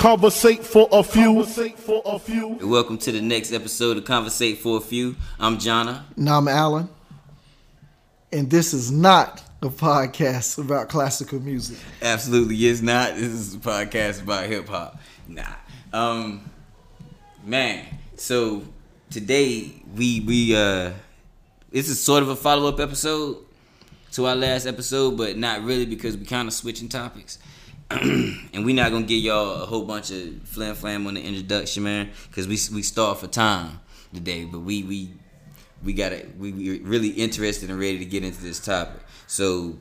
Conversate 0.00 0.64
for 0.64 0.88
a 0.92 1.02
few. 1.02 1.24
Conversate 1.24 1.78
for 1.78 2.00
a 2.06 2.18
few. 2.18 2.56
Welcome 2.62 2.96
to 2.96 3.12
the 3.12 3.20
next 3.20 3.52
episode 3.52 3.98
of 3.98 4.06
Conversate 4.06 4.56
for 4.56 4.78
a 4.78 4.80
Few. 4.80 5.14
I'm 5.38 5.58
Jonna. 5.58 6.04
And 6.16 6.26
I'm 6.26 6.48
Alan. 6.48 6.88
And 8.32 8.48
this 8.48 8.72
is 8.72 8.90
not 8.90 9.42
a 9.60 9.68
podcast 9.68 10.56
about 10.56 10.88
classical 10.88 11.38
music. 11.38 11.76
Absolutely 12.00 12.64
is 12.64 12.80
not. 12.80 13.14
This 13.16 13.28
is 13.28 13.54
a 13.54 13.58
podcast 13.58 14.22
about 14.22 14.46
hip 14.46 14.70
hop. 14.70 14.98
Nah. 15.28 15.56
Um 15.92 16.50
man, 17.44 17.84
so 18.16 18.62
today 19.10 19.82
we 19.94 20.20
we 20.20 20.56
uh 20.56 20.92
this 21.70 21.90
is 21.90 22.02
sort 22.02 22.22
of 22.22 22.30
a 22.30 22.36
follow-up 22.36 22.80
episode 22.80 23.36
to 24.12 24.24
our 24.24 24.34
last 24.34 24.64
episode, 24.64 25.18
but 25.18 25.36
not 25.36 25.62
really 25.62 25.84
because 25.84 26.16
we 26.16 26.24
kind 26.24 26.48
of 26.48 26.54
switching 26.54 26.88
topics. 26.88 27.38
and 28.54 28.64
we 28.64 28.72
not 28.72 28.92
gonna 28.92 29.04
give 29.04 29.20
y'all 29.20 29.62
a 29.62 29.66
whole 29.66 29.84
bunch 29.84 30.12
of 30.12 30.42
flim 30.44 30.76
flam 30.76 31.08
on 31.08 31.14
the 31.14 31.22
introduction, 31.22 31.82
man, 31.82 32.10
because 32.28 32.46
we 32.46 32.56
we 32.74 32.82
start 32.82 33.18
for 33.18 33.26
time 33.26 33.80
today. 34.14 34.44
But 34.44 34.60
we 34.60 34.84
we 34.84 35.10
we 35.82 35.92
got 35.92 36.12
it. 36.12 36.36
We 36.38 36.52
we 36.52 36.78
really 36.80 37.08
interested 37.08 37.68
and 37.68 37.80
ready 37.80 37.98
to 37.98 38.04
get 38.04 38.22
into 38.22 38.40
this 38.42 38.60
topic. 38.60 39.00
So 39.26 39.76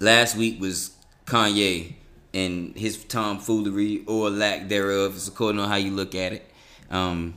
last 0.00 0.36
week 0.36 0.58
was 0.58 0.96
Kanye 1.26 1.96
and 2.32 2.74
his 2.74 3.02
tomfoolery 3.04 4.04
or 4.06 4.30
lack 4.30 4.68
thereof. 4.68 5.16
It's 5.16 5.28
according 5.28 5.60
on 5.60 5.68
how 5.68 5.76
you 5.76 5.90
look 5.90 6.14
at 6.14 6.32
it. 6.32 6.50
Um, 6.90 7.34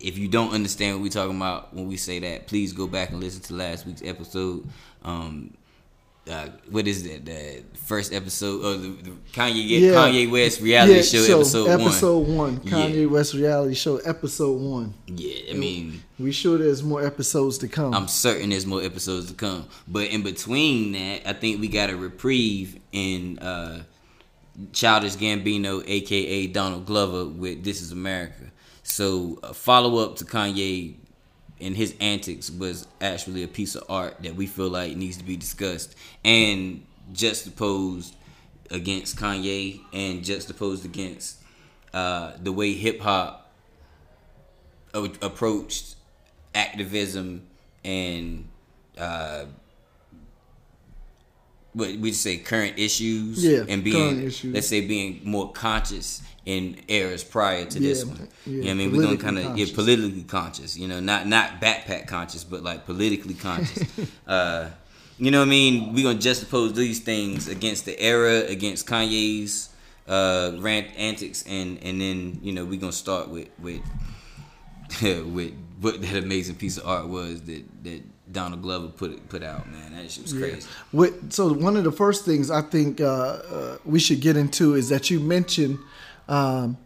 if 0.00 0.18
you 0.18 0.28
don't 0.28 0.52
understand 0.52 0.96
what 0.96 1.02
we're 1.02 1.08
talking 1.08 1.36
about 1.36 1.72
when 1.72 1.88
we 1.88 1.96
say 1.96 2.18
that, 2.18 2.46
please 2.46 2.74
go 2.74 2.86
back 2.86 3.08
and 3.08 3.20
listen 3.20 3.40
to 3.42 3.54
last 3.54 3.86
week's 3.86 4.02
episode. 4.04 4.68
Um, 5.02 5.54
uh, 6.30 6.48
what 6.70 6.86
is 6.88 7.04
that? 7.04 7.24
The 7.24 7.62
first 7.86 8.12
episode 8.12 8.60
of 8.64 8.82
the, 8.82 8.88
the 9.10 9.16
Kanye 9.32 9.80
Yeah. 9.80 9.90
Kanye 9.92 10.30
West 10.30 10.60
reality 10.60 10.94
Yeah, 10.96 11.02
show, 11.02 11.22
so, 11.22 11.36
episode, 11.66 11.80
episode 11.80 12.18
one. 12.28 12.36
one. 12.36 12.58
Kanye 12.60 13.00
Yeah. 13.02 13.06
West 13.06 13.34
reality 13.34 13.74
show, 13.74 13.98
episode 13.98 14.60
one. 14.60 14.94
Yeah, 15.06 15.50
I 15.50 15.54
mean, 15.54 16.02
We 16.18 16.32
sure 16.32 16.58
there's 16.58 16.82
more 16.82 17.04
episodes 17.06 17.58
to 17.58 17.68
come. 17.68 17.94
I'm 17.94 18.08
certain 18.08 18.50
there's 18.50 18.66
more 18.66 18.82
episodes 18.82 19.28
to 19.28 19.34
come. 19.34 19.66
But 19.86 20.08
in 20.08 20.22
between 20.22 20.92
that, 20.92 21.28
I 21.28 21.32
think 21.32 21.60
we 21.60 21.68
got 21.68 21.90
a 21.90 21.96
reprieve 21.96 22.78
in 22.92 23.38
uh, 23.38 23.82
Childish 24.72 25.16
Gambino, 25.16 25.82
aka 25.86 26.46
Donald 26.46 26.86
Glover, 26.86 27.24
with 27.26 27.62
"This 27.62 27.80
Is 27.82 27.92
America." 27.92 28.50
So 28.82 29.38
a 29.42 29.52
follow 29.52 29.98
up 29.98 30.16
to 30.16 30.24
Kanye 30.24 30.94
and 31.60 31.76
his 31.76 31.94
antics 32.00 32.50
was 32.50 32.86
actually 33.00 33.42
a 33.42 33.48
piece 33.48 33.74
of 33.74 33.84
art 33.88 34.16
that 34.22 34.34
we 34.34 34.46
feel 34.46 34.68
like 34.68 34.96
needs 34.96 35.16
to 35.16 35.24
be 35.24 35.36
discussed 35.36 35.94
and 36.24 36.84
juxtaposed 37.12 38.14
against 38.70 39.16
Kanye 39.16 39.80
and 39.92 40.24
juxtaposed 40.24 40.84
against 40.84 41.40
uh, 41.94 42.32
the 42.42 42.52
way 42.52 42.72
hip 42.74 43.00
hop 43.00 43.50
approached 44.94 45.96
activism 46.54 47.46
and 47.84 48.48
uh, 48.98 49.44
what 51.76 51.88
we 52.02 52.10
just 52.10 52.22
say 52.22 52.38
current 52.38 52.78
issues 52.78 53.44
Yeah, 53.44 53.64
and 53.68 53.84
being 53.84 54.24
issues. 54.24 54.54
let's 54.54 54.66
say 54.66 54.80
being 54.86 55.20
more 55.24 55.52
conscious 55.52 56.22
in 56.46 56.76
eras 56.88 57.22
prior 57.22 57.64
to 57.66 57.78
this 57.78 58.04
one. 58.04 58.28
yeah, 58.46 58.52
you 58.52 58.56
know 58.56 58.64
what 58.64 58.70
I 58.70 58.74
mean? 58.74 58.92
We're 58.92 59.02
gonna 59.02 59.16
kind 59.18 59.36
of 59.38 59.44
yeah, 59.44 59.50
conscious. 59.66 59.72
politically 59.72 60.22
conscious. 60.22 60.78
You 60.78 60.88
know, 60.88 61.00
not 61.00 61.26
not 61.26 61.60
backpack 61.60 62.06
conscious, 62.06 62.44
but 62.44 62.62
like 62.62 62.86
politically 62.86 63.34
conscious. 63.34 63.84
uh, 64.26 64.70
you 65.18 65.30
know 65.30 65.40
what 65.40 65.46
I 65.48 65.50
mean? 65.50 65.92
We're 65.94 66.04
gonna 66.04 66.18
juxtapose 66.18 66.74
these 66.74 67.00
things 67.00 67.48
against 67.48 67.84
the 67.84 67.98
era, 68.00 68.40
against 68.48 68.86
Kanye's 68.86 69.68
uh, 70.08 70.52
rant 70.58 70.86
antics, 70.96 71.44
and 71.46 71.78
and 71.82 72.00
then 72.00 72.38
you 72.42 72.52
know 72.52 72.64
we're 72.64 72.80
gonna 72.80 72.92
start 72.92 73.28
with 73.28 73.48
with 73.58 73.82
with 75.02 75.52
what 75.80 76.00
that 76.00 76.16
amazing 76.16 76.54
piece 76.56 76.78
of 76.78 76.86
art 76.86 77.06
was 77.08 77.42
that 77.42 77.62
that 77.84 78.02
Donald 78.30 78.62
Glover 78.62 78.88
put 78.88 79.12
it, 79.12 79.28
put 79.28 79.42
out. 79.42 79.70
Man, 79.70 79.94
that 79.94 80.10
shit 80.10 80.24
was 80.24 80.32
crazy. 80.32 80.66
What, 80.92 81.32
so 81.32 81.52
one 81.52 81.76
of 81.76 81.84
the 81.84 81.92
first 81.92 82.24
things 82.24 82.50
I 82.50 82.60
think 82.62 83.00
uh, 83.00 83.04
uh, 83.06 83.78
we 83.84 83.98
should 84.00 84.20
get 84.20 84.36
into 84.36 84.74
is 84.74 84.88
that 84.88 85.10
you 85.10 85.20
mentioned 85.20 85.78
um, 86.28 86.76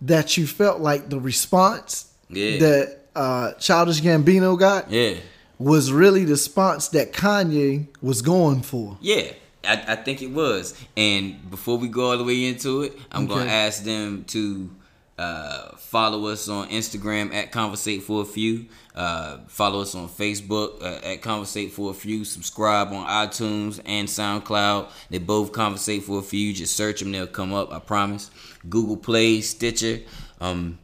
that 0.00 0.36
you 0.36 0.46
felt 0.46 0.80
like 0.80 1.10
the 1.10 1.20
response 1.20 2.12
Yeah. 2.30 2.58
that 2.58 2.98
uh, 3.14 3.52
Childish 3.54 4.00
Gambino 4.00 4.58
got 4.58 4.90
Yeah, 4.90 5.14
was 5.58 5.92
really 5.92 6.24
the 6.24 6.32
response 6.32 6.88
that 6.88 7.12
Kanye 7.12 7.86
was 8.02 8.22
going 8.22 8.62
for. 8.62 8.98
yeah. 9.00 9.32
I, 9.66 9.82
I 9.88 9.96
think 9.96 10.20
it 10.20 10.26
was. 10.30 10.74
And 10.94 11.50
before 11.50 11.78
we 11.78 11.88
go 11.88 12.10
all 12.10 12.18
the 12.18 12.24
way 12.24 12.44
into 12.44 12.82
it, 12.82 12.98
I'm 13.10 13.26
gonna 13.26 13.50
ask 13.50 13.82
them 13.82 14.24
to 14.24 14.68
uh, 15.16 15.76
follow 15.76 16.26
us 16.26 16.48
on 16.48 16.68
Instagram 16.70 17.32
at 17.32 17.52
Conversate 17.52 18.02
for 18.02 18.22
a 18.22 18.24
Few. 18.24 18.66
Uh, 18.94 19.38
follow 19.46 19.80
us 19.82 19.94
on 19.94 20.08
Facebook 20.08 20.82
uh, 20.82 21.00
at 21.04 21.22
Conversate 21.22 21.72
for 21.72 21.90
a 21.90 21.94
Few. 21.94 22.24
Subscribe 22.24 22.88
on 22.88 23.06
iTunes 23.06 23.80
and 23.86 24.08
SoundCloud. 24.08 24.90
They 25.10 25.18
both 25.18 25.52
Conversate 25.52 26.02
for 26.02 26.18
a 26.18 26.22
Few. 26.22 26.52
Just 26.52 26.74
search 26.74 27.00
them; 27.00 27.12
they'll 27.12 27.26
come 27.26 27.52
up. 27.54 27.72
I 27.72 27.78
promise. 27.78 28.30
Google 28.68 28.96
Play, 28.96 29.40
Stitcher. 29.40 30.00
Um, 30.40 30.78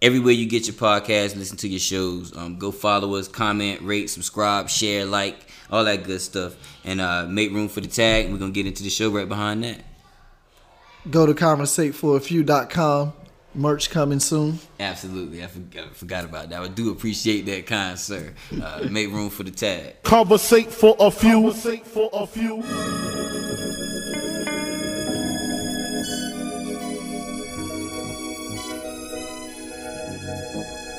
everywhere 0.00 0.32
you 0.32 0.46
get 0.46 0.66
your 0.66 0.76
podcast, 0.76 1.36
listen 1.36 1.56
to 1.58 1.68
your 1.68 1.80
shows. 1.80 2.34
Um, 2.36 2.58
go 2.58 2.70
follow 2.70 3.16
us, 3.16 3.28
comment, 3.28 3.82
rate, 3.82 4.08
subscribe, 4.08 4.68
share, 4.70 5.04
like, 5.04 5.46
all 5.70 5.84
that 5.84 6.04
good 6.04 6.20
stuff, 6.20 6.56
and 6.84 7.00
uh, 7.00 7.26
make 7.26 7.52
room 7.52 7.68
for 7.68 7.80
the 7.80 7.88
tag. 7.88 8.30
We're 8.30 8.38
gonna 8.38 8.52
get 8.52 8.66
into 8.66 8.82
the 8.82 8.90
show 8.90 9.10
right 9.10 9.28
behind 9.28 9.64
that. 9.64 9.82
Go 11.10 11.26
to 11.26 11.34
conversateforafew.com. 11.34 13.12
Merch 13.58 13.90
coming 13.90 14.20
soon. 14.20 14.60
Absolutely, 14.78 15.42
I 15.42 15.48
forgot, 15.48 15.84
I 15.84 15.88
forgot 15.88 16.24
about 16.24 16.48
that. 16.50 16.62
I 16.62 16.68
do 16.68 16.90
appreciate 16.90 17.44
that, 17.46 17.66
kind 17.66 17.98
sir. 17.98 18.32
Uh, 18.62 18.86
make 18.90 19.10
room 19.10 19.30
for 19.30 19.42
the 19.42 19.50
tag. 19.50 20.02
Conversate 20.04 20.70
for 20.70 20.96
a 21.00 21.10
few. 21.10 21.32
Conversate 21.32 21.86
for 21.86 22.08
a 22.12 22.26
few. 22.26 22.62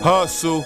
Hustle. 0.02 0.66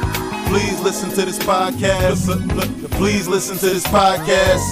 Please 0.51 0.79
listen 0.81 1.09
to 1.11 1.23
this 1.25 1.39
podcast. 1.39 2.27
Please 2.91 3.27
listen 3.27 3.57
to 3.57 3.67
this 3.69 3.83
podcast. 3.85 4.65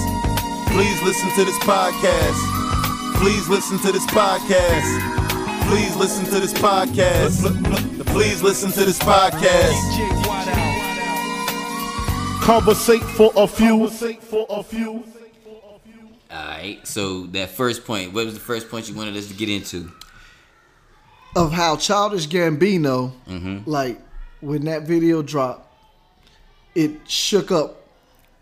Please 0.72 1.02
listen 1.02 1.30
to 1.36 1.44
this 1.44 1.58
podcast. 1.60 3.16
Please 3.18 3.48
listen 3.48 3.78
to 3.78 3.90
this 3.92 4.04
podcast. 4.06 5.68
Please 5.68 5.96
listen 5.96 6.24
to 6.26 6.38
this 6.40 6.52
podcast. 6.52 8.06
Please 8.08 8.42
listen 8.42 8.70
to 8.72 8.84
this 8.84 8.98
podcast. 8.98 9.80
Conversate 12.42 13.02
for 13.02 13.32
a 13.36 13.46
few. 13.46 13.78
Conversate 13.78 14.22
for 14.22 14.46
a 14.50 14.62
few. 14.62 15.02
All 16.30 16.46
right. 16.46 16.78
So 16.86 17.22
that 17.28 17.48
first 17.50 17.86
point. 17.86 18.12
What 18.12 18.26
was 18.26 18.34
the 18.34 18.40
first 18.40 18.68
point 18.70 18.88
you 18.88 18.94
wanted 18.94 19.16
us 19.16 19.28
to 19.28 19.34
get 19.34 19.48
into? 19.48 19.90
Of 21.34 21.52
how 21.52 21.76
Childish 21.76 22.28
Gambino, 22.28 23.12
Mm-hmm. 23.28 23.70
like 23.70 23.98
when 24.40 24.64
that 24.64 24.82
video 24.82 25.22
dropped, 25.22 25.68
it 26.74 26.92
shook 27.08 27.50
up 27.50 27.84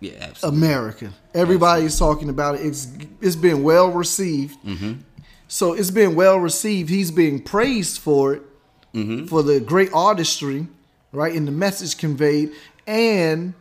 Yeah, 0.00 0.12
absolutely. 0.20 0.58
America. 0.58 1.12
Everybody's 1.34 1.98
talking 1.98 2.28
about 2.28 2.56
it. 2.56 2.62
It's 2.62 2.88
it's 3.20 3.36
been 3.36 3.62
well 3.62 3.90
received. 3.90 4.58
Mm-hmm. 4.64 5.00
So 5.48 5.72
it's 5.72 5.90
been 5.90 6.14
well 6.14 6.38
received. 6.38 6.90
He's 6.90 7.10
being 7.10 7.42
praised 7.42 8.00
for 8.00 8.34
it, 8.34 8.42
mm-hmm. 8.94 9.26
for 9.26 9.42
the 9.42 9.60
great 9.60 9.90
artistry, 9.94 10.66
right, 11.12 11.34
and 11.34 11.48
the 11.48 11.52
message 11.52 11.96
conveyed, 11.96 12.52
and 12.86 13.54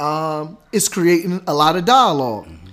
um, 0.00 0.58
it's 0.72 0.88
creating 0.88 1.42
a 1.46 1.54
lot 1.54 1.76
of 1.76 1.84
dialog 1.84 2.46
mm-hmm. 2.46 2.68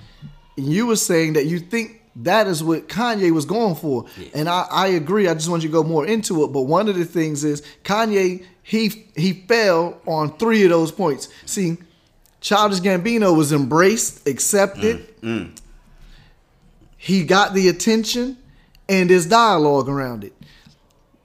And 0.57 0.71
you 0.71 0.88
were 0.88 0.95
saying 0.95 1.33
that 1.33 1.45
you 1.47 1.59
think 1.59 2.01
that 2.18 2.47
is 2.47 2.63
what 2.63 2.88
Kanye 2.88 3.31
was 3.31 3.45
going 3.45 3.75
for, 3.75 4.06
and 4.33 4.47
I, 4.47 4.65
I 4.71 4.88
agree. 4.88 5.27
I 5.27 5.33
just 5.33 5.50
want 5.50 5.63
you 5.63 5.69
to 5.69 5.74
go 5.74 5.83
more 5.83 6.06
into 6.06 6.44
it. 6.44 6.47
But 6.47 6.62
one 6.62 6.88
of 6.88 6.95
the 6.95 7.03
things 7.03 7.44
is 7.44 7.62
Kanye 7.83 8.45
he 8.68 9.06
he 9.16 9.32
fell 9.48 10.02
on 10.08 10.36
three 10.38 10.64
of 10.64 10.72
those 10.72 10.92
points. 10.92 11.30
See, 11.46 11.78
Childish 12.42 12.80
Gambino 12.80 13.38
was 13.38 13.54
embraced, 13.54 14.28
accepted. 14.28 15.08
He 16.98 17.24
got 17.24 17.54
the 17.54 17.70
attention 17.70 18.40
and 18.90 19.12
there's 19.12 19.28
dialogue 19.28 19.88
around 19.88 20.24
it. 20.24 20.34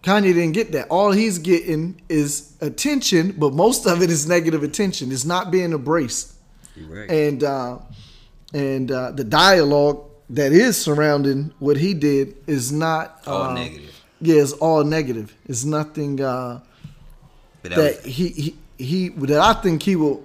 Kanye 0.02 0.34
didn't 0.34 0.52
get 0.52 0.72
that. 0.72 0.88
All 0.88 1.12
he's 1.12 1.38
getting 1.38 2.02
is 2.10 2.54
attention, 2.60 3.32
but 3.38 3.54
most 3.54 3.86
of 3.86 4.02
it 4.02 4.10
is 4.10 4.28
negative 4.28 4.62
attention. 4.62 5.10
It's 5.10 5.24
not 5.24 5.50
being 5.50 5.72
embraced. 5.72 6.34
Right. 6.78 7.10
And 7.10 7.42
uh, 7.42 7.78
and 8.52 8.92
uh, 8.92 9.12
the 9.12 9.24
dialogue 9.24 10.04
that 10.28 10.52
is 10.52 10.76
surrounding 10.76 11.54
what 11.58 11.78
he 11.78 11.94
did 11.94 12.36
is 12.46 12.70
not 12.70 13.22
All 13.26 13.44
uh, 13.44 13.54
negative. 13.54 13.98
Yeah, 14.20 14.42
it's 14.42 14.52
all 14.52 14.84
negative. 14.84 15.34
It's 15.46 15.64
nothing 15.64 16.20
uh, 16.20 16.60
But 17.62 17.70
that, 17.72 17.76
that 17.76 18.04
was, 18.04 18.14
he, 18.14 18.28
he 18.28 18.56
he 18.78 19.08
that 19.10 19.40
I 19.40 19.52
think 19.60 19.82
he 19.82 19.96
will 19.96 20.22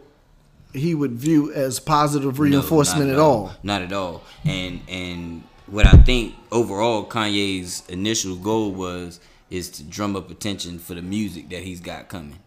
he 0.74 0.94
would 0.96 1.14
view 1.14 1.54
as 1.54 1.80
positive 1.80 2.40
reinforcement 2.40 3.08
not 3.08 3.14
at 3.14 3.20
all. 3.20 3.54
Not 3.64 3.82
at 3.82 3.94
all. 3.94 4.24
And 4.44 4.82
and 4.90 5.44
what 5.68 5.86
I 5.86 5.92
think 5.98 6.36
overall 6.52 7.06
Kanye's 7.08 7.84
initial 7.90 8.36
goal 8.36 8.72
was 8.72 9.20
is 9.50 9.70
to 9.70 9.84
drum 9.84 10.16
up 10.16 10.30
attention 10.32 10.80
for 10.80 10.94
the 10.96 11.02
music 11.02 11.50
that 11.50 11.64
he's 11.64 11.80
got 11.80 12.08
coming. 12.10 12.40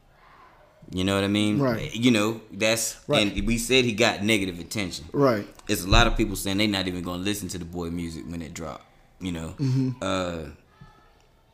You 0.90 1.04
know 1.04 1.14
what 1.14 1.24
I 1.24 1.28
mean? 1.28 1.58
Right. 1.58 1.94
You 1.94 2.10
know, 2.10 2.40
that's 2.52 2.96
Right. 3.06 3.30
and 3.36 3.46
we 3.46 3.58
said 3.58 3.84
he 3.84 3.92
got 3.92 4.22
negative 4.24 4.58
attention. 4.58 5.04
Right. 5.12 5.46
It's 5.68 5.84
a 5.84 5.88
lot 5.88 6.06
of 6.06 6.16
people 6.16 6.34
saying 6.34 6.56
they're 6.58 6.66
not 6.66 6.88
even 6.88 7.02
gonna 7.02 7.22
listen 7.22 7.48
to 7.48 7.58
the 7.58 7.64
boy 7.66 7.90
music 7.90 8.24
when 8.26 8.40
it 8.40 8.54
drop. 8.54 8.84
You 9.20 9.32
know, 9.32 9.48
Mm-hmm. 9.58 9.90
uh, 10.00 10.50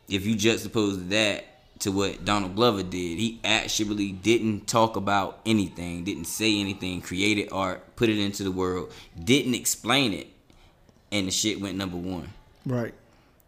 if 0.08 0.24
you 0.26 0.36
juxtapose 0.36 1.08
that 1.08 1.44
to 1.80 1.90
what 1.92 2.24
Donald 2.24 2.54
Glover 2.56 2.82
did, 2.82 3.18
he 3.18 3.40
actually 3.44 4.12
didn't 4.12 4.66
talk 4.66 4.96
about 4.96 5.40
anything, 5.44 6.04
didn't 6.04 6.26
say 6.26 6.58
anything, 6.60 7.00
created 7.00 7.48
art, 7.52 7.96
put 7.96 8.08
it 8.08 8.18
into 8.18 8.42
the 8.44 8.50
world, 8.52 8.92
didn't 9.22 9.54
explain 9.54 10.12
it, 10.12 10.28
and 11.12 11.26
the 11.26 11.30
shit 11.30 11.60
went 11.60 11.76
number 11.76 11.96
one. 11.96 12.32
Right. 12.64 12.94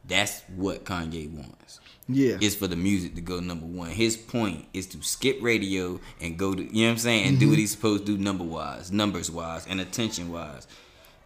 That's 0.06 0.42
what 0.54 0.84
Kanye 0.84 1.30
wants. 1.30 1.80
Yeah. 2.08 2.38
Is 2.40 2.54
for 2.54 2.68
the 2.68 2.76
music 2.76 3.16
to 3.16 3.20
go 3.20 3.40
number 3.40 3.66
one. 3.66 3.90
His 3.90 4.16
point 4.16 4.66
is 4.72 4.86
to 4.88 5.02
skip 5.02 5.38
radio 5.40 5.98
and 6.20 6.38
go 6.38 6.54
to 6.54 6.62
you 6.62 6.82
know 6.82 6.88
what 6.88 6.92
I'm 6.92 6.98
saying 6.98 7.26
and 7.28 7.40
do 7.40 7.48
what 7.48 7.58
he's 7.58 7.72
supposed 7.72 8.06
to 8.06 8.16
do 8.16 8.22
number 8.22 8.44
wise, 8.44 8.92
numbers 8.92 9.28
wise, 9.30 9.66
and 9.66 9.80
attention 9.80 10.30
wise. 10.30 10.68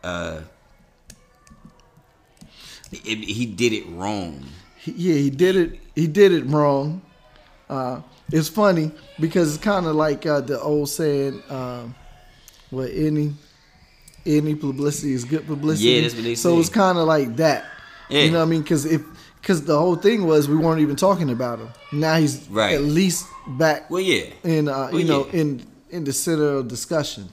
Uh, 0.03 0.41
it, 2.93 3.19
he 3.19 3.46
did 3.46 3.73
it 3.73 3.87
wrong. 3.91 4.44
He- 4.79 4.93
yeah, 4.93 5.14
he 5.17 5.31
did 5.31 5.56
it. 5.56 5.79
He 6.00 6.06
did 6.06 6.32
it 6.32 6.44
wrong. 6.47 7.02
Uh, 7.69 8.00
it's 8.32 8.49
funny 8.49 8.91
because 9.19 9.55
it's 9.55 9.62
kind 9.62 9.87
of 9.87 9.94
like 9.97 10.25
uh, 10.26 10.41
the 10.41 10.58
old 10.61 10.88
saying, 10.88 11.43
um, 11.50 11.94
"What 12.70 12.91
any 12.93 13.35
any 14.26 14.55
publicity 14.55 15.12
is 15.12 15.25
good 15.25 15.47
publicity." 15.47 15.88
Yeah, 15.91 16.00
that's 16.02 16.14
what 16.14 16.25
they 16.25 16.35
So 16.35 16.55
say. 16.55 16.61
it's 16.61 16.69
kind 16.69 16.97
of 16.99 17.06
like 17.06 17.37
that. 17.37 17.64
Yeah. 18.08 18.23
You 18.23 18.31
know 18.32 18.38
what 18.38 18.44
I 18.47 18.49
mean? 18.49 18.62
Because 18.62 18.85
if 18.87 19.02
because 19.41 19.64
the 19.64 19.79
whole 19.79 19.97
thing 19.97 20.26
was 20.26 20.49
we 20.49 20.56
weren't 20.56 20.81
even 20.81 20.97
talking 20.97 21.31
about 21.31 21.58
him. 21.61 21.69
Now 21.93 22.17
he's 22.17 22.46
Right. 22.50 22.75
at 22.75 22.82
least 22.82 23.26
back 23.46 23.91
Well, 23.91 24.03
yeah. 24.03 24.25
in 24.44 24.69
uh, 24.69 24.88
Well, 24.93 25.00
you 25.00 25.06
know 25.06 25.26
yeah. 25.32 25.41
in 25.41 25.67
in 25.91 26.05
the 26.05 26.12
center 26.12 26.49
of 26.58 26.69
discussion. 26.69 27.29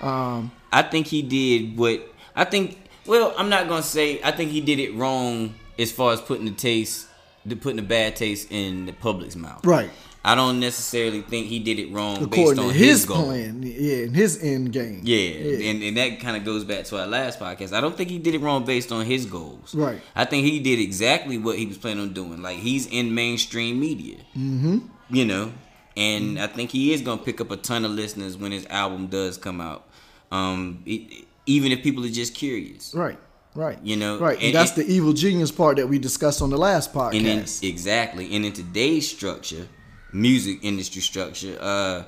Um, 0.00 0.50
I 0.72 0.82
think 0.82 1.06
he 1.06 1.22
did 1.22 1.76
what 1.78 2.00
I 2.36 2.44
think. 2.44 2.78
Well, 3.06 3.34
I'm 3.38 3.48
not 3.48 3.68
gonna 3.68 3.82
say 3.82 4.20
I 4.22 4.30
think 4.32 4.50
he 4.50 4.60
did 4.60 4.78
it 4.78 4.94
wrong 4.94 5.54
as 5.78 5.90
far 5.92 6.12
as 6.12 6.20
putting 6.20 6.44
the 6.46 6.52
taste, 6.52 7.06
the 7.46 7.56
putting 7.56 7.78
a 7.78 7.82
bad 7.82 8.16
taste 8.16 8.48
in 8.50 8.86
the 8.86 8.92
public's 8.92 9.36
mouth. 9.36 9.64
Right. 9.64 9.90
I 10.26 10.34
don't 10.34 10.58
necessarily 10.58 11.20
think 11.20 11.48
he 11.48 11.58
did 11.58 11.78
it 11.78 11.92
wrong 11.92 12.30
based 12.30 12.58
on 12.58 12.68
to 12.68 12.72
his, 12.72 13.04
goal. 13.04 13.24
plan, 13.24 13.62
yeah, 13.62 14.04
and 14.04 14.16
his 14.16 14.42
end 14.42 14.72
game. 14.72 15.02
Yeah, 15.04 15.68
And, 15.70 15.82
and 15.82 15.96
that 15.98 16.18
kind 16.20 16.34
of 16.34 16.46
goes 16.46 16.64
back 16.64 16.84
to 16.86 16.98
our 16.98 17.06
last 17.06 17.38
podcast. 17.38 17.74
I 17.74 17.82
don't 17.82 17.94
think 17.94 18.08
he 18.08 18.18
did 18.18 18.34
it 18.34 18.40
wrong 18.40 18.64
based 18.64 18.90
on 18.90 19.04
his 19.04 19.26
goals. 19.26 19.74
Right. 19.74 20.00
I 20.16 20.24
think 20.24 20.46
he 20.46 20.60
did 20.60 20.78
exactly 20.78 21.36
what 21.36 21.58
he 21.58 21.66
was 21.66 21.76
planning 21.76 22.02
on 22.02 22.14
doing. 22.14 22.40
Like 22.40 22.56
he's 22.56 22.86
in 22.86 23.14
mainstream 23.14 23.78
media. 23.78 24.16
Mm-hmm. 24.34 24.78
You 25.10 25.26
know, 25.26 25.52
and 25.94 26.40
I 26.40 26.46
think 26.46 26.70
he 26.70 26.94
is 26.94 27.02
gonna 27.02 27.22
pick 27.22 27.42
up 27.42 27.50
a 27.50 27.58
ton 27.58 27.84
of 27.84 27.90
listeners 27.90 28.38
when 28.38 28.50
his 28.50 28.66
album 28.66 29.08
does 29.08 29.36
come 29.36 29.60
out. 29.60 29.86
Um, 30.32 30.82
it, 30.86 31.26
even 31.44 31.70
if 31.70 31.82
people 31.82 32.04
are 32.06 32.08
just 32.08 32.34
curious. 32.34 32.94
Right, 32.94 33.18
right. 33.54 33.78
You 33.82 33.96
know, 33.96 34.18
right. 34.18 34.36
And, 34.36 34.46
and- 34.46 34.54
that's 34.54 34.76
and- 34.76 34.86
the 34.86 34.92
evil 34.92 35.12
genius 35.12 35.50
part 35.50 35.76
that 35.76 35.86
we 35.88 35.98
discussed 35.98 36.42
on 36.42 36.50
the 36.50 36.58
last 36.58 36.92
podcast. 36.92 37.16
And 37.16 37.26
in, 37.26 37.46
exactly. 37.70 38.34
And 38.34 38.44
in 38.44 38.52
today's 38.52 39.10
structure, 39.10 39.66
music 40.12 40.58
industry 40.62 41.02
structure, 41.02 41.56
uh, 41.60 42.04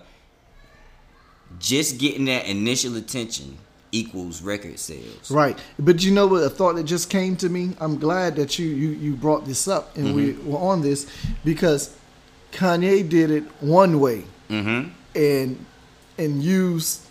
just 1.58 1.98
getting 1.98 2.25
that 2.26 2.46
initial 2.46 2.96
attention 2.96 3.56
equals 3.93 4.43
record 4.43 4.78
sales. 4.78 5.31
right. 5.31 5.56
But 5.78 6.04
you 6.04 6.10
know 6.12 6.26
what? 6.26 6.43
A 6.43 6.50
thought 6.50 6.75
that 6.76 6.84
just 6.84 7.08
came 7.08 7.37
to 7.37 7.49
me. 7.49 7.70
I'm 7.81 7.99
glad 7.99 8.37
that 8.37 8.58
you 8.58 8.66
you, 8.66 8.88
you 8.90 9.16
brought 9.16 9.46
this 9.46 9.69
up 9.69 9.96
and 9.96 10.14
we 10.14 10.32
Mm-hmm. 10.32 10.50
were 10.50 10.58
on 10.58 10.82
this 10.82 11.06
because 11.44 11.96
Kanye 12.52 13.08
did 13.08 13.31
it 13.31 13.44
one 13.60 14.00
way 14.00 14.25
Mm-hmm. 14.50 14.90
and 15.14 15.64
and 16.19 16.42
used 16.42 17.02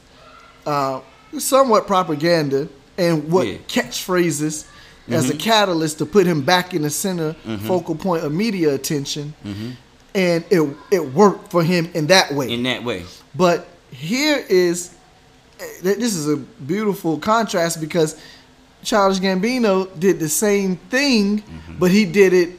uh, 0.65 0.99
somewhat 1.39 1.87
propaganda 1.87 2.67
and 2.97 3.29
what 3.31 3.47
Yeah. 3.47 3.57
catchphrases 3.67 4.65
as 5.09 5.29
a 5.29 5.33
mm-hmm. 5.33 5.37
catalyst 5.39 5.99
to 5.99 6.05
put 6.05 6.25
him 6.25 6.41
back 6.41 6.73
in 6.73 6.81
the 6.81 6.89
center 6.89 7.33
mm-hmm. 7.45 7.67
focal 7.67 7.95
point 7.95 8.23
of 8.23 8.31
media 8.31 8.73
attention. 8.73 9.33
Mm-hmm. 9.45 9.69
And 10.15 10.43
it 10.49 10.75
it 10.91 11.13
worked 11.13 11.51
for 11.51 11.63
him 11.63 11.89
in 11.93 12.07
that 12.07 12.33
way. 12.33 12.51
In 12.51 12.63
that 12.63 12.83
way. 12.83 13.03
But 13.35 13.67
here 13.91 14.43
is 14.49 14.91
this 15.81 16.15
is 16.15 16.27
a 16.29 16.37
beautiful 16.37 17.17
contrast 17.19 17.79
because 17.81 18.19
Childish 18.83 19.19
Gambino 19.19 19.87
did 19.99 20.19
the 20.19 20.29
same 20.29 20.75
thing, 20.89 21.41
Mm-hmm. 21.41 21.79
but 21.79 21.91
he 21.91 22.05
did 22.05 22.33
it 22.33 22.49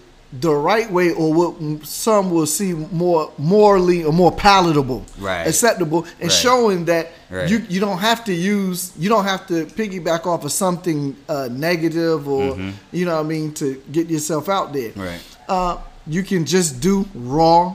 the 0.40 0.54
right 0.54 0.90
way, 0.90 1.10
or 1.12 1.32
what 1.32 1.86
some 1.86 2.30
will 2.30 2.46
see 2.46 2.72
more 2.72 3.30
morally 3.38 4.04
or 4.04 4.12
more 4.12 4.32
palatable, 4.32 5.04
Right. 5.18 5.46
acceptable, 5.46 6.04
and 6.20 6.30
Right. 6.30 6.32
showing 6.32 6.84
that 6.86 7.12
Right. 7.30 7.48
you 7.50 7.62
you 7.68 7.80
don't 7.80 7.98
have 7.98 8.24
to 8.24 8.32
use 8.34 8.90
you 8.98 9.08
don't 9.08 9.24
have 9.24 9.46
to 9.48 9.66
piggyback 9.66 10.26
off 10.26 10.44
of 10.44 10.52
something 10.52 11.16
uh, 11.28 11.48
negative 11.50 12.28
or 12.28 12.56
you 12.92 13.04
know 13.04 13.14
what 13.16 13.24
I 13.26 13.28
mean 13.28 13.52
to 13.54 13.80
get 13.92 14.08
yourself 14.10 14.48
out 14.48 14.72
there. 14.72 14.90
Mm-hmm. 14.90 15.02
Right. 15.02 15.20
Uh, 15.48 15.76
you 16.06 16.22
can 16.22 16.44
just 16.44 16.80
do 16.80 17.06
raw, 17.14 17.74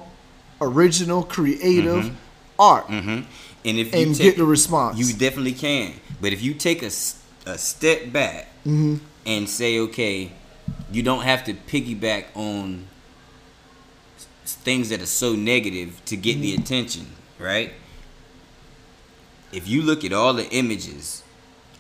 original, 0.60 1.24
creative 1.24 2.12
art 2.60 2.88
Mm-hmm. 2.88 3.22
And 3.64 3.78
if 3.78 3.94
you 3.94 4.02
and 4.02 4.16
take, 4.16 4.24
get 4.24 4.38
the 4.38 4.46
response. 4.46 4.98
You 4.98 5.14
definitely 5.14 5.54
can. 5.54 5.94
But 6.20 6.34
if 6.34 6.42
you 6.42 6.54
take 6.54 6.82
a, 6.84 6.92
a 7.46 7.58
step 7.58 8.12
back 8.12 8.48
Mm-hmm. 8.66 8.96
and 9.26 9.50
say, 9.50 9.80
okay, 9.80 10.32
you 10.92 11.04
don't 11.04 11.24
have 11.24 11.44
to 11.46 11.54
piggyback 11.54 12.26
on 12.36 12.88
things 14.46 14.90
that 14.90 15.02
are 15.02 15.06
so 15.06 15.34
negative 15.36 16.02
to 16.06 16.18
get 16.18 16.34
Mm-hmm. 16.34 16.42
the 16.42 16.56
attention, 16.56 17.08
right? 17.40 17.72
If 19.52 19.68
you 19.68 19.82
look 19.82 20.04
at 20.06 20.14
all 20.14 20.34
the 20.34 20.50
images 20.50 21.24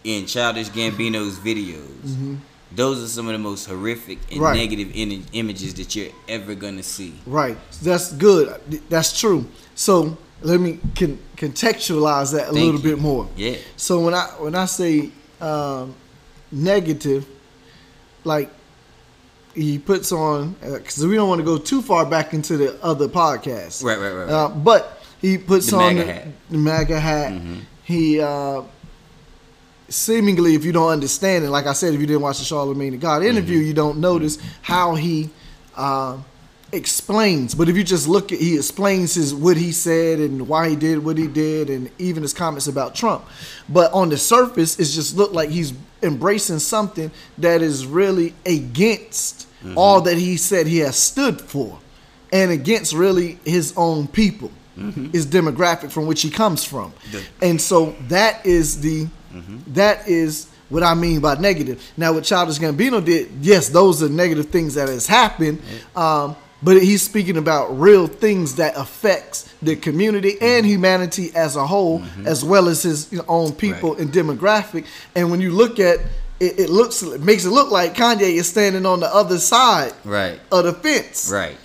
in 0.03 0.25
Childish 0.25 0.69
Gambino's 0.69 1.39
videos, 1.39 2.38
those 2.73 3.03
are 3.03 3.07
some 3.07 3.27
of 3.27 3.33
the 3.33 3.39
most 3.39 3.65
horrific 3.65 4.19
and 4.23 4.29
Mm-hmm. 4.31 4.41
Right. 4.43 4.55
negative 4.57 4.91
in- 4.93 5.25
images 5.33 5.73
that 5.75 5.95
you're 5.95 6.11
ever 6.27 6.55
gonna 6.55 6.83
see. 6.83 7.13
Right. 7.25 7.57
That's 7.81 8.11
good. 8.13 8.59
That's 8.89 9.17
true. 9.19 9.45
So 9.75 10.17
let 10.41 10.59
me 10.59 10.79
con- 10.95 11.19
contextualize 11.38 12.31
that 12.33 12.43
a 12.50 12.53
Thank 12.53 12.55
little 12.55 12.79
you. 12.81 12.95
bit 12.95 13.00
more. 13.00 13.27
Yeah. 13.35 13.55
So 13.77 14.00
when 14.01 14.13
I 14.13 14.25
when 14.39 14.55
I 14.55 14.65
say 14.65 15.11
um, 15.39 15.93
negative, 16.51 17.25
like 18.23 18.50
he 19.53 19.77
puts 19.79 20.12
on 20.12 20.55
because 20.62 21.05
we 21.05 21.15
don't 21.15 21.29
want 21.29 21.39
to 21.39 21.46
go 21.46 21.58
too 21.58 21.81
far 21.81 22.05
back 22.05 22.34
into 22.34 22.58
the 22.58 22.81
other 22.84 23.08
podcast. 23.08 23.84
Right, 23.84 23.98
right, 23.98 24.12
right, 24.12 24.24
right. 24.25 24.29
Uh, 24.31 24.50
but 24.50 25.01
he 25.20 25.38
puts 25.38 25.70
The 25.70 25.77
on 25.77 25.96
MAGA 25.96 26.34
the, 26.50 26.55
the 26.55 26.58
MAGA 26.58 27.00
hat. 27.00 27.41
He 27.84 28.22
uh, 28.22 28.63
seemingly, 29.89 30.55
if 30.55 30.65
you 30.65 30.72
don't 30.72 30.89
understand 30.89 31.46
it, 31.46 31.50
like 31.50 31.67
I 31.67 31.74
said, 31.74 31.93
if 31.93 32.00
you 32.00 32.08
didn't 32.08 32.22
watch 32.22 32.39
the 32.39 32.46
Charlemagne 32.46 32.91
the 32.91 32.98
God 32.98 33.24
interview, 33.24 33.60
you 33.60 33.74
don't 33.74 34.00
notice 34.00 34.38
how 34.62 34.96
he 34.96 35.29
uh, 35.75 36.17
explains. 36.72 37.53
But 37.53 37.70
if 37.70 37.75
you 37.75 37.84
just 37.84 38.08
look 38.08 38.31
at, 38.31 38.39
he 38.39 38.55
explains 38.55 39.15
his 39.15 39.34
what 39.36 39.58
he 39.58 39.72
said 39.72 40.20
and 40.20 40.48
why 40.48 40.70
he 40.70 40.75
did 40.75 41.03
what 41.03 41.17
he 41.17 41.27
did, 41.27 41.70
and 41.70 41.89
even 42.00 42.24
his 42.24 42.34
comments 42.34 42.67
about 42.67 42.96
Trump. 42.96 43.25
But 43.67 43.91
on 43.93 44.10
the 44.10 44.17
surface, 44.17 44.79
it 44.79 44.86
just 44.86 45.17
looked 45.17 45.34
like 45.34 45.50
he's 45.50 45.74
embracing 46.03 46.60
something 46.60 47.12
that 47.38 47.62
is 47.62 47.86
really 47.86 48.34
against 48.46 49.48
all 49.77 50.01
that 50.01 50.17
he 50.17 50.38
said 50.38 50.65
he 50.67 50.79
has 50.79 50.96
stood 50.96 51.39
for, 51.39 51.77
and 52.34 52.50
against 52.51 52.93
really 52.93 53.38
his 53.46 53.74
own 53.77 54.08
people, 54.08 54.51
his 55.12 55.25
demographic 55.27 55.91
from 55.91 56.08
which 56.08 56.22
he 56.24 56.29
comes 56.31 56.63
from, 56.63 56.91
The- 57.12 57.22
and 57.41 57.62
so 57.62 57.96
that 58.08 58.46
is 58.46 58.81
the 58.81 59.08
Mm-hmm. 59.34 59.74
that 59.75 60.10
is 60.10 60.48
what 60.67 60.84
I 60.84 60.93
mean 60.93 61.22
by 61.22 61.36
negative. 61.36 61.81
Now, 61.96 62.12
what 62.12 62.25
Childish 62.25 62.60
Gambino 62.60 63.00
did, 63.03 63.29
yes, 63.41 63.70
those 63.70 64.03
are 64.03 64.10
negative 64.10 64.48
things 64.48 64.74
that 64.74 64.89
has 64.89 65.08
happened. 65.08 65.62
Um, 65.96 66.36
but 66.63 66.82
he's 66.82 67.01
speaking 67.01 67.38
about 67.38 67.77
real 67.80 68.08
things 68.08 68.56
that 68.56 68.75
affects 68.77 69.51
the 69.62 69.75
community 69.75 70.38
and 70.41 70.65
humanity 70.65 71.32
as 71.36 71.56
a 71.56 71.65
whole, 71.65 72.03
as 72.25 72.44
well 72.44 72.68
as 72.68 72.84
his 72.84 73.12
own 73.27 73.51
people 73.53 73.91
Mm-hmm. 73.96 74.13
Right. 74.15 74.15
and 74.15 74.39
demographic. 74.39 74.86
And 75.15 75.32
when 75.32 75.41
you 75.41 75.51
look 75.51 75.80
at 75.80 76.00
it, 76.39 76.60
it 76.60 76.70
looks 76.70 77.01
it 77.03 77.22
makes 77.22 77.46
it 77.46 77.51
look 77.51 77.72
like 77.72 77.94
Kanye 77.96 78.22
is 78.36 78.48
standing 78.50 78.86
on 78.86 79.00
the 79.00 79.13
other 79.13 79.38
side 79.39 79.94
Right. 80.03 80.39
of 80.51 80.63
the 80.65 80.74
fence. 80.74 81.30
Right. 81.32 81.58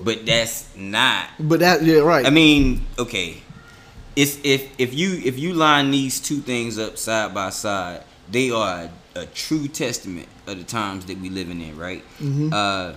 But 0.00 0.26
that's 0.26 0.68
not. 0.76 1.28
But 1.38 1.60
that 1.60 1.82
yeah 1.84 1.98
right. 2.00 2.26
I 2.26 2.30
mean, 2.30 2.84
okay. 2.98 3.40
It's 4.16 4.38
if 4.44 4.68
if 4.78 4.92
you 4.94 5.20
if 5.24 5.38
you 5.38 5.54
line 5.54 5.90
these 5.90 6.20
two 6.20 6.38
things 6.38 6.78
up 6.78 6.98
side 6.98 7.32
by 7.34 7.50
side, 7.50 8.02
they 8.30 8.50
are 8.50 8.88
a, 9.14 9.20
a 9.20 9.26
true 9.26 9.68
testament 9.68 10.28
of 10.46 10.58
the 10.58 10.64
times 10.64 11.06
that 11.06 11.18
we 11.20 11.30
living 11.30 11.60
in, 11.60 11.76
right? 11.76 12.02
Uh, 12.52 12.94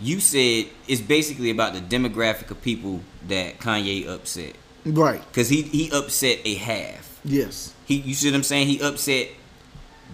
you 0.00 0.20
said 0.20 0.66
it's 0.88 1.00
basically 1.00 1.50
about 1.50 1.74
the 1.74 1.80
demographic 1.80 2.50
of 2.50 2.60
people 2.62 3.00
that 3.28 3.58
Kanye 3.58 4.06
upset, 4.06 4.54
right. 4.84 5.22
because 5.28 5.48
he 5.48 5.62
he 5.62 5.90
upset 5.90 6.38
a 6.44 6.54
half. 6.54 7.20
Yes. 7.24 7.72
He, 7.86 7.96
you 7.96 8.14
see 8.14 8.30
what 8.30 8.36
I'm 8.36 8.42
saying? 8.42 8.66
He 8.66 8.80
upset 8.80 9.28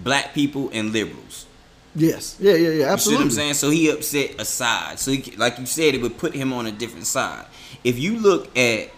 black 0.02 0.32
people 0.34 0.70
and 0.72 0.92
liberals. 0.92 1.46
Yes. 1.94 2.36
Yeah. 2.38 2.54
Yeah. 2.54 2.70
Yeah. 2.70 2.92
Absolutely. 2.92 3.24
You 3.26 3.30
see 3.30 3.38
what 3.38 3.44
I'm 3.44 3.54
saying? 3.54 3.54
So 3.54 3.70
he 3.70 3.90
upset 3.90 4.40
a 4.40 4.44
side. 4.44 4.98
So 4.98 5.10
he, 5.10 5.36
like 5.36 5.58
you 5.58 5.66
said, 5.66 5.94
it 5.94 6.02
would 6.02 6.18
put 6.18 6.34
him 6.34 6.52
on 6.52 6.66
a 6.66 6.72
different 6.72 7.06
side. 7.06 7.46
If 7.82 7.98
you 7.98 8.18
look 8.18 8.56
at 8.56 8.90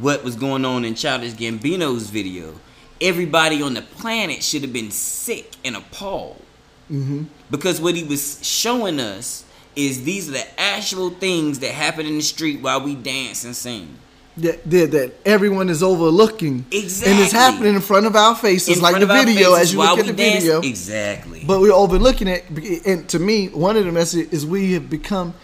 what 0.00 0.24
was 0.24 0.36
going 0.36 0.64
on 0.64 0.84
in 0.84 0.94
Childish 0.94 1.34
Gambino's 1.34 2.10
video, 2.10 2.54
everybody 3.00 3.62
on 3.62 3.74
the 3.74 3.82
planet 3.82 4.42
should 4.42 4.62
have 4.62 4.72
been 4.72 4.90
sick 4.90 5.52
and 5.64 5.76
appalled. 5.76 6.42
Mm-hmm. 6.90 7.24
Because 7.50 7.80
what 7.80 7.94
he 7.94 8.04
was 8.04 8.44
showing 8.46 9.00
us 9.00 9.43
is 9.76 10.04
these 10.04 10.28
are 10.28 10.32
the 10.32 10.60
actual 10.60 11.10
things 11.10 11.58
that 11.60 11.70
happen 11.72 12.06
in 12.06 12.16
the 12.16 12.22
street 12.22 12.60
while 12.60 12.80
we 12.82 12.94
dance 12.94 13.44
and 13.44 13.54
sing. 13.56 13.98
That, 14.36 14.68
that 14.68 14.90
that 14.90 15.12
everyone 15.24 15.68
is 15.68 15.80
overlooking. 15.82 16.66
Exactly. 16.72 17.12
And 17.12 17.22
it's 17.22 17.30
happening 17.32 17.74
in 17.76 17.80
front 17.80 18.06
of 18.06 18.16
our 18.16 18.34
faces, 18.34 18.78
In 18.78 18.82
like 18.82 18.98
the 18.98 19.06
video 19.06 19.54
as 19.54 19.72
you 19.72 19.78
look 19.78 19.98
at 20.00 20.06
the 20.06 20.12
dance- 20.12 20.42
video. 20.42 20.60
Exactly. 20.60 21.44
But 21.46 21.60
we're 21.60 21.72
overlooking 21.72 22.26
it, 22.26 22.44
and 22.84 23.08
to 23.10 23.18
me, 23.20 23.46
one 23.48 23.76
of 23.76 23.84
the 23.84 23.92
messages 23.92 24.32
is 24.32 24.44
we 24.44 24.72
have 24.72 24.90
become 24.90 25.34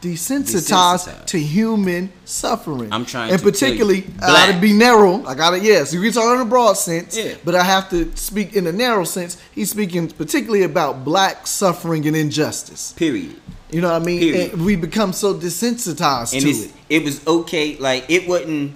desensitized, 0.00 1.06
Desensitized. 1.08 1.26
to 1.26 1.38
human 1.38 2.12
suffering. 2.24 2.92
I'm 2.92 3.06
trying 3.06 3.30
and 3.30 3.38
to 3.38 3.44
tell 3.44 3.52
particularly, 3.52 4.04
I 4.20 4.26
gotta 4.48 4.60
be 4.60 4.72
narrow. 4.72 5.24
I 5.24 5.34
gotta 5.36 5.60
yes, 5.60 5.94
you 5.94 6.00
can 6.02 6.10
talk 6.12 6.34
in 6.34 6.40
a 6.40 6.44
broad 6.44 6.72
sense, 6.74 7.16
Yeah. 7.16 7.34
but 7.44 7.54
I 7.54 7.62
have 7.62 7.88
to 7.90 8.10
speak 8.16 8.54
in 8.56 8.66
a 8.66 8.72
narrow 8.72 9.04
sense. 9.04 9.36
He's 9.52 9.70
speaking 9.70 10.08
particularly 10.08 10.64
about 10.64 11.04
black 11.04 11.46
suffering 11.46 12.06
and 12.08 12.16
injustice. 12.16 12.92
Period. 12.96 13.36
You 13.72 13.80
know 13.80 13.90
what 13.90 14.02
I 14.02 14.04
mean? 14.04 14.20
Period. 14.20 14.52
And 14.52 14.66
we 14.66 14.76
become 14.76 15.14
so 15.14 15.34
desensitized 15.34 16.34
and 16.34 16.42
to 16.42 16.50
it. 16.50 16.72
it 16.90 17.04
was 17.04 17.26
okay. 17.26 17.76
Like 17.78 18.04
it 18.10 18.28
wasn't, 18.28 18.74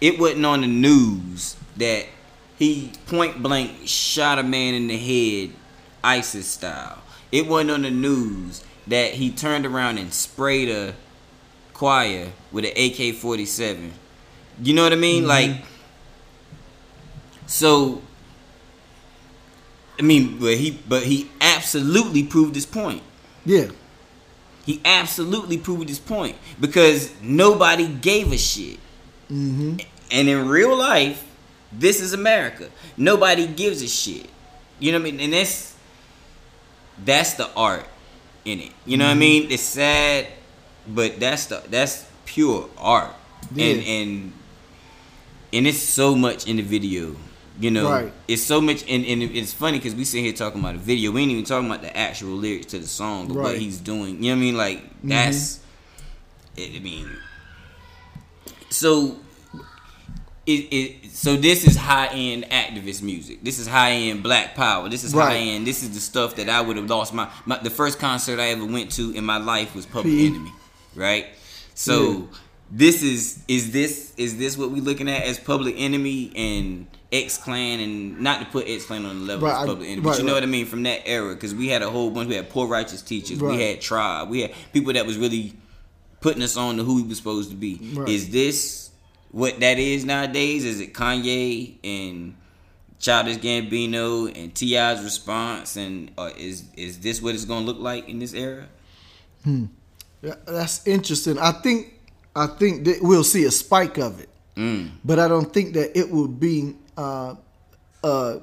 it 0.00 0.18
wasn't 0.18 0.46
on 0.46 0.62
the 0.62 0.66
news 0.66 1.54
that 1.76 2.06
he 2.58 2.92
point 3.06 3.42
blank 3.42 3.72
shot 3.84 4.38
a 4.38 4.42
man 4.42 4.72
in 4.72 4.88
the 4.88 4.96
head, 4.96 5.54
ISIS 6.02 6.46
style. 6.46 7.02
It 7.30 7.46
wasn't 7.46 7.72
on 7.72 7.82
the 7.82 7.90
news 7.90 8.64
that 8.86 9.12
he 9.12 9.30
turned 9.30 9.66
around 9.66 9.98
and 9.98 10.12
sprayed 10.14 10.70
a 10.70 10.94
choir 11.74 12.32
with 12.50 12.64
an 12.64 12.72
AK 12.74 13.16
forty 13.16 13.44
seven. 13.44 13.92
You 14.62 14.72
know 14.74 14.82
what 14.82 14.94
I 14.94 14.96
mean? 14.96 15.24
Mm-hmm. 15.24 15.28
Like, 15.28 15.64
so. 17.46 18.00
I 19.98 20.02
mean, 20.02 20.38
but 20.38 20.56
he, 20.56 20.70
but 20.88 21.02
he 21.02 21.30
absolutely 21.42 22.22
proved 22.22 22.54
his 22.54 22.64
point. 22.64 23.02
Yeah. 23.44 23.66
He 24.70 24.80
absolutely 24.84 25.58
proved 25.58 25.88
his 25.88 25.98
point 25.98 26.36
because 26.60 27.12
nobody 27.22 27.88
gave 27.88 28.30
a 28.32 28.38
shit. 28.38 28.78
Mm-hmm. 29.30 29.78
And 30.12 30.28
in 30.28 30.48
real 30.48 30.76
life, 30.76 31.24
this 31.72 32.00
is 32.00 32.12
America. 32.12 32.68
Nobody 32.96 33.46
gives 33.48 33.82
a 33.82 33.88
shit. 33.88 34.28
You 34.78 34.92
know 34.92 34.98
what 34.98 35.08
I 35.08 35.10
mean? 35.10 35.20
And 35.20 35.32
that's 35.32 35.74
that's 37.04 37.34
the 37.34 37.48
art 37.56 37.86
in 38.44 38.60
it. 38.60 38.72
You 38.86 38.96
know 38.96 39.06
what 39.06 39.10
I 39.10 39.14
Mm-hmm. 39.14 39.20
mean? 39.20 39.50
It's 39.50 39.62
sad, 39.62 40.26
but 40.86 41.18
that's 41.18 41.46
the 41.46 41.62
that's 41.68 42.06
pure 42.26 42.68
art. 42.78 43.14
Yeah. 43.54 43.66
And 43.66 43.80
and 43.86 44.32
and 45.52 45.66
it's 45.66 45.78
so 45.82 46.14
much 46.14 46.46
in 46.46 46.56
the 46.56 46.62
video. 46.62 47.16
You 47.60 47.70
know, 47.70 47.90
Right. 47.90 48.12
it's 48.26 48.42
so 48.42 48.60
much, 48.60 48.82
and, 48.88 49.04
and 49.04 49.22
it's 49.22 49.52
funny 49.52 49.76
because 49.78 49.94
we 49.94 50.04
sit 50.04 50.20
here 50.24 50.32
talking 50.32 50.60
about 50.60 50.72
the 50.72 50.78
video. 50.80 51.10
We 51.10 51.20
ain't 51.22 51.30
even 51.30 51.44
talking 51.44 51.66
about 51.68 51.82
the 51.82 51.94
actual 51.94 52.30
lyrics 52.30 52.66
to 52.66 52.78
the 52.78 52.86
song 52.86 53.28
what 53.28 53.36
Right. 53.36 53.54
Mm-hmm. 53.56 53.60
he's 53.60 53.78
doing. 53.78 54.22
You 54.24 54.30
know 54.30 54.36
what 54.36 54.36
I 54.36 54.40
mean? 54.40 54.56
Like 54.56 54.84
that's, 55.04 55.60
I 56.56 56.80
mean, 56.82 57.10
so 58.70 59.16
it, 60.46 60.52
it 60.72 61.10
so 61.10 61.36
this 61.36 61.66
is 61.66 61.76
high 61.76 62.06
end 62.08 62.44
activist 62.50 63.02
music. 63.02 63.44
This 63.44 63.58
is 63.58 63.66
high 63.66 63.90
end 63.92 64.22
Black 64.22 64.54
Power. 64.54 64.88
This 64.88 65.04
is 65.04 65.14
Right. 65.14 65.32
high 65.36 65.36
end. 65.36 65.66
This 65.66 65.82
is 65.82 65.90
the 65.90 66.00
stuff 66.00 66.36
that 66.36 66.48
I 66.48 66.60
would 66.62 66.76
have 66.76 66.88
lost 66.88 67.12
my, 67.12 67.28
my 67.46 67.58
the 67.58 67.70
first 67.70 67.98
concert 67.98 68.40
I 68.40 68.48
ever 68.48 68.64
went 68.64 68.90
to 68.92 69.10
in 69.12 69.24
my 69.24 69.36
life 69.38 69.74
was 69.74 69.84
Public 69.86 70.14
P. 70.14 70.26
Enemy, 70.28 70.52
right? 70.94 71.26
So 71.74 72.10
Yeah. 72.12 72.18
this 72.70 73.02
is 73.02 73.44
is 73.48 73.70
this 73.72 74.12
is 74.16 74.38
this 74.38 74.56
what 74.56 74.70
we 74.70 74.80
looking 74.80 75.10
at 75.10 75.24
as 75.24 75.38
Public 75.38 75.74
Enemy 75.78 76.32
and 76.34 76.86
X 77.12 77.38
Clan 77.38 77.80
and 77.80 78.20
not 78.20 78.40
to 78.40 78.46
put 78.46 78.68
X 78.68 78.86
Clan 78.86 79.04
on 79.04 79.20
the 79.20 79.24
level 79.26 79.48
Right, 79.48 79.60
of 79.62 79.66
Public 79.68 79.88
Enemy, 79.88 80.02
right, 80.06 80.12
but 80.12 80.18
you 80.18 80.24
know 80.24 80.32
right. 80.32 80.36
what 80.36 80.42
I 80.44 80.46
mean 80.46 80.66
from 80.66 80.82
that 80.84 81.06
era 81.08 81.34
because 81.34 81.54
we 81.54 81.68
had 81.68 81.82
a 81.82 81.90
whole 81.90 82.10
bunch. 82.10 82.28
We 82.28 82.36
had 82.36 82.48
poor 82.50 82.66
righteous 82.68 83.02
teachers. 83.02 83.40
We 83.40 83.60
had 83.60 83.80
tribe. 83.80 84.28
We 84.28 84.42
had 84.42 84.52
people 84.72 84.92
that 84.92 85.06
was 85.06 85.18
really 85.18 85.54
putting 86.20 86.42
us 86.42 86.56
on 86.56 86.76
to 86.76 86.84
who 86.84 86.96
we 86.96 87.02
was 87.02 87.16
supposed 87.18 87.50
to 87.50 87.56
be. 87.56 87.78
Is 88.06 88.30
this 88.30 88.90
what 89.32 89.58
that 89.60 89.78
is 89.78 90.04
nowadays? 90.04 90.64
Is 90.64 90.80
it 90.80 90.92
Kanye 90.94 91.76
and 91.82 92.36
Childish 93.00 93.38
Gambino 93.38 94.26
and 94.40 94.54
T.I.'s 94.54 95.02
response, 95.02 95.76
and 95.76 96.10
uh, 96.18 96.30
is 96.36 96.64
is 96.76 96.98
this 97.00 97.20
what 97.22 97.34
it's 97.34 97.44
gonna 97.46 97.64
look 97.66 97.78
like 97.78 98.08
in 98.08 98.18
this 98.20 98.34
era? 98.34 98.68
Yeah, 100.22 100.34
That's 100.46 100.86
interesting. 100.86 101.38
I 101.38 101.52
think 101.52 101.94
I 102.36 102.46
think 102.46 102.84
that 102.84 102.98
we'll 103.00 103.24
see 103.24 103.44
a 103.44 103.50
spike 103.50 103.98
of 103.98 104.20
it, 104.20 104.28
Mm. 104.56 104.90
but 105.04 105.18
I 105.18 105.28
don't 105.28 105.52
think 105.52 105.74
that 105.74 105.98
it 105.98 106.10
will 106.10 106.28
be 106.28 106.74
uh, 107.00 107.34
uh, 108.04 108.38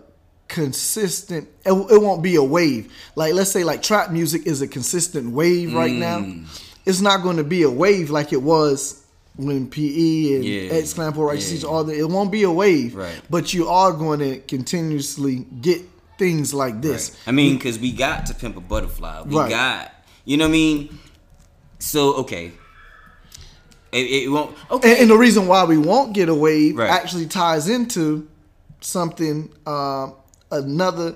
consistent. 0.48 1.48
It, 1.66 1.72
it 1.72 2.02
won't 2.02 2.24
be 2.24 2.36
a 2.36 2.44
wave. 2.44 2.92
Like 3.16 3.34
let's 3.34 3.52
say 3.52 3.64
like 3.64 3.82
trap 3.82 4.12
music 4.12 4.46
is 4.48 4.62
a 4.62 4.68
consistent 4.68 5.32
wave 5.32 5.74
right 5.74 5.92
now. 5.94 6.20
Mm. 6.20 6.46
It's 6.86 7.02
not 7.02 7.22
going 7.24 7.38
to 7.38 7.44
be 7.44 7.64
a 7.64 7.70
wave 7.70 8.10
like 8.10 8.32
it 8.34 8.42
was 8.42 9.04
when 9.36 9.70
PE 9.70 10.36
and 10.36 10.46
Yeah. 10.46 10.72
X 10.74 10.94
Clan 10.94 11.14
Poor 11.14 11.34
Yeah. 11.34 11.68
All 11.68 11.84
that. 11.84 11.96
It 11.98 12.06
won't 12.10 12.32
be 12.32 12.44
a 12.44 12.52
wave, 12.52 12.96
Right. 12.96 13.22
But 13.30 13.54
you 13.54 13.68
are 13.68 13.92
going 13.92 14.20
to 14.20 14.40
continuously 14.40 15.46
get 15.62 15.82
things 16.18 16.54
like 16.54 16.82
this. 16.82 17.16
I 17.28 17.32
mean, 17.32 17.58
because 17.58 17.78
we 17.78 17.92
got 17.92 18.26
to 18.28 18.34
pimp 18.34 18.58
a 18.58 18.62
butterfly. 18.62 19.22
We 19.24 19.36
Right. 19.38 19.50
got, 19.50 19.92
you 20.26 20.38
know 20.38 20.46
what 20.46 20.50
I 20.50 20.52
mean. 20.54 21.00
So 21.80 22.16
okay, 22.24 22.52
it, 23.92 24.24
it 24.24 24.32
won't. 24.32 24.56
Okay, 24.72 24.92
And, 24.94 25.02
and 25.02 25.10
the 25.10 25.18
reason 25.18 25.46
why 25.48 25.64
we 25.66 25.78
won't 25.78 26.14
get 26.14 26.30
a 26.30 26.34
wave 26.36 26.78
Right. 26.78 26.90
actually 26.90 27.28
ties 27.28 27.70
into 27.70 28.28
something 28.82 29.50
um, 29.66 30.14
another 30.52 31.16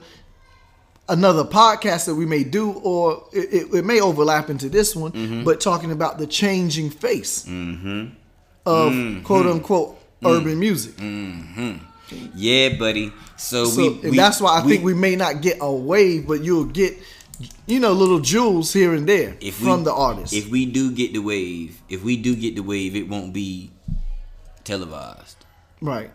another 1.10 1.44
podcast 1.44 2.06
that 2.06 2.16
we 2.16 2.26
may 2.26 2.44
do, 2.44 2.72
or 2.72 3.24
it, 3.34 3.54
it, 3.54 3.74
it 3.76 3.86
may 3.86 4.00
overlap 4.00 4.50
into 4.50 4.70
this 4.70 4.96
one. 4.96 5.12
Mm-hmm. 5.12 5.44
But 5.44 5.60
talking 5.60 5.92
about 5.92 6.18
the 6.18 6.28
changing 6.28 6.90
face 6.90 7.44
of 7.46 7.50
Mm-hmm. 7.52 9.24
quote 9.24 9.46
unquote 9.48 9.98
urban 10.26 10.60
music. 10.60 10.94
yeah, 12.36 12.78
buddy. 12.78 13.12
So, 13.38 13.66
So, 13.66 13.82
we, 13.82 13.88
and 13.88 14.12
we- 14.12 14.18
that's 14.18 14.40
why 14.40 14.58
I 14.60 14.62
think 14.62 14.84
we 14.84 14.94
may 14.94 15.16
not 15.16 15.42
get 15.42 15.58
a 15.62 15.72
wave, 15.72 16.28
but 16.28 16.42
you'll 16.44 16.66
get 16.66 16.94
you 17.66 17.80
know 17.80 17.92
little 17.92 18.20
jewels 18.20 18.72
here 18.72 18.94
and 18.94 19.10
there 19.10 19.34
from 19.52 19.80
we, 19.80 19.84
the 19.86 19.94
artist. 19.94 20.32
If 20.34 20.50
we 20.50 20.66
do 20.68 20.92
get 20.92 21.14
the 21.14 21.20
wave, 21.20 21.82
if 21.90 22.04
we 22.04 22.16
do 22.18 22.36
get 22.36 22.56
the 22.56 22.62
wave, 22.62 22.96
it 22.96 23.10
won't 23.10 23.34
be 23.34 23.72
televised. 24.64 25.38
right. 25.82 26.12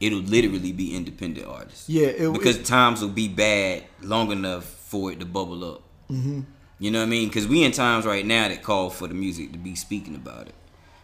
It'll 0.00 0.20
literally 0.20 0.72
be 0.72 0.94
independent 0.96 1.46
artists. 1.46 1.88
Yeah, 1.88 2.06
it- 2.06 2.32
because 2.32 2.56
it- 2.56 2.64
times 2.64 3.00
will 3.02 3.08
be 3.10 3.28
bad 3.28 3.84
long 4.02 4.32
enough 4.32 4.64
for 4.64 5.12
it 5.12 5.20
to 5.20 5.26
bubble 5.26 5.62
up. 5.64 5.82
Mm-hmm. 6.10 6.40
You 6.78 6.90
know 6.90 7.00
what 7.00 7.06
I 7.06 7.10
mean? 7.10 7.28
Because 7.28 7.46
we 7.46 7.62
in 7.62 7.72
times 7.72 8.06
right 8.06 8.24
now 8.24 8.48
that 8.48 8.62
call 8.62 8.88
for 8.88 9.06
the 9.06 9.14
music 9.14 9.52
to 9.52 9.58
be 9.58 9.74
speaking 9.76 10.14
about 10.14 10.48
it. 10.48 10.54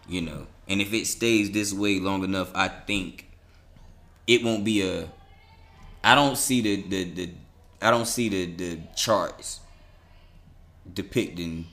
You 0.09 0.23
know, 0.23 0.47
and 0.69 0.81
if 0.81 0.93
it 0.95 1.07
stays 1.07 1.51
this 1.51 1.73
way 1.75 1.99
long 2.01 2.25
enough, 2.25 2.51
I 2.55 2.69
think 2.69 3.27
it 4.27 4.43
won't 4.43 4.65
be 4.65 4.81
a. 4.83 5.09
I 6.03 6.15
don't 6.15 6.39
see 6.39 6.61
the 6.63 6.83
the, 6.83 7.05
the 7.13 7.31
I 7.83 7.91
don't 7.91 8.07
see 8.07 8.29
the 8.29 8.47
the 8.47 8.79
charts 8.97 9.61
depicting 10.93 11.67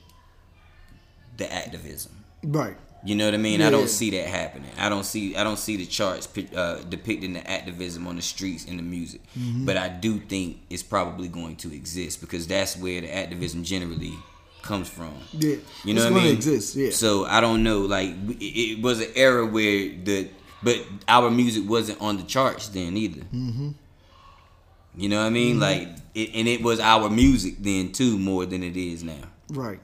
the 1.36 1.52
activism. 1.52 2.24
Right. 2.42 2.76
You 3.04 3.14
know 3.14 3.26
what 3.26 3.34
I 3.34 3.38
mean? 3.38 3.60
I 3.60 3.68
don't 3.70 3.88
see 3.90 4.10
that 4.10 4.26
happening. 4.28 4.70
I 4.78 4.88
don't 4.88 5.04
see 5.04 5.36
I 5.36 5.44
don't 5.44 5.58
see 5.58 5.76
the 5.76 5.84
charts 5.84 6.26
uh, 6.56 6.82
depicting 6.88 7.34
the 7.34 7.50
activism 7.50 8.06
on 8.06 8.16
the 8.16 8.22
streets 8.22 8.64
in 8.64 8.78
the 8.78 8.82
music. 8.82 9.20
Mm-hmm. 9.38 9.66
But 9.66 9.76
I 9.76 9.88
do 9.88 10.18
think 10.18 10.60
it's 10.70 10.82
probably 10.82 11.28
going 11.28 11.56
to 11.56 11.74
exist 11.74 12.20
because 12.22 12.46
that's 12.46 12.76
where 12.76 13.02
the 13.02 13.14
activism 13.14 13.62
generally 13.62 14.14
comes 14.62 14.88
from. 14.88 15.12
Yeah. 15.32 15.56
You 15.84 15.92
know 15.92 16.02
It's 16.02 16.10
what 16.10 16.20
I 16.22 16.24
mean? 16.24 16.34
exist, 16.34 16.76
yeah. 16.76 16.90
So 16.90 17.26
I 17.26 17.42
don't 17.42 17.62
know. 17.62 17.80
Like 17.82 18.08
it, 18.40 18.42
it 18.78 18.82
was 18.82 19.00
an 19.00 19.10
era 19.14 19.44
where 19.44 19.90
the 20.02 20.30
but 20.62 20.80
our 21.06 21.30
music 21.30 21.68
wasn't 21.68 22.00
on 22.00 22.16
the 22.16 22.22
charts 22.22 22.68
then 22.68 22.96
either. 22.96 23.20
Mm-hmm. 23.20 23.72
You 24.96 25.08
know 25.08 25.18
what 25.18 25.26
I 25.26 25.30
mean? 25.30 25.60
Like, 25.60 25.88
it, 26.14 26.30
and 26.34 26.46
it 26.48 26.62
was 26.62 26.80
our 26.80 27.10
music 27.10 27.56
then 27.58 27.92
too, 27.92 28.18
more 28.18 28.46
than 28.46 28.62
it 28.62 28.76
is 28.76 29.02
now. 29.04 29.28
Right. 29.50 29.80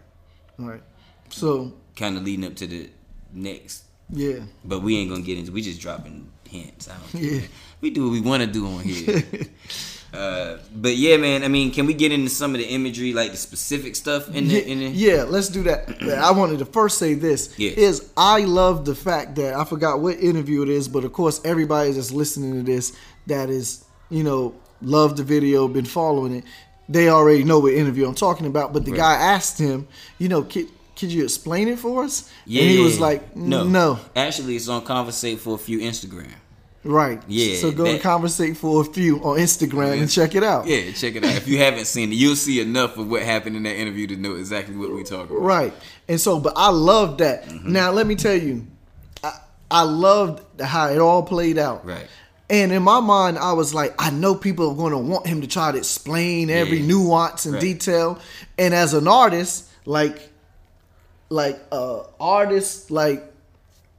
Right. 0.57 0.83
So 1.29 1.75
Kind 1.97 2.17
of 2.17 2.23
leading 2.25 2.47
up 2.47 2.55
to 2.57 2.67
the 2.67 2.89
next, 3.33 3.85
yeah. 4.11 4.41
but 4.65 4.83
we 4.83 4.97
ain't 4.99 5.11
gonna 5.11 5.23
get 5.23 5.39
into. 5.39 5.53
We 5.53 5.63
just 5.63 5.81
dropping 5.81 6.31
hints. 6.49 6.89
I 6.89 6.95
don't 6.99 7.23
Yeah. 7.23 7.41
we 7.81 7.91
do 7.91 8.05
what 8.05 8.13
we 8.13 8.21
want 8.21 8.43
to 8.43 8.49
do 8.49 8.67
on 8.67 8.81
here. 8.81 9.23
uh, 10.15 10.57
but 10.75 10.97
yeah, 10.97 11.17
man. 11.17 11.45
I 11.45 11.49
mean, 11.49 11.71
can 11.71 11.87
we 11.87 11.95
get 11.95 12.11
into 12.13 12.29
some 12.31 12.55
of 12.55 12.61
the 12.61 12.67
imagery, 12.67 13.13
like 13.13 13.31
the 13.31 13.37
specific 13.37 13.95
stuff 13.95 14.29
in 14.35 14.49
the? 14.49 14.55
Yeah, 14.55 14.61
In 14.61 14.79
the 14.81 14.87
yeah, 14.89 15.23
let's 15.25 15.49
do 15.49 15.63
that. 15.65 16.03
I 16.03 16.33
wanted 16.33 16.59
to 16.59 16.65
first 16.65 16.99
say 16.99 17.15
this 17.15 17.55
Yeah. 17.57 17.71
is 17.71 18.11
I 18.17 18.41
love 18.41 18.85
the 18.85 18.95
fact 18.97 19.37
that 19.37 19.55
I 19.55 19.65
forgot 19.65 20.01
what 20.01 20.19
interview 20.19 20.63
it 20.63 20.69
is, 20.69 20.89
but 20.89 21.05
of 21.05 21.13
course 21.13 21.41
everybody 21.45 21.93
that's 21.93 22.11
listening 22.11 22.53
to 22.55 22.63
this 22.63 22.93
that 23.27 23.49
is 23.51 23.85
you 24.11 24.25
know 24.25 24.55
loved 24.83 25.19
the 25.19 25.23
video, 25.23 25.69
been 25.69 25.85
following 25.85 26.35
it, 26.37 26.45
they 26.89 27.09
already 27.11 27.45
know 27.45 27.61
what 27.61 27.75
interview 27.75 28.09
I'm 28.09 28.15
talking 28.15 28.47
about. 28.47 28.73
But 28.73 28.85
the 28.87 28.91
Right. 28.93 28.99
guy 28.99 29.13
asked 29.15 29.59
him, 29.59 29.87
you 30.19 30.29
know, 30.29 30.43
could, 30.43 30.69
could 31.01 31.11
you 31.13 31.25
explain 31.25 31.67
it 31.69 31.79
for 31.79 32.05
us? 32.05 32.31
Yeah, 32.47 32.63
and 32.63 32.71
he 32.71 32.79
was 32.81 33.01
like, 33.01 33.35
no, 33.35 33.65
no, 33.65 33.99
Actually, 34.15 34.57
it's 34.57 34.69
on 34.69 34.85
Conversate 34.85 35.41
for 35.41 35.55
a 35.55 35.59
few 35.59 35.79
Instagram. 35.81 36.31
right, 36.85 37.21
Yeah, 37.27 37.57
So 37.57 37.71
go 37.73 37.85
that- 37.85 37.93
to 37.97 37.99
conversate 37.99 38.57
for 38.57 38.81
a 38.81 38.85
few 38.85 39.17
on 39.19 39.39
Instagram 39.39 40.01
and 40.01 40.11
check 40.11 40.35
it 40.35 40.43
out. 40.45 40.67
Yeah, 40.67 40.93
check 40.93 41.15
it 41.17 41.25
out. 41.25 41.35
If 41.37 41.49
you 41.49 41.59
haven't 41.59 41.87
seen 41.87 42.13
it, 42.13 42.17
you'll 42.17 42.37
see 42.37 42.61
enough 42.61 42.97
of 42.97 43.11
what 43.11 43.23
happened 43.23 43.57
in 43.57 43.63
that 43.65 43.77
interview 43.77 44.07
to 44.09 44.17
know 44.17 44.37
exactly 44.37 44.77
what 44.77 44.91
we 44.93 45.03
talking 45.05 45.37
about. 45.37 45.43
Right. 45.43 45.73
And 46.09 46.21
so, 46.21 46.39
but 46.41 46.53
I 46.57 46.71
love 46.71 47.19
that. 47.19 47.45
Mm-hmm. 47.45 47.73
Now, 47.73 47.91
let 47.93 48.07
me 48.07 48.15
tell 48.15 48.35
you, 48.37 48.67
I, 49.23 49.33
I 49.71 49.83
loved 49.83 50.43
how 50.61 50.89
it 50.89 50.99
all 50.99 51.23
played 51.23 51.59
out. 51.59 51.85
Right. 51.85 52.07
And 52.49 52.73
in 52.73 52.83
my 52.83 52.99
mind, 53.01 53.39
I 53.39 53.53
was 53.53 53.73
like, 53.75 53.95
I 53.99 54.11
know 54.11 54.35
people 54.35 54.71
are 54.71 54.75
going 54.75 54.93
to 54.93 54.99
want 54.99 55.27
him 55.27 55.41
to 55.43 55.47
try 55.47 55.71
to 55.71 55.79
explain 55.79 56.49
every 56.51 56.79
Yeah. 56.79 56.87
nuance 56.87 57.45
and 57.45 57.55
Right. 57.55 57.61
detail. 57.63 58.19
And 58.59 58.73
as 58.75 58.93
an 58.95 59.07
artist, 59.07 59.67
like, 59.85 60.30
like 61.31 61.59
uh 61.73 62.03
artist, 62.21 62.91
like 62.91 63.23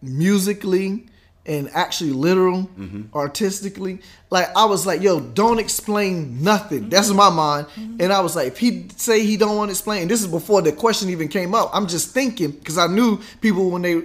musically 0.02 1.08
and 1.46 1.70
actually 1.74 2.12
literal, 2.12 2.64
Mm-hmm. 2.78 3.18
artistically, 3.18 4.00
like 4.30 4.48
I 4.56 4.66
was 4.66 4.86
like, 4.86 5.02
yo, 5.02 5.20
don't 5.20 5.58
explain 5.60 6.44
nothing. 6.44 6.90
That's 6.90 7.10
in 7.10 7.16
my 7.16 7.30
mind. 7.32 7.66
And 8.00 8.14
I 8.14 8.20
was 8.20 8.36
like, 8.36 8.48
if 8.50 8.60
he 8.60 8.88
say 8.96 9.26
he 9.26 9.38
don't 9.38 9.58
want 9.58 9.70
to 9.70 9.72
explain, 9.72 10.08
this 10.08 10.22
is 10.22 10.28
before 10.28 10.62
the 10.62 10.72
question 10.72 11.10
even 11.10 11.28
came 11.30 11.56
up. 11.56 11.72
I'm 11.74 11.88
just 11.88 12.14
thinking 12.14 12.52
because 12.52 12.78
I 12.78 12.86
knew 12.88 13.20
people 13.42 13.72
when 13.72 13.82
they 13.82 14.04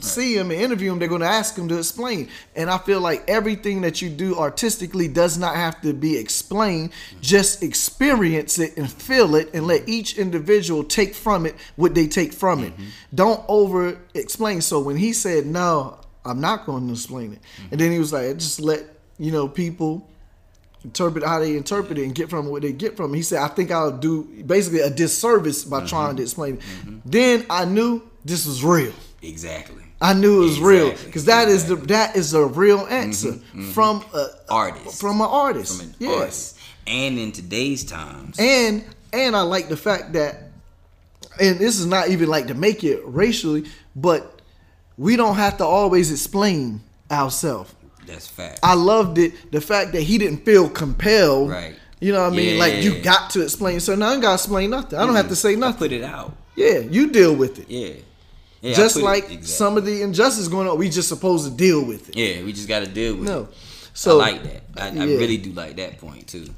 see 0.00 0.36
him 0.36 0.50
and 0.50 0.60
interview 0.60 0.92
him, 0.92 0.98
they're 0.98 1.08
going 1.08 1.20
to 1.20 1.26
ask 1.26 1.56
him 1.56 1.68
to 1.68 1.78
explain. 1.78 2.28
And 2.54 2.70
I 2.70 2.78
feel 2.78 3.00
like 3.00 3.28
everything 3.28 3.80
that 3.82 4.00
you 4.00 4.08
do 4.08 4.36
artistically 4.36 5.08
does 5.08 5.38
not 5.38 5.56
have 5.56 5.80
to 5.82 5.92
be 5.92 6.16
explained. 6.16 6.90
Just 7.20 7.62
experience 7.62 8.58
it 8.58 8.76
and 8.76 8.90
feel 8.90 9.34
it, 9.34 9.50
and 9.54 9.66
let 9.66 9.88
each 9.88 10.18
individual 10.18 10.84
take 10.84 11.14
from 11.14 11.46
it 11.46 11.54
what 11.76 11.94
they 11.94 12.06
take 12.06 12.32
from 12.32 12.64
it. 12.64 12.72
Mm-hmm. 12.72 12.84
Don't 13.14 13.44
over 13.48 13.98
explain. 14.14 14.60
So 14.60 14.80
when 14.80 14.96
he 14.96 15.12
said 15.12 15.46
no, 15.46 15.98
I'm 16.24 16.40
not 16.40 16.66
going 16.66 16.86
to 16.86 16.92
explain 16.92 17.32
it, 17.32 17.40
mm-hmm. 17.40 17.68
and 17.72 17.80
then 17.80 17.92
he 17.92 17.98
was 17.98 18.12
like, 18.12 18.38
just 18.38 18.60
let 18.60 18.84
you 19.18 19.32
know 19.32 19.48
people 19.48 20.08
interpret 20.84 21.24
how 21.24 21.40
they 21.40 21.56
interpret 21.56 21.98
it 21.98 22.04
and 22.04 22.14
get 22.14 22.30
from 22.30 22.46
what 22.46 22.62
they 22.62 22.72
get 22.72 22.96
from 22.96 23.12
it. 23.12 23.16
He 23.16 23.22
said, 23.22 23.42
I 23.42 23.48
think 23.48 23.72
I'll 23.72 23.90
do 23.90 24.22
basically 24.46 24.80
a 24.80 24.90
disservice 24.90 25.64
by 25.64 25.78
mm-hmm. 25.78 25.86
trying 25.86 26.16
to 26.16 26.22
explain 26.22 26.54
it. 26.54 26.62
Then 27.04 27.44
I 27.50 27.64
knew 27.64 28.08
this 28.24 28.46
was 28.46 28.62
real. 28.62 28.92
Exactly. 29.20 29.82
I 30.00 30.14
knew 30.14 30.42
it 30.42 30.44
was 30.44 30.60
real 30.60 30.88
Exactly, 30.88 31.06
because 31.06 31.24
that 31.24 31.48
is 31.48 31.66
the 31.66 31.76
that 31.76 32.16
is 32.16 32.34
a 32.34 32.44
real 32.44 32.78
mm-hmm, 32.80 32.92
answer 32.92 33.32
mm-hmm. 33.32 33.70
from 33.72 34.04
a 34.14 34.28
Artist. 34.48 35.00
from 35.00 35.20
an 35.20 35.26
artist. 35.28 35.80
From 35.80 35.88
an 35.90 35.94
yes, 35.98 36.18
artist. 36.20 36.58
And 36.86 37.18
in 37.18 37.32
today's 37.32 37.84
times, 37.84 38.36
and 38.38 38.84
and 39.12 39.34
I 39.36 39.42
like 39.42 39.68
the 39.68 39.76
fact 39.76 40.12
that, 40.14 40.36
and 41.40 41.58
this 41.58 41.78
is 41.78 41.86
not 41.86 42.08
even 42.08 42.28
like 42.28 42.46
to 42.46 42.54
make 42.54 42.84
it 42.84 43.00
racially, 43.04 43.66
but 43.96 44.40
we 44.96 45.16
don't 45.16 45.36
have 45.36 45.58
to 45.58 45.64
always 45.64 46.10
explain 46.10 46.80
ourselves. 47.10 47.74
that's 48.06 48.26
fact. 48.26 48.60
I 48.62 48.74
loved 48.74 49.18
it. 49.18 49.32
The 49.52 49.60
fact 49.60 49.92
that 49.92 50.02
he 50.02 50.16
didn't 50.18 50.44
feel 50.44 50.68
compelled. 50.68 51.50
Right. 51.50 51.74
You 52.00 52.12
know 52.12 52.22
what 52.22 52.32
I 52.32 52.36
mean? 52.36 52.58
Like 52.58 52.82
you 52.84 53.00
got 53.02 53.30
to 53.30 53.42
explain. 53.42 53.80
So 53.80 53.96
now 53.96 54.10
I 54.10 54.12
ain't 54.14 54.22
gotta 54.22 54.34
explain 54.34 54.70
nothing. 54.70 54.98
I 54.98 55.04
don't 55.04 55.16
have 55.16 55.28
to 55.30 55.36
say 55.36 55.52
I 55.52 55.56
nothing. 55.56 55.78
put 55.78 55.92
it 55.92 56.04
out. 56.04 56.32
Yeah, 56.54 56.78
you 56.78 57.10
deal 57.10 57.34
with 57.34 57.58
it. 57.58 57.68
Yeah. 57.68 57.94
Yeah 58.60 58.74
just 58.74 58.96
like 58.96 59.24
exactly. 59.24 59.46
some 59.46 59.76
of 59.76 59.84
the 59.84 60.02
injustice 60.02 60.48
going 60.48 60.68
on, 60.68 60.78
we 60.78 60.88
just 60.90 61.08
supposed 61.08 61.44
to 61.48 61.50
deal 61.56 61.84
with 61.84 62.08
it. 62.10 62.16
Yeah, 62.16 62.44
we 62.44 62.52
just 62.52 62.68
got 62.68 62.80
to 62.80 62.86
deal 62.90 63.14
with 63.16 63.28
No. 63.28 63.42
it. 63.42 63.48
So 63.94 64.20
I 64.20 64.30
like 64.32 64.42
that. 64.44 64.62
I, 64.76 64.88
I 65.00 65.04
really 65.04 65.36
do 65.38 65.50
like 65.52 65.76
that 65.76 65.98
point 65.98 66.26
too. 66.28 66.48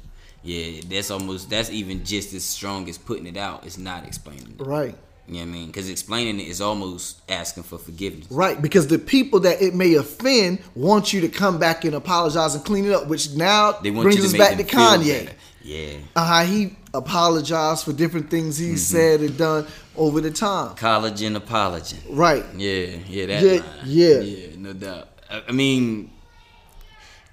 Yeah, 0.43 0.81
that's 0.89 1.11
almost 1.11 1.49
that's 1.49 1.69
even 1.69 2.03
just 2.03 2.33
as 2.33 2.43
strong 2.43 2.89
as 2.89 2.97
putting 2.97 3.27
it 3.27 3.37
out. 3.37 3.65
It's 3.65 3.77
not 3.77 4.05
explaining 4.05 4.55
it. 4.59 4.63
Right. 4.63 4.95
You 5.27 5.33
know 5.35 5.39
what 5.41 5.47
I 5.49 5.51
mean? 5.51 5.67
Because 5.67 5.89
explaining 5.89 6.39
it 6.39 6.47
is 6.47 6.59
almost 6.59 7.21
asking 7.29 7.63
for 7.63 7.77
forgiveness. 7.77 8.27
Right, 8.31 8.59
because 8.61 8.87
the 8.87 8.99
people 8.99 9.39
that 9.41 9.61
it 9.61 9.73
may 9.73 9.93
offend 9.93 10.59
want 10.75 11.13
you 11.13 11.21
to 11.21 11.29
come 11.29 11.57
back 11.57 11.85
and 11.85 11.95
apologize 11.95 12.53
and 12.55 12.65
clean 12.65 12.85
it 12.85 12.91
up, 12.91 13.07
which 13.07 13.31
now 13.35 13.73
They 13.73 13.91
want 13.91 14.05
brings 14.05 14.25
us 14.25 14.33
back 14.37 14.57
to 14.57 14.63
Kanye. 14.63 15.31
Yeah, 15.63 15.93
Uh, 16.15 16.25
how 16.25 16.43
he 16.43 16.75
apologized 16.93 17.85
for 17.85 17.93
different 17.93 18.29
things 18.29 18.57
he 18.57 18.75
said 18.75 19.21
and 19.21 19.37
done 19.37 19.67
over 19.97 20.21
the 20.21 20.31
time. 20.31 20.75
collagen 20.75 21.35
apology. 21.35 21.97
Right. 22.09 22.45
Yeah, 22.55 22.97
yeah, 23.07 23.25
that 23.27 23.43
Yeah, 23.43 23.51
line. 23.51 23.63
yeah. 23.85 24.19
yeah, 24.19 24.47
no 24.57 24.73
doubt. 24.73 25.07
I, 25.29 25.51
mean, 25.51 26.11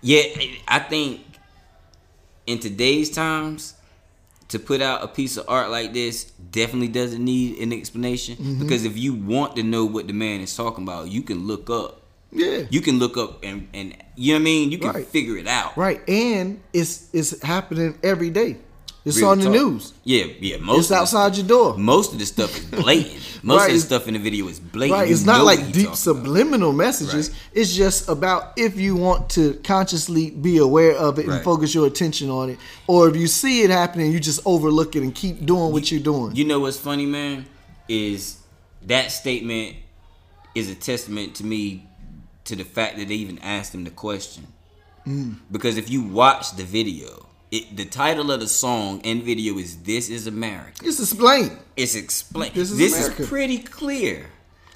yeah, 0.00 0.22
I 0.66 0.78
think 0.78 1.20
in 2.46 2.58
today's 2.60 3.10
times, 3.10 3.74
to 4.48 4.58
put 4.58 4.80
out 4.80 5.02
a 5.04 5.08
piece 5.08 5.36
of 5.36 5.44
art 5.46 5.70
like 5.70 5.92
this 5.92 6.24
definitely 6.24 6.88
doesn't 6.88 7.22
need 7.22 7.58
an 7.58 7.70
explanation 7.72 8.36
Mm-hmm. 8.36 8.60
because 8.62 8.84
if 8.86 8.96
you 8.96 9.12
want 9.14 9.56
to 9.56 9.62
know 9.62 9.84
what 9.84 10.06
the 10.06 10.14
man 10.14 10.40
is 10.40 10.56
talking 10.56 10.84
about, 10.84 11.08
you 11.08 11.20
can 11.22 11.46
look 11.46 11.68
up. 11.68 12.00
Yeah. 12.32 12.62
You 12.70 12.80
can 12.80 12.98
look 12.98 13.16
up 13.18 13.42
and 13.44 13.68
and 13.74 13.94
you 14.16 14.32
know 14.32 14.38
what 14.38 14.40
I 14.40 14.44
mean. 14.44 14.70
You 14.70 14.78
can 14.78 14.90
Right. 14.90 15.06
figure 15.06 15.36
it 15.36 15.46
out. 15.46 15.76
Right, 15.76 16.00
and 16.08 16.60
it's 16.72 17.08
it's 17.12 17.42
happening 17.42 17.98
every 18.02 18.30
day. 18.30 18.56
It's 19.08 19.22
on 19.22 19.38
the 19.38 19.44
talk. 19.44 19.52
news. 19.54 19.92
Yeah, 20.04 20.24
yeah. 20.40 20.56
Most 20.58 20.78
It's 20.84 20.92
outside 20.92 21.34
stuff- 21.34 21.38
your 21.38 21.46
door. 21.48 21.78
Most 21.78 22.12
of 22.12 22.18
the 22.18 22.26
stuff 22.26 22.56
is 22.56 22.64
blatant. 22.82 23.22
Most 23.42 23.60
Right, 23.60 23.68
of 23.70 23.74
the 23.76 23.80
stuff 23.80 24.08
in 24.08 24.14
the 24.14 24.20
video 24.20 24.48
is 24.48 24.58
blatant. 24.58 24.98
Right, 24.98 25.08
You 25.08 25.14
it's 25.14 25.24
not 25.24 25.44
like 25.44 25.58
deep 25.66 25.66
talking 25.74 25.84
about. 25.86 25.96
subliminal 25.98 26.72
messages. 26.72 27.30
Right. 27.30 27.38
It's 27.54 27.74
just 27.74 28.08
about 28.08 28.52
if 28.56 28.78
you 28.80 28.96
want 28.96 29.30
to 29.30 29.54
consciously 29.64 30.30
be 30.30 30.58
aware 30.58 30.94
of 30.96 31.18
it 31.18 31.26
and 31.28 31.42
focus 31.44 31.74
your 31.74 31.86
attention 31.86 32.30
on 32.30 32.50
it, 32.50 32.58
or 32.86 33.08
if 33.08 33.16
you 33.16 33.26
see 33.28 33.62
it 33.62 33.70
happening, 33.70 34.10
you 34.12 34.18
just 34.20 34.40
overlook 34.44 34.96
it 34.96 35.02
and 35.02 35.14
keep 35.14 35.44
doing 35.46 35.72
what 35.72 35.90
you're 35.92 36.00
doing. 36.00 36.34
You 36.34 36.44
know 36.46 36.60
what's 36.60 36.78
funny, 36.78 37.06
man? 37.06 37.46
Is 37.88 38.38
that 38.86 39.12
statement 39.12 39.76
is 40.54 40.68
a 40.70 40.74
testament 40.74 41.36
to 41.36 41.44
me 41.44 41.86
to 42.46 42.56
the 42.56 42.64
fact 42.64 42.96
that 42.98 43.06
they 43.08 43.14
even 43.14 43.38
asked 43.40 43.74
him 43.74 43.84
the 43.84 43.90
question. 43.90 44.46
Mm. 45.06 45.36
Because 45.52 45.76
if 45.78 45.88
you 45.90 46.02
watch 46.02 46.56
the 46.56 46.64
video, 46.64 47.27
it, 47.50 47.76
the 47.76 47.84
title 47.86 48.30
of 48.30 48.40
the 48.40 48.48
song 48.48 49.00
and 49.04 49.22
video 49.22 49.58
is 49.58 49.76
"This 49.78 50.08
Is 50.10 50.26
America." 50.26 50.72
It's 50.84 51.00
explained. 51.00 51.56
It's 51.76 51.94
explained. 51.94 52.54
This 52.54 52.70
This, 52.70 52.98
is 52.98 53.18
is, 53.18 53.28
pretty 53.28 53.58
clear. 53.58 54.26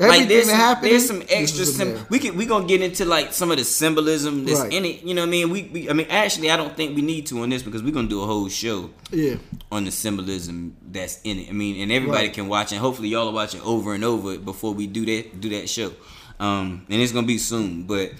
Everything 0.00 0.28
there's 0.28 0.46
that 0.48 0.80
some, 0.80 0.82
there's 0.88 1.06
some 1.06 1.22
extra. 1.28 1.62
is 1.62 1.76
Sim- 1.76 2.06
we 2.08 2.18
can 2.18 2.36
we 2.36 2.44
gonna 2.46 2.66
get 2.66 2.80
into 2.82 3.04
like 3.04 3.32
some 3.32 3.52
of 3.52 3.58
the 3.58 3.64
symbolism 3.64 4.44
that's 4.44 4.58
Right. 4.60 4.72
in 4.72 4.84
it. 4.84 5.04
You 5.04 5.14
know 5.14 5.20
what 5.22 5.28
I 5.28 5.30
mean? 5.30 5.50
We, 5.50 5.62
we 5.64 5.90
I 5.90 5.92
mean 5.92 6.06
actually 6.10 6.50
I 6.50 6.56
don't 6.56 6.74
think 6.76 6.96
we 6.96 7.02
need 7.02 7.26
to 7.26 7.40
on 7.42 7.50
this 7.50 7.62
because 7.62 7.82
we're 7.84 7.92
gonna 7.92 8.08
do 8.08 8.20
a 8.22 8.26
whole 8.26 8.48
show 8.48 8.90
Yeah, 9.12 9.36
on 9.70 9.84
the 9.84 9.92
symbolism 9.92 10.74
that's 10.90 11.20
in 11.22 11.38
it. 11.40 11.50
I 11.50 11.52
mean, 11.52 11.80
and 11.80 11.92
everybody 11.92 12.26
Right. 12.28 12.34
can 12.34 12.48
watch, 12.48 12.72
and 12.72 12.80
hopefully 12.80 13.08
y'all 13.10 13.28
are 13.28 13.32
watching 13.34 13.60
over 13.60 13.94
and 13.94 14.02
over 14.02 14.38
before 14.38 14.72
we 14.74 14.86
do 14.88 15.04
that 15.06 15.40
do 15.40 15.50
that 15.50 15.68
show. 15.68 15.92
Um, 16.40 16.84
and 16.88 17.00
it's 17.00 17.12
gonna 17.12 17.26
be 17.26 17.38
soon, 17.38 17.84
but 17.84 18.12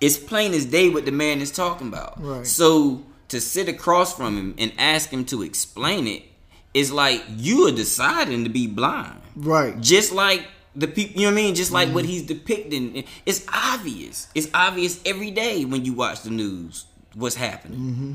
it's 0.00 0.16
plain 0.16 0.54
as 0.54 0.64
day 0.64 0.88
what 0.88 1.04
the 1.04 1.12
man 1.12 1.40
is 1.42 1.50
talking 1.50 1.88
about. 1.88 2.22
Right. 2.22 2.46
So 2.46 3.02
to 3.28 3.40
sit 3.40 3.68
across 3.68 4.16
from 4.16 4.36
him 4.36 4.54
and 4.58 4.72
ask 4.78 5.10
him 5.10 5.24
to 5.26 5.42
explain 5.42 6.06
it 6.06 6.22
is 6.74 6.92
like 6.92 7.24
you 7.36 7.66
are 7.66 7.72
deciding 7.72 8.44
to 8.44 8.50
be 8.50 8.66
blind. 8.66 9.20
right. 9.34 9.80
Just 9.80 10.12
like 10.12 10.46
the 10.74 10.86
people, 10.86 11.20
you 11.20 11.26
know 11.26 11.32
what 11.34 11.40
I 11.40 11.42
mean? 11.42 11.54
Just 11.54 11.72
like 11.72 11.88
what 11.88 12.04
Mm-hmm. 12.04 12.12
he's 12.12 12.22
depicting. 12.26 13.04
It's 13.24 13.46
obvious. 13.52 14.28
It's 14.34 14.48
obvious 14.52 15.00
every 15.06 15.30
day 15.30 15.64
when 15.64 15.84
you 15.84 15.94
watch 15.94 16.20
the 16.22 16.30
news 16.30 16.84
what's 17.14 17.34
happening. 17.36 17.78
Mm-hmm. 17.80 18.12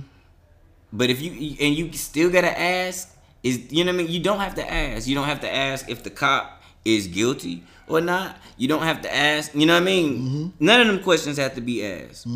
But 0.93 1.09
if 1.09 1.21
you 1.21 1.31
and 1.59 1.75
you 1.75 1.91
still 1.93 2.29
gotta 2.29 2.57
ask, 2.59 3.15
is 3.43 3.71
you 3.71 3.83
know 3.83 3.91
what 3.91 4.01
I 4.01 4.03
mean? 4.03 4.11
You 4.11 4.19
don't 4.21 4.39
have 4.39 4.55
to 4.55 4.71
ask. 4.71 5.07
You 5.07 5.15
don't 5.15 5.25
have 5.27 5.39
to 5.41 5.51
ask 5.53 5.89
if 5.89 6.03
the 6.03 6.09
cop 6.11 6.61
is 6.85 7.07
guilty 7.07 7.63
or 7.87 7.99
not. 8.01 8.37
You 8.57 8.67
don't 8.67 8.83
have 8.83 9.01
to 9.03 9.13
ask. 9.15 9.55
You 9.55 9.65
know 9.65 9.73
what 9.73 9.81
I 9.81 9.85
mean? 9.85 10.13
Mm-hmm. 10.19 10.65
None 10.65 10.81
of 10.81 10.87
them 10.87 10.99
questions 11.03 11.37
have 11.37 11.55
to 11.55 11.61
be 11.61 11.83
asked. 11.83 12.27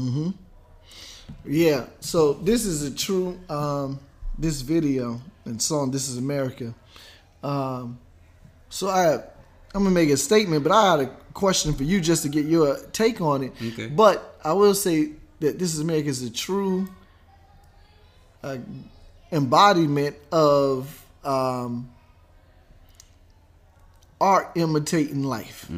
Yeah. 1.45 1.85
So 1.99 2.33
this 2.33 2.65
is 2.65 2.83
a 2.83 2.93
true 2.93 3.39
um 3.49 3.99
this 4.37 4.61
video 4.61 5.21
and 5.45 5.61
song 5.61 5.91
This 5.91 6.09
is 6.09 6.17
America. 6.17 6.73
Um 7.43 7.99
so 8.69 8.89
I 8.89 9.13
I'm 9.13 9.83
gonna 9.83 9.91
make 9.91 10.09
a 10.09 10.17
statement, 10.17 10.63
but 10.63 10.71
I 10.71 10.91
had 10.91 10.99
a 11.01 11.07
question 11.33 11.73
for 11.73 11.83
you 11.83 11.99
just 12.01 12.23
to 12.23 12.29
get 12.29 12.45
your 12.45 12.77
take 12.91 13.21
on 13.21 13.43
it. 13.43 13.53
Okay. 13.61 13.87
But 13.87 14.37
I 14.43 14.53
will 14.53 14.73
say 14.73 15.11
that 15.39 15.59
This 15.59 15.73
is 15.73 15.79
America 15.79 16.09
is 16.09 16.23
a 16.23 16.29
true 16.31 16.87
a 18.43 18.59
embodiment 19.31 20.15
of 20.31 21.05
um, 21.23 21.89
art 24.21 24.51
imitating 24.55 25.23
life, 25.23 25.69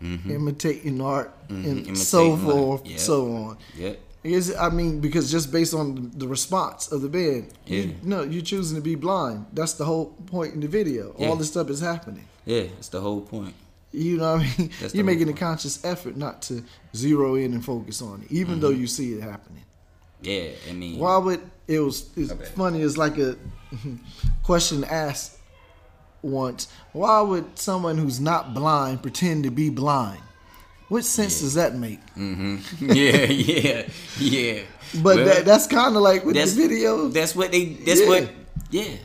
imitating 0.00 1.00
art, 1.00 1.34
and 1.48 1.96
so 1.98 2.20
Mm-hmm. 2.20 2.38
Imitating 2.38 2.46
life, 2.46 2.56
forth, 2.56 2.86
yeah. 2.86 2.96
so 2.98 3.32
on. 3.32 3.58
Yeah. 3.76 3.94
Is 4.24 4.54
I 4.56 4.70
mean 4.70 5.00
because 5.00 5.30
just 5.30 5.52
based 5.52 5.74
on 5.74 6.10
the 6.16 6.26
response 6.26 6.90
of 6.90 7.02
the 7.02 7.08
band, 7.10 7.52
Yeah. 7.66 7.80
you, 7.82 7.94
no, 8.02 8.22
you're 8.22 8.42
choosing 8.42 8.74
to 8.76 8.82
be 8.82 8.94
blind. 8.94 9.44
That's 9.52 9.74
the 9.74 9.84
whole 9.84 10.06
point 10.26 10.54
in 10.54 10.60
the 10.60 10.68
video. 10.68 11.14
Yeah. 11.18 11.28
All 11.28 11.36
this 11.36 11.48
stuff 11.48 11.68
is 11.68 11.80
happening. 11.80 12.26
Yeah, 12.46 12.62
it's 12.78 12.88
the 12.88 13.00
whole 13.02 13.20
point. 13.20 13.54
You 13.92 14.16
know 14.16 14.36
what 14.36 14.42
I 14.46 14.54
mean? 14.58 14.70
That's 14.80 14.94
You're 14.94 15.04
making 15.04 15.28
a 15.28 15.34
conscious 15.34 15.84
effort 15.84 16.16
not 16.16 16.40
to 16.42 16.64
zero 16.96 17.34
in 17.36 17.52
and 17.52 17.62
focus 17.64 18.00
on 18.02 18.22
it, 18.22 18.32
even 18.32 18.60
though 18.60 18.70
Mm-hmm. 18.70 18.80
you 18.80 18.86
see 18.86 19.12
it 19.12 19.22
happening. 19.22 19.62
Yeah, 20.22 20.48
I 20.70 20.72
mean, 20.72 20.98
Why 20.98 21.18
would 21.18 21.40
it 21.68 21.80
was 21.80 22.08
it's 22.16 22.32
Okay. 22.32 22.44
funny? 22.56 22.80
It's 22.80 22.96
like 22.96 23.18
a 23.18 23.36
question 24.42 24.84
asked 24.84 25.38
once. 26.22 26.68
Why 26.92 27.20
would 27.20 27.58
someone 27.58 27.98
who's 27.98 28.20
not 28.20 28.54
blind 28.54 29.02
pretend 29.02 29.44
to 29.44 29.50
be 29.50 29.68
blind? 29.68 30.20
What 30.88 31.04
sense 31.04 31.40
does 31.40 31.54
that 31.54 31.74
make? 31.74 32.00
yeah, 32.16 33.24
yeah, 33.24 33.88
yeah. 34.18 34.62
But 35.02 35.16
Well, 35.16 35.24
that, 35.24 35.44
that's 35.44 35.66
kind 35.66 35.96
of 35.96 36.02
like 36.02 36.24
with 36.24 36.34
the 36.34 36.40
that's 36.40 36.52
video. 36.52 37.08
That's 37.08 37.34
what 37.34 37.50
they. 37.52 37.64
That's 37.86 38.00
Yeah. 38.00 38.08
what. 38.08 38.30
Yeah. 38.70 38.96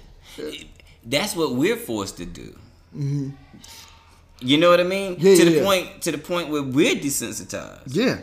That's 1.05 1.35
what 1.35 1.55
we're 1.55 1.77
forced 1.77 2.17
to 2.17 2.25
do. 2.25 2.55
You 2.93 4.57
know 4.57 4.69
what 4.69 4.79
I 4.79 4.83
mean? 4.83 5.15
Mm-hmm. 5.15 5.25
Yeah, 5.27 5.35
to 5.35 5.43
yeah, 5.43 5.49
the 5.49 5.55
yeah. 5.57 5.63
point. 5.63 6.01
To 6.03 6.11
the 6.11 6.17
point 6.17 6.49
where 6.49 6.63
we're 6.63 6.95
desensitized. 6.95 7.81
Yeah, 7.95 8.19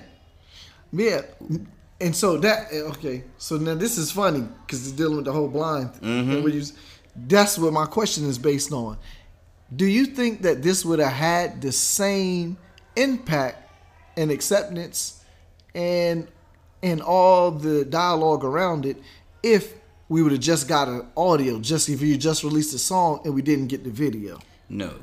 yeah. 0.93 1.23
And 2.01 2.15
so 2.15 2.37
that 2.39 2.73
okay. 2.73 3.25
So 3.39 3.57
now 3.57 3.75
this 3.75 3.97
is 3.99 4.11
funny 4.13 4.47
because 4.67 4.87
it's 4.87 4.97
dealing 4.97 5.17
with 5.17 5.25
the 5.25 5.33
whole 5.33 5.49
blind. 5.49 5.93
Mm-hmm. 5.95 6.47
You- 6.49 6.63
That's 7.17 7.59
what 7.59 7.73
my 7.73 7.87
question 7.87 8.27
is 8.29 8.39
based 8.39 8.73
on. 8.73 8.99
Do 9.75 9.87
you 9.87 10.07
think 10.07 10.43
that 10.43 10.63
this 10.63 10.85
would 10.85 10.99
have 11.01 11.13
had 11.13 11.61
the 11.63 11.73
same 11.73 12.57
impact 12.97 13.71
and 14.17 14.31
acceptance 14.31 15.23
and 15.75 16.27
and 16.83 17.01
all 17.03 17.51
the 17.51 17.85
dialogue 17.85 18.45
around 18.45 18.87
it 18.87 18.97
if 19.43 19.75
we 20.09 20.23
would 20.23 20.33
have 20.33 20.41
just 20.41 20.69
got 20.69 20.89
an 20.89 21.07
audio, 21.17 21.59
just 21.59 21.89
if 21.89 22.01
you 22.01 22.17
just 22.17 22.45
released 22.45 22.73
a 22.75 22.79
song 22.79 23.21
and 23.25 23.35
we 23.35 23.43
didn't 23.43 23.67
get 23.67 23.83
the 23.83 23.91
video? 23.91 24.39
No. 24.69 24.95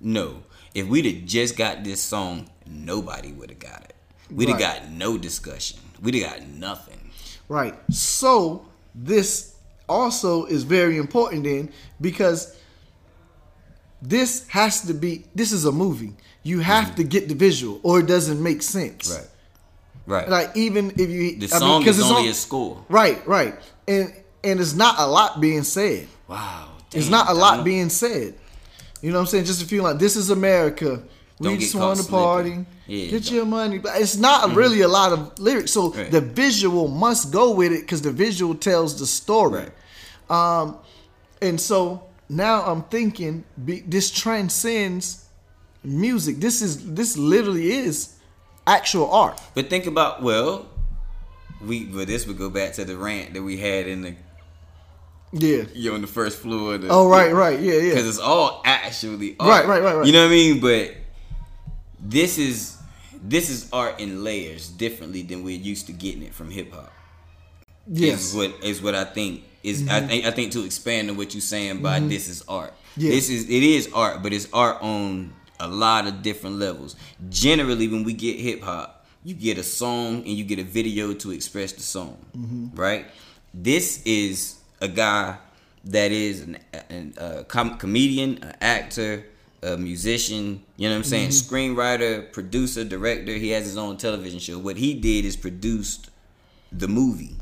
No. 0.00 0.42
If 0.74 0.86
we'd 0.86 1.04
have 1.04 1.24
just 1.26 1.56
got 1.56 1.84
this 1.84 2.00
song, 2.00 2.48
nobody 2.66 3.32
would 3.32 3.50
have 3.50 3.58
got 3.58 3.82
it. 3.84 3.94
We'd 4.30 4.48
have 4.48 4.58
Right. 4.58 4.80
got 4.80 4.90
no 4.90 5.18
discussion. 5.18 5.80
We'd 6.00 6.14
have 6.22 6.38
got 6.38 6.48
nothing. 6.48 7.10
Right. 7.48 7.74
So 7.90 8.64
this 8.94 9.52
also 9.88 10.46
is 10.46 10.62
very 10.62 10.96
important 10.96 11.44
then 11.44 11.70
because 12.00 12.56
this 14.00 14.46
has 14.48 14.80
to 14.82 14.94
be 14.94 15.24
this 15.34 15.52
is 15.52 15.64
a 15.66 15.72
movie. 15.72 16.14
You 16.42 16.60
have 16.60 16.96
to 16.96 17.04
get 17.04 17.28
the 17.28 17.34
visual 17.34 17.80
or 17.82 18.00
it 18.00 18.06
doesn't 18.06 18.42
make 18.42 18.62
sense. 18.62 19.08
Mm-hmm. 19.10 19.20
Right. 19.22 19.28
Right. 20.04 20.28
Like 20.28 20.56
even 20.56 20.90
if 20.90 21.08
you 21.10 21.38
the 21.38 21.54
I 21.54 21.60
mean, 21.60 21.86
is 21.88 21.98
it's 21.98 22.10
only 22.10 22.22
on- 22.22 22.28
a 22.28 22.34
score. 22.34 22.84
Right, 22.88 23.24
right. 23.26 23.54
And 23.86 24.12
and 24.42 24.58
it's 24.60 24.74
not 24.74 24.98
a 24.98 25.06
lot 25.06 25.40
being 25.40 25.62
said. 25.62 26.08
Wow. 26.26 26.68
It's 26.92 27.08
not 27.08 27.30
a 27.30 27.32
lot 27.34 27.64
being 27.64 27.88
said. 27.88 28.34
You 29.00 29.10
know 29.12 29.18
what 29.18 29.22
I'm 29.22 29.26
saying? 29.28 29.44
Just 29.44 29.62
a 29.62 29.66
few 29.66 29.82
like 29.82 29.98
this 29.98 30.16
is 30.16 30.30
America. 30.30 31.02
We 31.38 31.48
Don't 31.48 31.58
just 31.60 31.74
want 31.74 32.00
to 32.00 32.08
party. 32.10 32.66
Yeah, 32.86 33.06
get 33.10 33.24
don't- 33.24 33.30
your 33.34 33.46
money. 33.46 33.78
But 33.78 34.00
it's 34.00 34.16
not 34.16 34.54
really 34.54 34.80
a 34.82 34.88
lot 34.88 35.12
of 35.12 35.38
lyrics. 35.38 35.70
So 35.72 35.92
Right. 35.92 36.10
the 36.10 36.20
visual 36.20 36.88
must 36.88 37.30
go 37.32 37.52
with 37.52 37.72
it 37.72 37.80
because 37.82 38.02
the 38.02 38.10
visual 38.12 38.54
tells 38.56 38.98
the 38.98 39.06
story. 39.06 39.66
Right. 40.28 40.60
Um, 40.60 40.76
and 41.40 41.60
so 41.60 42.04
now 42.28 42.62
I'm 42.62 42.82
thinking 42.84 43.44
be, 43.64 43.80
this 43.86 44.10
transcends 44.10 45.24
music. 45.84 46.36
This 46.40 46.62
is 46.62 46.92
this 46.94 47.16
literally 47.16 47.72
is 47.72 48.14
actual 48.66 49.10
art. 49.10 49.40
But 49.54 49.70
think 49.70 49.86
about 49.86 50.22
well, 50.22 50.66
we 51.60 51.84
but 51.84 52.06
this 52.06 52.26
would 52.26 52.38
go 52.38 52.50
back 52.50 52.74
to 52.74 52.84
the 52.84 52.96
rant 52.96 53.34
that 53.34 53.42
we 53.42 53.56
had 53.58 53.86
in 53.86 54.02
the 54.02 54.14
Yeah. 55.32 55.64
you 55.74 55.94
on 55.94 56.00
the 56.00 56.06
first 56.06 56.38
floor. 56.38 56.78
The, 56.78 56.88
Oh 56.88 57.08
right, 57.08 57.32
right. 57.32 57.58
Yeah, 57.60 57.74
yeah. 57.74 57.90
because 57.90 58.08
it's 58.08 58.18
all 58.18 58.62
actually 58.64 59.36
art. 59.38 59.66
Right, 59.66 59.68
right, 59.68 59.82
right, 59.82 59.96
right. 59.96 60.06
You 60.06 60.12
know 60.12 60.22
what 60.22 60.32
I 60.32 60.34
mean? 60.34 60.60
But 60.60 60.94
this 62.00 62.38
is 62.38 62.78
this 63.22 63.50
is 63.50 63.68
art 63.72 64.00
in 64.00 64.24
layers 64.24 64.68
differently 64.68 65.22
than 65.22 65.44
we're 65.44 65.58
used 65.58 65.86
to 65.86 65.92
getting 65.92 66.22
it 66.22 66.34
from 66.34 66.50
hip 66.50 66.72
hop. 66.72 66.92
Yes. 67.86 68.28
is 68.28 68.34
what 68.34 68.64
is 68.64 68.82
what 68.82 68.94
I 68.94 69.04
think 69.04 69.44
is 69.62 69.88
I 69.88 69.98
mm-hmm. 69.98 70.08
think 70.08 70.24
I 70.26 70.30
think 70.30 70.52
to 70.52 70.64
expand 70.64 71.10
on 71.10 71.16
what 71.16 71.34
you're 71.34 71.40
saying 71.40 71.82
by 71.82 71.98
mm-hmm. 71.98 72.08
this 72.08 72.28
is 72.28 72.42
art. 72.48 72.74
Yeah. 72.96 73.10
This 73.10 73.30
is 73.30 73.44
it 73.44 73.62
is 73.62 73.90
art, 73.92 74.22
but 74.22 74.32
it's 74.32 74.48
art 74.52 74.82
on 74.82 75.32
a 75.62 75.68
lot 75.68 76.06
of 76.06 76.22
different 76.22 76.56
levels. 76.56 76.96
Generally, 77.30 77.88
when 77.88 78.04
we 78.04 78.12
get 78.12 78.38
hip 78.38 78.62
hop, 78.62 79.06
you 79.24 79.34
get 79.34 79.56
a 79.58 79.62
song 79.62 80.16
and 80.16 80.28
you 80.28 80.44
get 80.44 80.58
a 80.58 80.64
video 80.64 81.14
to 81.14 81.30
express 81.30 81.72
the 81.72 81.82
song, 81.82 82.18
mm-hmm. 82.36 82.74
right? 82.74 83.06
This 83.54 84.02
is 84.04 84.56
a 84.80 84.88
guy 84.88 85.38
that 85.84 86.10
is 86.10 86.40
an, 86.40 86.58
an, 86.90 87.14
a 87.16 87.44
com- 87.44 87.78
comedian, 87.78 88.42
an 88.42 88.56
actor, 88.60 89.24
a 89.62 89.76
musician. 89.76 90.62
You 90.76 90.88
know 90.88 90.94
what 90.94 90.98
I'm 90.98 91.04
saying? 91.04 91.28
Mm-hmm. 91.28 91.54
Screenwriter, 91.54 92.32
producer, 92.32 92.82
director. 92.82 93.32
He 93.32 93.50
has 93.50 93.64
his 93.64 93.76
own 93.76 93.96
television 93.96 94.40
show. 94.40 94.58
What 94.58 94.76
he 94.76 94.94
did 94.94 95.24
is 95.24 95.36
produced 95.36 96.10
the 96.72 96.88
movie 96.88 97.36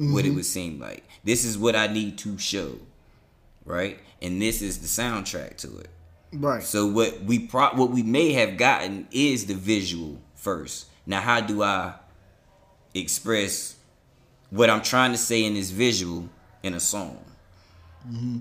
what 0.00 0.24
it 0.24 0.28
mm-hmm. 0.28 0.36
would 0.36 0.46
seem 0.46 0.80
like. 0.80 1.04
This 1.24 1.44
is 1.44 1.58
what 1.58 1.76
I 1.76 1.86
need 1.86 2.16
to 2.18 2.38
show, 2.38 2.78
right? 3.66 3.98
And 4.22 4.40
this 4.40 4.62
is 4.62 4.78
the 4.78 4.86
soundtrack 4.86 5.58
to 5.58 5.78
it. 5.78 5.90
Right. 6.32 6.62
So 6.62 6.86
what 6.86 7.22
we 7.22 7.38
pro- 7.38 7.74
what 7.74 7.90
we 7.90 8.02
may 8.02 8.32
have 8.32 8.56
gotten 8.56 9.06
is 9.10 9.46
the 9.46 9.54
visual 9.54 10.20
first. 10.34 10.86
Now, 11.06 11.20
how 11.20 11.40
do 11.40 11.62
I 11.62 11.94
express 12.94 13.76
what 14.50 14.70
I'm 14.70 14.82
trying 14.82 15.12
to 15.12 15.18
say 15.18 15.44
in 15.44 15.54
this 15.54 15.70
visual 15.70 16.28
in 16.62 16.74
a 16.74 16.80
song? 16.80 17.24
Mm-hmm. 18.08 18.38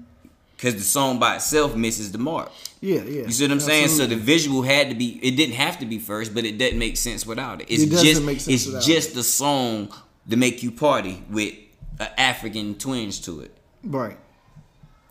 Because 0.56 0.75
the 0.75 0.82
song 0.82 1.19
by 1.19 1.36
itself 1.38 1.73
misses 1.73 2.12
the 2.12 2.17
mark. 2.17 2.52
yeah, 2.82 3.02
yeah. 3.04 3.21
You 3.23 3.32
see 3.32 3.45
what 3.45 3.52
I'm 3.52 3.60
saying? 3.62 3.88
So 3.88 4.06
the 4.06 4.17
visual 4.17 4.62
had 4.62 4.89
to 4.89 4.95
be. 4.95 5.17
It 5.23 5.38
didn't 5.38 5.56
have 5.56 5.80
to 5.80 5.86
be 5.86 5.99
first, 5.99 6.34
but 6.36 6.43
it 6.43 6.58
doesn't 6.58 6.78
make 6.78 6.97
sense 6.97 7.25
without 7.25 7.62
it. 7.62 7.67
It's 7.69 7.84
It 7.84 7.89
doesn't 7.91 8.06
just. 8.06 8.23
make 8.23 8.39
sense 8.41 8.65
it's 8.67 8.86
just 8.86 9.15
a 9.15 9.23
song 9.23 9.93
to 10.30 10.36
make 10.36 10.62
you 10.62 10.71
party 10.71 11.23
with 11.30 11.54
an 11.99 12.10
African 12.17 12.75
twinge 12.75 13.21
to 13.23 13.39
it. 13.41 13.56
right. 13.84 14.17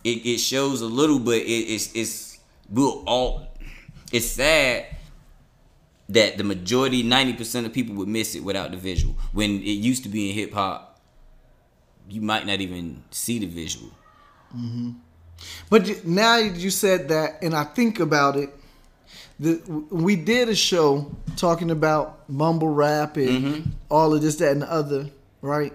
It, 0.04 0.24
it 0.26 0.38
shows 0.38 0.80
a 0.80 0.86
little, 0.86 1.18
but 1.18 1.36
it, 1.38 1.42
it's 1.74 1.92
it's 1.94 2.27
we'll 2.68 3.02
all. 3.06 3.48
It's 4.12 4.26
sad 4.26 4.86
that 6.08 6.38
the 6.38 6.44
majority, 6.44 7.02
ninety 7.02 7.32
percent 7.34 7.66
of 7.66 7.72
people 7.72 7.94
would 7.96 8.08
miss 8.08 8.34
it 8.34 8.40
without 8.42 8.70
the 8.70 8.76
visual. 8.76 9.14
When 9.32 9.58
it 9.60 9.78
used 9.90 10.02
to 10.04 10.08
be 10.08 10.30
in 10.30 10.34
hip 10.34 10.52
hop, 10.54 10.98
you 12.08 12.20
might 12.22 12.46
not 12.46 12.60
even 12.60 13.02
see 13.10 13.38
the 13.38 13.46
visual. 13.46 13.90
But 15.70 16.04
now 16.06 16.38
you 16.38 16.70
said 16.70 17.08
that, 17.08 17.42
and 17.42 17.54
I 17.54 17.64
think 17.64 18.00
about 18.00 18.36
it. 18.36 18.50
The, 19.40 19.62
we 19.90 20.16
did 20.16 20.48
a 20.48 20.54
show 20.56 21.14
talking 21.36 21.70
about 21.70 22.28
mumble 22.28 22.68
rap 22.70 23.16
and 23.16 23.28
Mm-hmm. 23.28 23.70
all 23.88 24.12
of 24.14 24.20
this, 24.22 24.36
that, 24.36 24.50
and 24.50 24.62
the 24.62 24.72
other, 24.72 25.10
right? 25.42 25.72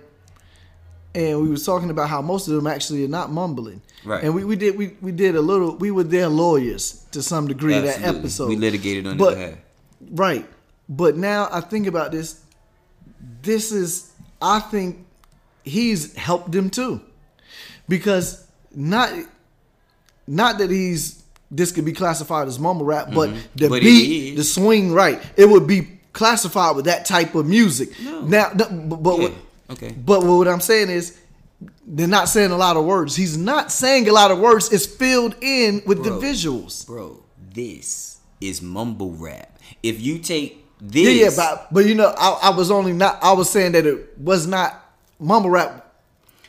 And 1.15 1.41
we 1.41 1.49
was 1.49 1.63
talking 1.65 1.91
about 1.91 2.09
how 2.09 2.21
most 2.21 2.47
of 2.47 2.55
them 2.55 2.65
actually 2.65 3.05
are 3.05 3.09
not 3.09 3.31
mumbling, 3.31 3.81
Right. 4.05 4.23
And 4.23 4.35
we, 4.35 4.43
we 4.43 4.55
did 4.55 4.77
we, 4.77 4.95
we 5.01 5.11
did 5.11 5.35
a 5.35 5.41
little. 5.41 5.75
We 5.75 5.91
were 5.91 6.03
their 6.03 6.27
lawyers 6.27 7.05
to 7.11 7.21
some 7.21 7.47
degree 7.47 7.79
that 7.79 8.01
episode. 8.01 8.49
We 8.49 8.55
litigated 8.57 9.07
on 9.07 9.17
but, 9.17 9.35
their 9.35 9.47
behalf. 9.47 9.63
Right. 10.11 10.45
But 10.89 11.15
now 11.15 11.47
I 11.51 11.61
think 11.61 11.87
about 11.87 12.11
this. 12.11 12.41
This 13.41 13.71
is, 13.71 14.11
I 14.41 14.59
think, 14.59 15.05
he's 15.63 16.15
helped 16.15 16.51
them 16.51 16.69
too, 16.69 17.01
because 17.87 18.45
not, 18.75 19.13
not 20.27 20.57
that 20.57 20.69
he's 20.69 21.23
this 21.49 21.71
could 21.71 21.85
be 21.85 21.93
classified 21.93 22.47
as 22.47 22.59
mumble 22.59 22.85
rap, 22.85 23.13
but 23.13 23.29
the 23.29 23.35
Mm-hmm. 23.35 23.69
But 23.69 23.81
beat, 23.81 24.35
the 24.35 24.43
swing, 24.43 24.91
right? 24.91 25.21
It 25.37 25.47
would 25.47 25.67
be 25.67 25.87
classified 26.11 26.75
with 26.75 26.85
that 26.85 27.05
type 27.05 27.35
of 27.35 27.45
music. 27.45 27.89
No. 28.01 28.21
Now, 28.21 28.51
but 28.53 28.69
but, 29.01 29.19
Yeah, 29.19 29.23
what, 29.29 29.33
okay. 29.73 29.91
but 29.91 30.23
what 30.23 30.47
I'm 30.47 30.61
saying 30.61 30.89
is. 30.89 31.19
They're 31.85 32.07
not 32.07 32.27
saying 32.27 32.51
a 32.51 32.57
lot 32.57 32.75
of 32.75 32.83
words. 32.83 33.15
He's 33.15 33.37
not 33.37 33.71
saying 33.71 34.07
a 34.09 34.11
lot 34.11 34.31
of 34.31 34.39
words. 34.39 34.71
It's 34.71 34.85
filled 34.85 35.35
in 35.41 35.81
with 35.85 36.03
Bro. 36.03 36.19
the 36.19 36.25
visuals. 36.25 36.85
Bro, 36.85 37.23
this 37.53 38.19
is 38.41 38.61
mumble 38.61 39.11
rap. 39.11 39.59
If 39.81 40.01
you 40.01 40.19
take 40.19 40.65
this, 40.81 41.19
yeah, 41.19 41.29
but 41.35 41.73
but 41.73 41.85
you 41.85 41.95
know, 41.95 42.13
I, 42.17 42.39
I 42.43 42.49
was 42.55 42.69
only 42.69 42.93
not. 42.93 43.19
I 43.23 43.31
was 43.33 43.49
saying 43.49 43.71
that 43.73 43.85
it 43.85 44.17
was 44.19 44.47
not 44.47 44.83
mumble 45.19 45.49
rap. 45.49 45.79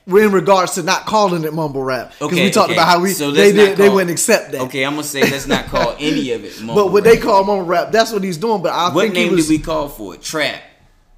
In 0.07 0.33
regards 0.33 0.75
to 0.75 0.83
not 0.83 1.07
calling 1.07 1.45
it 1.45 1.55
mumble 1.55 1.83
rap, 1.83 2.11
because 2.11 2.35
okay, 2.35 2.45
we 2.45 2.51
talked 2.51 2.71
okay. 2.71 2.75
about 2.79 2.89
how 2.89 3.01
we 3.01 3.11
So 3.11 3.31
they 3.31 3.53
did 3.53 3.79
they 3.79 3.89
wouldn't 3.89 4.11
accept 4.11 4.53
that. 4.53 4.61
Okay, 4.63 4.85
I'm 4.85 4.93
gonna 4.93 5.05
say 5.05 5.23
let's 5.23 5.47
not 5.47 5.65
call 5.67 5.97
any 5.99 6.33
of 6.33 6.45
it 6.45 6.61
mumble 6.61 6.75
but 6.75 6.93
what 6.93 7.05
rap. 7.05 7.15
they 7.15 7.19
call 7.19 7.43
mumble 7.43 7.65
rap, 7.65 7.91
that's 7.91 8.13
what 8.13 8.23
he's 8.23 8.37
doing. 8.37 8.61
But 8.61 8.73
I 8.73 8.93
what 8.93 9.01
think 9.01 9.15
name 9.15 9.33
was 9.33 9.49
did 9.49 9.59
we 9.59 9.65
call 9.65 9.89
for 9.89 10.15
it? 10.15 10.21
Trap. 10.21 10.61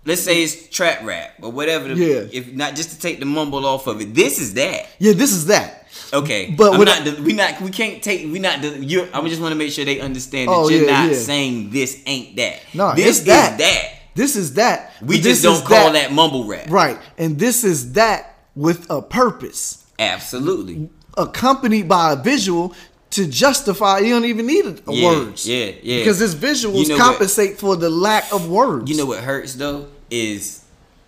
Let's 0.06 0.22
say 0.22 0.42
it's 0.42 0.68
trap 0.68 1.02
rap 1.04 1.34
or 1.42 1.52
whatever. 1.52 1.88
The, 1.94 1.94
Yeah. 1.96 2.26
If 2.32 2.52
not 2.54 2.74
just 2.76 2.90
to 2.92 2.98
take 2.98 3.18
the 3.20 3.26
mumble 3.26 3.66
off 3.66 3.86
of 3.86 4.00
it. 4.00 4.14
This 4.14 4.38
is 4.40 4.54
that. 4.54 4.86
Yeah, 4.98 5.12
this 5.12 5.32
is 5.32 5.46
that. 5.46 5.86
Okay, 6.12 6.54
But 6.56 6.72
I'm 6.74 6.78
what 6.78 6.86
not. 6.88 7.06
I- 7.06 7.20
we 7.20 7.32
not. 7.32 7.60
We 7.60 7.70
can't 7.70 8.02
take. 8.02 8.22
We 8.32 8.38
not. 8.38 8.62
You. 8.62 9.08
I 9.12 9.20
just 9.28 9.40
want 9.42 9.52
to 9.52 9.56
make 9.58 9.72
sure 9.72 9.84
they 9.84 10.00
understand 10.00 10.48
that 10.48 10.54
Oh, 10.54 10.68
you're 10.68 10.84
yeah, 10.86 11.02
not 11.04 11.10
yeah. 11.12 11.18
saying 11.18 11.70
this 11.70 12.00
ain't 12.06 12.36
that. 12.36 12.60
No, 12.74 12.94
this 12.94 13.18
it's 13.18 13.26
that. 13.26 13.52
is 13.52 13.58
that. 13.58 13.92
This 14.14 14.36
is 14.36 14.54
that. 14.54 14.92
We 15.02 15.20
just 15.20 15.42
don't 15.42 15.56
is 15.62 15.62
call 15.68 15.92
that. 15.92 16.12
mumble 16.12 16.44
rap. 16.44 16.70
right. 16.70 16.98
And 17.18 17.38
this 17.38 17.64
is 17.64 17.92
that 17.92 18.38
with 18.54 18.88
a 18.90 19.02
purpose, 19.02 19.84
Absolutely. 19.98 20.88
accompanied 21.18 21.88
by 21.88 22.12
a 22.12 22.16
visual 22.16 22.74
to 23.10 23.26
justify. 23.26 23.98
You 24.00 24.10
don't 24.10 24.24
even 24.24 24.46
need 24.46 24.66
a, 24.66 24.76
Yeah, 24.88 25.08
words. 25.08 25.48
yeah, 25.48 25.72
yeah. 25.82 25.98
Because 25.98 26.18
his 26.18 26.34
visuals 26.34 26.82
You 26.82 26.88
know 26.88 26.96
what? 26.96 27.04
compensate 27.04 27.58
for 27.58 27.76
the 27.76 27.90
lack 27.90 28.32
of 28.32 28.48
words. 28.48 28.90
You 28.90 28.96
know 28.96 29.06
what 29.06 29.20
hurts 29.20 29.54
though 29.54 29.88
is 30.10 30.64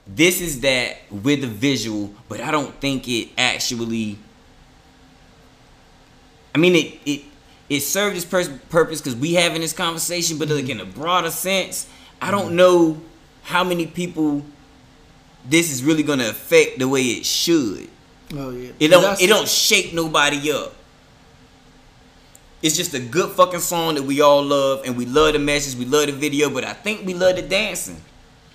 this 0.07 0.41
is 0.41 0.61
that 0.61 0.97
with 1.11 1.45
a 1.45 1.49
visual, 1.49 2.15
but 2.29 2.41
I 2.41 2.51
don't 2.51 2.75
think 2.81 3.09
it 3.09 3.29
actually. 3.37 4.19
I 6.55 6.59
mean 6.59 6.75
it 6.75 6.99
it 7.05 7.23
it 7.69 7.81
served 7.81 8.17
its 8.17 8.25
purpose 8.25 9.01
because 9.01 9.17
we 9.17 9.35
having 9.35 9.61
this 9.61 9.73
conversation, 9.75 10.39
but 10.39 10.49
like 10.49 10.69
in 10.69 10.81
a 10.81 10.87
broader 10.87 11.31
sense, 11.31 11.87
I 12.23 12.31
don't 12.31 12.49
mm-hmm. 12.49 12.57
know 12.57 13.01
how 13.43 13.65
many 13.65 13.87
people 13.87 14.45
this 15.45 15.71
is 15.71 15.83
really 15.83 16.03
gonna 16.03 16.29
affect 16.29 16.79
the 16.79 16.89
way 16.89 17.03
it 17.03 17.27
should. 17.27 17.89
Oh 18.35 18.51
yeah. 18.51 18.73
It 18.81 18.89
don't 18.89 19.21
it 19.21 19.27
don't 19.27 19.49
shake 19.49 19.93
nobody 19.93 20.51
up. 20.53 20.75
It's 22.61 22.77
just 22.77 22.93
a 22.95 22.99
good 23.01 23.31
fucking 23.31 23.61
song 23.61 23.95
that 23.95 24.03
we 24.03 24.21
all 24.21 24.43
love, 24.43 24.83
and 24.85 24.97
we 24.97 25.07
love 25.07 25.35
the 25.35 25.39
message, 25.39 25.79
we 25.79 25.85
love 25.85 26.07
the 26.07 26.13
video, 26.13 26.51
but 26.51 26.65
I 26.65 26.73
think 26.73 27.07
we 27.07 27.15
love 27.15 27.37
the 27.37 27.43
dancing 27.43 28.01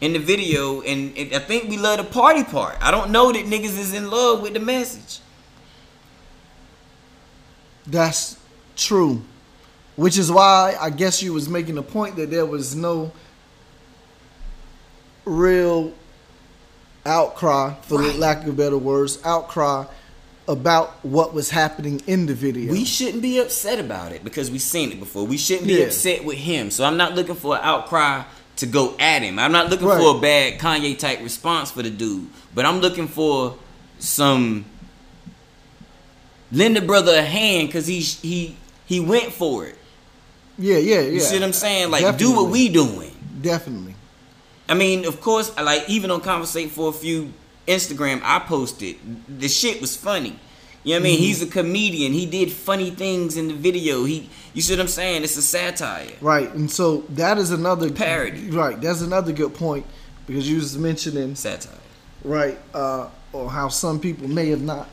in 0.02 0.12
the 0.12 0.20
video, 0.20 0.82
and, 0.82 1.18
and 1.18 1.34
I 1.34 1.40
think 1.40 1.70
we 1.70 1.78
love 1.78 1.98
the 2.00 2.04
party 2.04 2.44
part. 2.44 2.76
I 2.82 2.92
don't 2.92 3.12
know 3.12 3.32
that 3.32 3.46
niggas 3.46 3.80
is 3.80 3.94
in 3.94 4.10
love 4.10 4.42
with 4.42 4.54
the 4.54 4.60
message. 4.60 5.20
That's 7.88 8.38
true. 8.76 9.22
Which 9.96 10.18
is 10.18 10.32
why 10.32 10.76
I 10.82 10.90
guess 10.90 11.22
you 11.24 11.34
was 11.34 11.48
making 11.48 11.76
the 11.76 11.84
point 11.84 12.16
that 12.18 12.30
there 12.32 12.46
was 12.46 12.76
no 12.76 13.12
real 15.24 15.94
outcry, 17.06 17.76
for 17.84 18.00
Right. 18.00 18.16
lack 18.16 18.46
of 18.46 18.58
better 18.58 18.78
words, 18.78 19.20
outcry 19.24 19.86
about 20.48 20.90
what 21.06 21.34
was 21.34 21.50
happening 21.50 22.02
in 22.08 22.26
the 22.26 22.34
video. 22.34 22.72
We 22.72 22.84
shouldn't 22.86 23.22
be 23.22 23.40
upset 23.40 23.80
about 23.80 24.12
it 24.12 24.24
because 24.24 24.52
we've 24.52 24.62
seen 24.62 24.92
it 24.92 25.00
before. 25.00 25.26
We 25.26 25.38
shouldn't 25.38 25.68
be 25.68 25.76
Yeah. 25.76 25.86
upset 25.86 26.26
with 26.26 26.38
him. 26.38 26.70
So 26.72 26.84
I'm 26.84 26.98
not 26.98 27.16
looking 27.16 27.36
for 27.36 27.56
an 27.56 27.62
outcry 27.64 28.24
to 28.58 28.66
go 28.66 28.94
at 29.00 29.22
him. 29.22 29.40
I'm 29.40 29.52
not 29.54 29.70
looking 29.70 29.88
Right. 29.88 30.02
for 30.02 30.18
a 30.18 30.20
bad 30.20 30.60
Kanye 30.60 30.98
type 31.00 31.22
response 31.24 31.72
for 31.72 31.82
the 31.82 31.90
dude, 31.90 32.28
but 32.54 32.66
I'm 32.66 32.82
looking 32.82 33.08
for 33.08 33.56
some 34.00 34.66
lend 36.52 36.78
a 36.78 36.82
brother 36.82 37.16
a 37.16 37.22
hand 37.24 37.68
because 37.68 37.88
he 37.88 38.00
he 38.00 38.56
he 38.86 39.00
went 39.00 39.32
for 39.34 39.66
it. 39.66 39.78
yeah, 40.60 40.78
yeah, 40.78 41.00
yeah. 41.00 41.10
You 41.10 41.20
see 41.20 41.36
what 41.36 41.44
I'm 41.44 41.54
saying? 41.54 41.90
Like 41.90 42.18
do 42.18 42.32
what 42.32 42.50
we 42.50 42.70
doing. 42.70 43.12
Definitely. 43.42 43.96
I 44.70 44.76
mean, 44.76 45.06
of 45.06 45.20
course, 45.20 45.52
I 45.58 45.62
like 45.62 45.90
even 45.90 46.12
on 46.12 46.22
Conversate 46.22 46.72
for 46.72 46.90
a 46.90 46.94
few 46.94 47.34
Instagram, 47.68 48.22
I 48.24 48.40
posted 48.40 48.98
the 49.28 49.48
shit 49.48 49.82
was 49.82 49.96
funny. 49.96 50.40
You 50.84 50.96
know 50.96 51.00
what 51.00 51.00
I 51.00 51.04
mean? 51.04 51.16
Mm-hmm. 51.16 51.24
He's 51.24 51.42
a 51.42 51.48
comedian. 51.48 52.12
He 52.12 52.26
did 52.26 52.52
funny 52.52 52.90
things 52.90 53.38
in 53.38 53.48
the 53.48 53.54
video. 53.54 54.04
He, 54.04 54.30
you 54.54 54.62
see 54.62 54.74
what 54.74 54.82
I'm 54.82 54.90
saying? 54.90 55.24
It's 55.24 55.38
a 55.38 55.42
satire. 55.42 56.12
Right. 56.20 56.54
And 56.54 56.70
so 56.70 57.02
that 57.10 57.38
is 57.38 57.52
another 57.52 57.90
Parody. 57.90 58.50
Right. 58.50 58.80
That's 58.82 59.02
another 59.02 59.32
good 59.32 59.54
point 59.54 59.86
because 60.28 60.50
you 60.50 60.58
was 60.58 60.78
mentioning 60.78 61.36
Satire. 61.36 61.78
right 62.24 62.58
uh, 62.74 63.10
or 63.32 63.50
how 63.50 63.68
some 63.68 64.00
people 64.00 64.28
may 64.28 64.50
have 64.50 64.62
not 64.62 64.90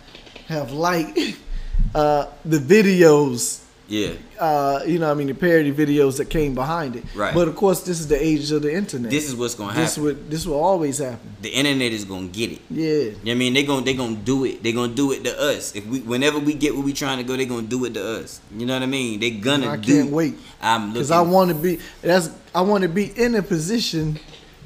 have 0.46 0.72
liked 0.72 1.18
uh, 1.94 2.26
the 2.44 2.58
videos 2.58 3.64
Yeah. 3.90 4.12
uh, 4.38 4.82
you 4.86 4.98
know 5.00 5.10
I 5.10 5.14
mean 5.14 5.26
the 5.26 5.34
parody 5.34 5.72
videos 5.72 6.18
that 6.18 6.30
came 6.30 6.54
behind 6.54 6.94
it 6.94 7.04
Right. 7.14 7.34
but 7.34 7.48
of 7.48 7.56
course 7.56 7.80
this 7.80 7.98
is 7.98 8.06
the 8.06 8.16
age 8.30 8.52
of 8.52 8.62
the 8.62 8.72
internet 8.72 9.10
This 9.10 9.26
is 9.28 9.34
what's 9.34 9.56
gonna 9.56 9.72
happen. 9.72 9.82
this 9.82 9.96
happen. 9.96 10.04
would 10.04 10.30
this 10.30 10.46
will 10.46 10.62
always 10.62 10.98
happen 10.98 11.34
the 11.42 11.48
internet 11.50 11.90
is 11.98 12.04
gonna 12.04 12.28
get 12.28 12.52
it. 12.52 12.60
yeah 12.70 12.86
You 12.86 13.10
know 13.10 13.18
what 13.24 13.30
I 13.32 13.34
mean? 13.34 13.52
They 13.54 13.64
gonna 13.64 13.84
they 13.84 13.94
gonna 13.94 14.14
do 14.14 14.44
it. 14.44 14.62
They 14.62 14.72
gonna 14.72 14.94
do 14.94 15.10
it 15.10 15.24
to 15.24 15.32
us. 15.52 15.74
If 15.74 15.84
we 15.86 15.98
whenever 16.12 16.38
we 16.38 16.54
get 16.54 16.70
where 16.74 16.84
we 16.84 16.92
trying 16.92 17.18
to 17.18 17.24
go, 17.24 17.36
they 17.36 17.46
gonna 17.46 17.66
do 17.76 17.84
it 17.86 17.94
to 17.94 18.04
us. 18.20 18.40
You 18.56 18.64
know 18.66 18.74
what 18.74 18.84
I 18.84 18.86
mean? 18.86 19.18
They 19.18 19.30
gonna 19.32 19.70
I 19.70 19.76
do. 19.76 19.92
can't 20.02 20.12
wait 20.12 20.34
I'm 20.62 20.80
looking. 20.80 20.92
because 20.94 21.10
I 21.10 21.22
want 21.22 21.48
to 21.50 21.56
be 21.56 21.80
that's 22.00 22.30
I 22.54 22.60
want 22.60 22.82
to 22.82 22.88
be 22.88 23.06
in 23.24 23.34
a 23.34 23.42
position 23.42 24.18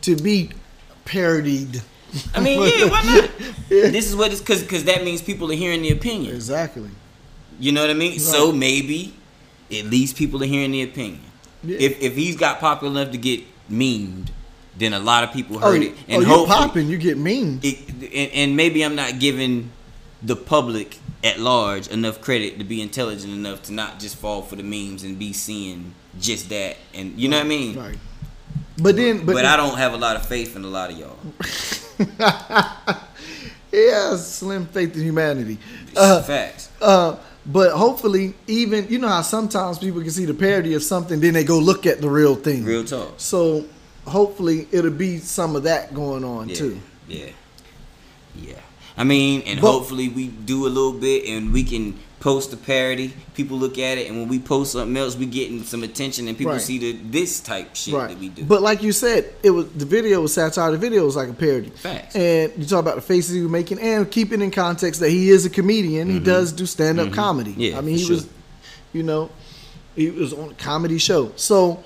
to 0.03 0.17
be 0.17 0.51
parodied 1.07 1.83
I 2.35 2.41
mean, 2.41 2.61
yeah, 2.63 2.91
why 2.91 3.03
not? 3.03 3.31
This 3.69 4.07
is 4.09 4.15
what 4.15 4.31
it's 4.33 4.41
because 4.41 4.63
because 4.63 4.85
that 4.85 5.03
means 5.03 5.21
people 5.23 5.51
are 5.51 5.55
hearing 5.65 5.83
the 5.83 5.91
opinion. 5.91 6.35
exactly 6.37 6.91
You 7.59 7.73
know 7.73 7.81
what 7.81 7.91
I 7.91 7.95
mean? 7.95 8.19
So 8.19 8.53
maybe 8.53 9.15
at 9.71 9.87
least 9.87 10.17
people 10.17 10.43
are 10.43 10.47
hearing 10.47 10.73
the 10.73 10.83
opinion. 10.83 11.21
Yeah. 11.63 11.79
If 11.81 12.01
if 12.03 12.15
he's 12.15 12.37
got 12.37 12.61
popular 12.61 13.01
enough 13.01 13.13
to 13.13 13.19
get 13.19 13.41
memed, 13.71 14.29
then 14.77 14.93
a 14.93 14.99
lot 14.99 15.25
of 15.25 15.33
people 15.33 15.57
oh, 15.57 15.61
heard 15.61 15.83
you- 15.83 15.89
it, 15.91 15.95
oh 15.97 16.05
and 16.09 16.23
you 16.23 16.29
hopefully, 16.29 16.59
popping 16.59 16.89
you 16.89 16.99
get 16.99 17.17
mean 17.17 17.61
it, 17.63 17.89
and, 17.89 18.33
and 18.33 18.57
maybe 18.57 18.85
I'm 18.85 18.95
not 18.95 19.19
giving 19.19 19.71
the 20.23 20.37
public 20.37 20.99
at 21.23 21.39
large 21.39 21.89
enough 21.89 22.21
credit 22.21 22.59
to 22.59 22.65
be 22.65 22.83
intelligent 22.83 23.33
enough 23.33 23.63
to 23.65 23.73
not 23.73 23.99
just 23.99 24.17
fall 24.17 24.43
for 24.43 24.57
the 24.57 24.63
memes 24.63 25.05
and 25.05 25.19
be 25.19 25.33
seeing 25.33 25.95
just 26.21 26.49
that, 26.51 26.77
and 26.93 27.19
you 27.19 27.29
know 27.29 27.39
what 27.39 27.47
I 27.47 27.49
mean. 27.49 27.79
right 27.79 27.99
but 28.77 28.97
then 28.97 29.25
but, 29.25 29.35
But 29.35 29.45
I 29.45 29.57
don't 29.57 29.79
have 29.79 29.93
a 29.93 29.97
lot 29.97 30.17
of 30.17 30.27
faith 30.27 30.57
in 30.57 30.65
a 30.65 30.69
lot 30.69 30.91
of 30.91 30.99
y'all. 30.99 31.17
yeah 33.73 34.17
slim 34.17 34.67
faith 34.67 34.97
in 34.97 35.03
humanity 35.03 35.59
uh, 35.97 36.23
Facts. 36.23 36.71
Uh, 36.81 37.17
but 37.47 37.73
hopefully, 37.73 38.35
even 38.47 38.87
you 38.89 38.99
know 38.99 39.09
how 39.09 39.23
sometimes 39.23 39.79
people 39.79 40.01
can 40.01 40.11
see 40.11 40.25
the 40.25 40.35
parody 40.35 40.75
of 40.75 40.83
something, 40.83 41.21
then 41.21 41.35
they 41.35 41.45
go 41.45 41.59
look 41.59 41.87
at 41.87 42.01
the 42.01 42.09
real 42.09 42.35
thing. 42.35 42.65
Real 42.65 42.85
talk. 42.85 43.15
So 43.19 43.65
hopefully, 44.07 44.67
it'll 44.73 44.91
be 44.91 45.19
some 45.19 45.57
of 45.57 45.65
that 45.65 45.95
going 45.95 46.25
on 46.25 46.49
Yeah. 46.49 46.55
too. 46.57 46.81
Yeah. 47.09 47.27
Yeah. 48.37 48.55
I 48.97 49.05
mean, 49.05 49.43
and 49.47 49.61
But- 49.61 49.71
hopefully 49.73 50.09
we 50.09 50.29
do 50.29 50.67
a 50.67 50.69
little 50.69 50.93
bit 50.93 51.27
and 51.27 51.53
we 51.53 51.65
can 51.65 51.95
post 52.21 52.53
a 52.53 52.57
parody. 52.57 53.13
People 53.35 53.59
look 53.59 53.77
at 53.79 53.99
it, 53.99 54.09
and 54.09 54.17
when 54.19 54.29
we 54.29 54.39
post 54.39 54.73
something 54.73 54.97
else, 54.97 55.15
we 55.15 55.27
getting 55.27 55.63
some 55.65 55.83
attention, 55.83 56.27
and 56.27 56.39
people 56.39 56.55
Right. 56.55 56.63
see 56.63 56.79
the 56.79 56.97
this 57.11 57.39
type 57.41 57.75
shit 57.77 57.93
that 57.93 58.19
we 58.19 58.29
do. 58.31 58.45
But 58.45 58.63
like 58.63 58.83
you 58.83 58.93
said, 58.93 59.27
it 59.43 59.51
was 59.51 59.67
the 59.77 59.85
video 59.85 60.23
was 60.23 60.33
satire. 60.33 60.71
The 60.71 60.79
video 60.79 61.05
was 61.05 61.17
like 61.17 61.29
a 61.29 61.35
parody. 61.35 61.71
Facts. 61.75 62.17
And 62.17 62.53
you 62.57 62.65
talk 62.65 62.79
about 62.81 62.95
the 62.95 63.03
faces 63.03 63.35
he 63.35 63.43
was 63.43 63.51
making, 63.51 63.79
and 63.79 64.11
keeping 64.11 64.41
in 64.41 64.51
context 64.51 65.01
that 65.01 65.11
he 65.11 65.29
is 65.29 65.45
a 65.45 65.51
comedian. 65.51 66.09
He 66.09 66.19
does 66.19 66.51
do 66.53 66.65
stand 66.65 66.99
up 66.99 67.13
comedy. 67.13 67.51
Mm-hmm. 67.51 67.61
Yeah, 67.61 67.79
I 67.79 67.83
mean, 67.83 67.97
he 67.99 68.05
sure. 68.05 68.17
was, 68.17 68.27
you 68.95 69.03
know, 69.03 69.29
he 69.95 70.09
was 70.09 70.33
on 70.33 70.51
a 70.51 70.55
comedy 70.55 70.97
show. 70.99 71.33
So 71.37 71.85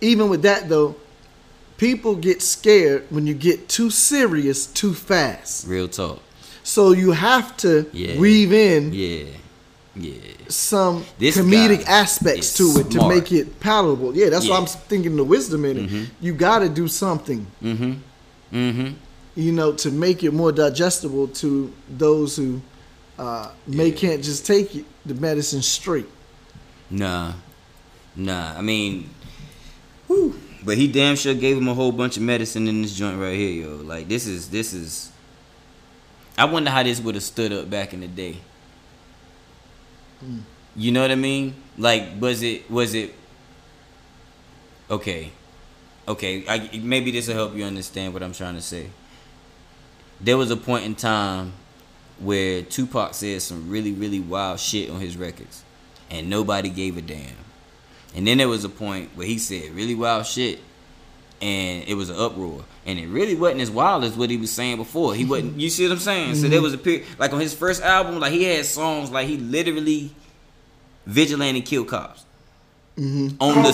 even 0.00 0.28
with 0.28 0.42
that 0.42 0.68
though, 0.68 0.94
people 1.76 2.14
get 2.14 2.40
scared 2.40 3.04
when 3.10 3.26
you 3.26 3.34
get 3.34 3.68
too 3.68 3.90
serious 3.90 4.66
too 4.66 4.94
fast. 4.94 5.66
Real 5.66 5.88
talk. 5.88 6.20
So 6.66 6.90
you 6.90 7.12
have 7.12 7.56
to 7.58 7.86
Yeah. 7.92 8.18
weave 8.18 8.52
in 8.52 8.92
Yeah. 8.92 9.24
Yeah. 9.94 10.14
some 10.48 11.04
This 11.16 11.36
comedic 11.36 11.84
aspects 11.86 12.54
to 12.54 12.64
it 12.80 12.90
to 12.90 13.06
make 13.08 13.30
it 13.30 13.60
palatable. 13.60 14.16
Yeah, 14.16 14.30
that's 14.30 14.48
why 14.48 14.56
I'm 14.58 14.66
thinking 14.66 15.14
the 15.16 15.22
wisdom 15.22 15.64
in 15.64 15.76
it. 15.78 16.08
You 16.20 16.32
got 16.34 16.58
to 16.58 16.68
do 16.68 16.88
something, 16.88 17.46
Mm-hmm. 17.62 17.92
Mm-hmm. 18.52 18.88
you 19.36 19.52
know, 19.52 19.72
to 19.74 19.90
make 19.92 20.24
it 20.24 20.32
more 20.32 20.50
digestible 20.50 21.28
to 21.42 21.72
those 21.88 22.34
who 22.36 22.60
uh, 23.16 23.48
may 23.68 23.88
Yeah. 23.90 23.94
can't 24.02 24.22
just 24.24 24.44
take 24.44 24.74
it, 24.74 24.84
the 25.06 25.14
medicine 25.14 25.62
straight. 25.62 26.08
Nah. 26.90 27.32
Nah. 28.16 28.58
I 28.58 28.60
mean, 28.62 29.08
whew. 30.08 30.34
but 30.64 30.76
he 30.76 30.88
damn 30.88 31.14
sure 31.16 31.32
gave 31.34 31.56
him 31.56 31.68
a 31.68 31.74
whole 31.74 31.92
bunch 31.92 32.16
of 32.16 32.22
medicine 32.24 32.66
in 32.66 32.82
this 32.82 32.92
joint 32.92 33.18
right 33.20 33.36
here, 33.38 33.52
yo. 33.62 33.76
Like 33.76 34.08
this 34.08 34.26
is 34.26 34.48
this 34.48 34.72
is. 34.72 35.12
I 36.38 36.44
wonder 36.44 36.70
how 36.70 36.82
this 36.82 37.00
would 37.00 37.14
have 37.14 37.24
stood 37.24 37.52
up 37.52 37.70
back 37.70 37.94
in 37.94 38.00
the 38.00 38.08
day. 38.08 38.36
You 40.74 40.92
know 40.92 41.00
what 41.02 41.10
I 41.10 41.14
mean? 41.14 41.54
Like, 41.78 42.20
was 42.20 42.42
it 42.42 42.70
was 42.70 42.94
it? 42.94 43.14
Okay, 44.90 45.32
okay. 46.06 46.44
I, 46.46 46.78
maybe 46.78 47.10
this 47.10 47.28
will 47.28 47.34
help 47.34 47.54
you 47.54 47.64
understand 47.64 48.12
what 48.12 48.22
I'm 48.22 48.32
trying 48.32 48.54
to 48.54 48.62
say. 48.62 48.90
There 50.20 50.36
was 50.36 50.50
a 50.50 50.56
point 50.56 50.84
in 50.84 50.94
time 50.94 51.52
where 52.18 52.62
Tupac 52.62 53.14
said 53.14 53.42
some 53.42 53.70
really 53.70 53.92
really 53.92 54.20
wild 54.20 54.60
shit 54.60 54.90
on 54.90 55.00
his 55.00 55.16
records, 55.16 55.64
and 56.10 56.28
nobody 56.28 56.68
gave 56.68 56.96
a 56.96 57.02
damn. 57.02 57.36
And 58.14 58.26
then 58.26 58.38
there 58.38 58.48
was 58.48 58.64
a 58.64 58.70
point 58.70 59.10
where 59.14 59.26
he 59.26 59.38
said 59.38 59.72
really 59.72 59.94
wild 59.94 60.26
shit, 60.26 60.60
and 61.40 61.84
it 61.86 61.94
was 61.94 62.10
an 62.10 62.16
uproar. 62.16 62.64
And 62.84 62.98
it 62.98 63.08
really 63.08 63.34
wasn't 63.34 63.60
as 63.60 63.70
wild 63.70 64.04
as 64.04 64.16
what 64.16 64.30
he 64.30 64.36
was 64.36 64.52
saying 64.52 64.76
before. 64.76 65.14
He 65.14 65.24
wasn't. 65.24 65.58
You 65.60 65.70
see 65.70 65.84
what 65.84 65.92
I'm 65.92 65.98
saying? 65.98 66.36
So 66.36 66.48
there 66.48 66.62
was 66.62 66.74
a 66.74 66.78
period, 66.78 67.06
like 67.18 67.32
on 67.32 67.40
his 67.40 67.54
first 67.54 67.82
album, 67.82 68.20
like 68.20 68.32
he 68.32 68.44
had 68.44 68.64
songs 68.64 69.10
like 69.10 69.26
he 69.28 69.36
literally 69.36 70.10
vigilante 71.04 71.62
killed 71.62 71.88
cops 71.88 72.24
on 72.98 73.62
the. 73.62 73.72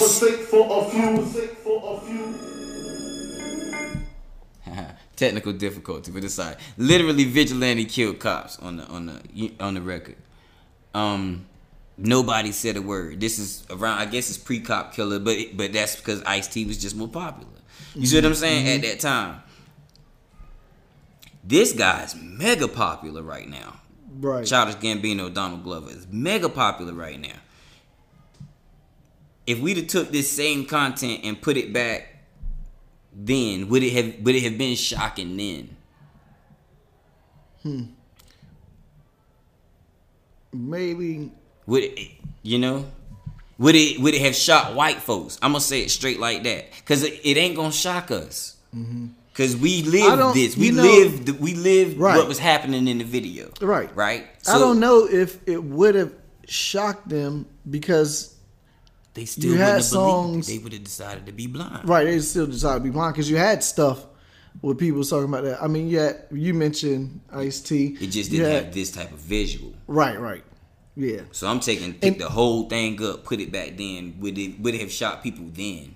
for 0.51 0.87
a 0.87 0.91
few. 0.91 1.23
For 1.63 1.97
a 1.97 2.01
few. 2.01 2.53
technical 5.17 5.53
difficulty, 5.53 6.11
but 6.11 6.25
it's 6.25 6.39
like 6.39 6.59
literally 6.77 7.25
vigilante 7.25 7.85
killed 7.85 8.19
cops 8.19 8.59
on 8.59 8.79
the 8.79 8.87
on 8.87 9.07
the 9.07 9.53
on 9.61 9.75
the 9.75 9.83
record. 9.83 10.17
Um, 10.95 11.47
nobody 12.03 12.53
said 12.53 12.77
a 12.77 12.83
word. 12.83 13.21
This 13.21 13.39
is 13.39 13.65
around. 13.71 13.99
I 13.99 14.07
guess 14.07 14.29
it's 14.29 14.39
pre 14.39 14.61
cop 14.61 14.95
killer, 14.95 15.19
but 15.19 15.39
but 15.57 15.73
that's 15.73 15.97
because 15.97 16.23
Ice 16.25 16.49
T 16.49 16.65
was 16.65 16.79
just 16.79 16.97
more 16.97 17.09
popular. 17.09 17.53
You 17.95 18.07
see 18.07 18.17
what 18.17 18.25
I'm 18.25 18.35
saying? 18.35 18.67
At 18.69 18.83
that 18.83 19.01
time, 19.01 19.43
this 21.45 21.73
guy's 21.73 22.15
mega 22.15 22.69
popular 22.69 23.23
right 23.23 23.49
now. 23.49 23.81
Right. 24.21 24.47
Childish 24.47 24.77
Gambino, 24.77 25.33
Donald 25.33 25.65
Glover 25.65 25.91
is 25.91 26.07
mega 26.11 26.49
popular 26.49 26.93
right 26.93 27.21
now. 27.21 27.37
If 29.47 29.61
we'd 29.61 29.77
have 29.77 29.87
took 29.89 30.11
this 30.11 30.31
same 30.31 30.67
content 30.67 31.21
and 31.25 31.41
put 31.41 31.57
it 31.57 31.73
back 31.73 32.09
then, 33.13 33.69
would 33.69 33.83
it 33.83 33.93
have 33.93 34.25
would 34.25 34.35
it 34.35 34.43
have 34.45 34.59
been 34.59 34.77
shocking 34.77 35.37
then? 35.37 35.77
Hmm. 37.63 37.83
Maybe. 40.53 41.33
Would 41.67 41.85
it, 41.85 41.99
you 42.43 42.59
know? 42.59 42.87
Would 43.59 43.75
it 43.77 44.01
would 44.01 44.15
it 44.15 44.23
have 44.23 44.35
shocked 44.35 44.75
white 44.75 44.97
folks? 44.99 45.39
I'm 45.43 45.53
gonna 45.53 45.61
say 45.61 45.83
it 45.83 45.91
straight 45.91 46.19
like 46.19 46.43
that, 46.45 46.67
cause 46.85 47.03
it, 47.05 47.21
it 47.23 47.37
ain't 47.37 47.55
gonna 47.57 47.71
shock 47.73 48.11
us. 48.11 48.57
Mm-hmm. 48.75 49.09
Cause 49.35 49.57
we 49.57 49.83
lived 49.83 50.19
don't- 50.19 50.35
this. 50.35 50.57
We 50.57 50.71
know- 50.73 50.83
lived. 50.83 51.29
We 51.41 51.55
lived 51.55 51.97
Right. 51.99 52.17
what 52.19 52.29
was 52.29 52.39
happening 52.39 52.87
in 52.89 52.99
the 52.99 53.05
video. 53.05 53.51
Right. 53.61 53.95
Right. 53.97 54.27
I 54.49 54.59
don't 54.59 54.81
know 54.81 55.07
if 55.09 55.39
it 55.49 55.63
would 55.63 55.95
have 55.95 56.13
shocked 56.47 57.09
them 57.09 57.47
because 57.71 58.35
They 59.15 59.27
still 59.27 59.53
You 59.53 59.59
had 59.59 59.67
believed 59.73 59.85
songs- 59.85 60.47
They 60.49 60.57
would 60.59 60.73
have 60.73 60.85
decided 60.85 61.27
to 61.27 61.33
be 61.33 61.47
blind. 61.47 61.87
right 61.89 62.05
they 62.07 62.19
still 62.21 62.47
decided 62.47 62.79
to 62.81 62.85
be 62.85 62.91
blind 62.91 63.15
because 63.15 63.29
you 63.31 63.37
had 63.37 63.63
stuff 63.63 64.07
with 64.63 64.79
people 64.79 65.05
talking 65.05 65.29
about 65.29 65.45
that. 65.45 65.63
I 65.63 65.67
mean, 65.69 65.89
yeah, 65.89 66.13
you 66.33 66.55
mentioned 66.55 67.21
Ice 67.31 67.61
T. 67.61 67.97
It 68.01 68.07
just 68.09 68.31
didn't 68.31 68.51
had- 68.51 68.65
have 68.65 68.75
this 68.75 68.91
type 68.91 69.13
of 69.13 69.19
visual. 69.19 69.73
Right. 69.87 70.19
Right. 70.19 70.43
Yeah. 70.97 71.23
So 71.33 71.47
I'm 71.49 71.61
taking 71.61 71.95
pick 71.95 72.19
the 72.19 72.29
whole 72.29 72.69
thing 72.69 73.03
up, 73.03 73.25
put 73.25 73.41
it 73.41 73.51
back 73.51 73.77
then. 73.77 74.17
Would 74.21 74.37
it 74.39 74.61
would 74.61 74.75
it 74.75 74.81
have 74.83 74.93
shot 74.93 75.23
people 75.23 75.47
then? 75.53 75.95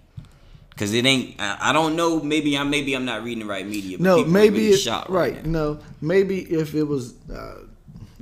Cause 0.76 0.92
it 0.92 1.06
ain't. 1.06 1.40
I, 1.40 1.56
I 1.70 1.72
don't 1.72 1.96
know. 1.96 2.20
Maybe 2.20 2.56
I'm. 2.56 2.68
Maybe 2.70 2.94
I'm 2.94 3.04
not 3.06 3.22
reading 3.24 3.40
the 3.46 3.50
right 3.50 3.66
media. 3.66 3.96
But 3.98 4.04
No, 4.04 4.16
people 4.18 4.32
maybe 4.32 4.58
really 4.58 4.70
it, 4.74 4.76
shocked 4.78 5.08
right. 5.10 5.44
now. 5.46 5.50
No, 5.74 5.78
maybe 6.02 6.40
if 6.40 6.74
it 6.74 6.82
was 6.82 7.14
uh, 7.30 7.60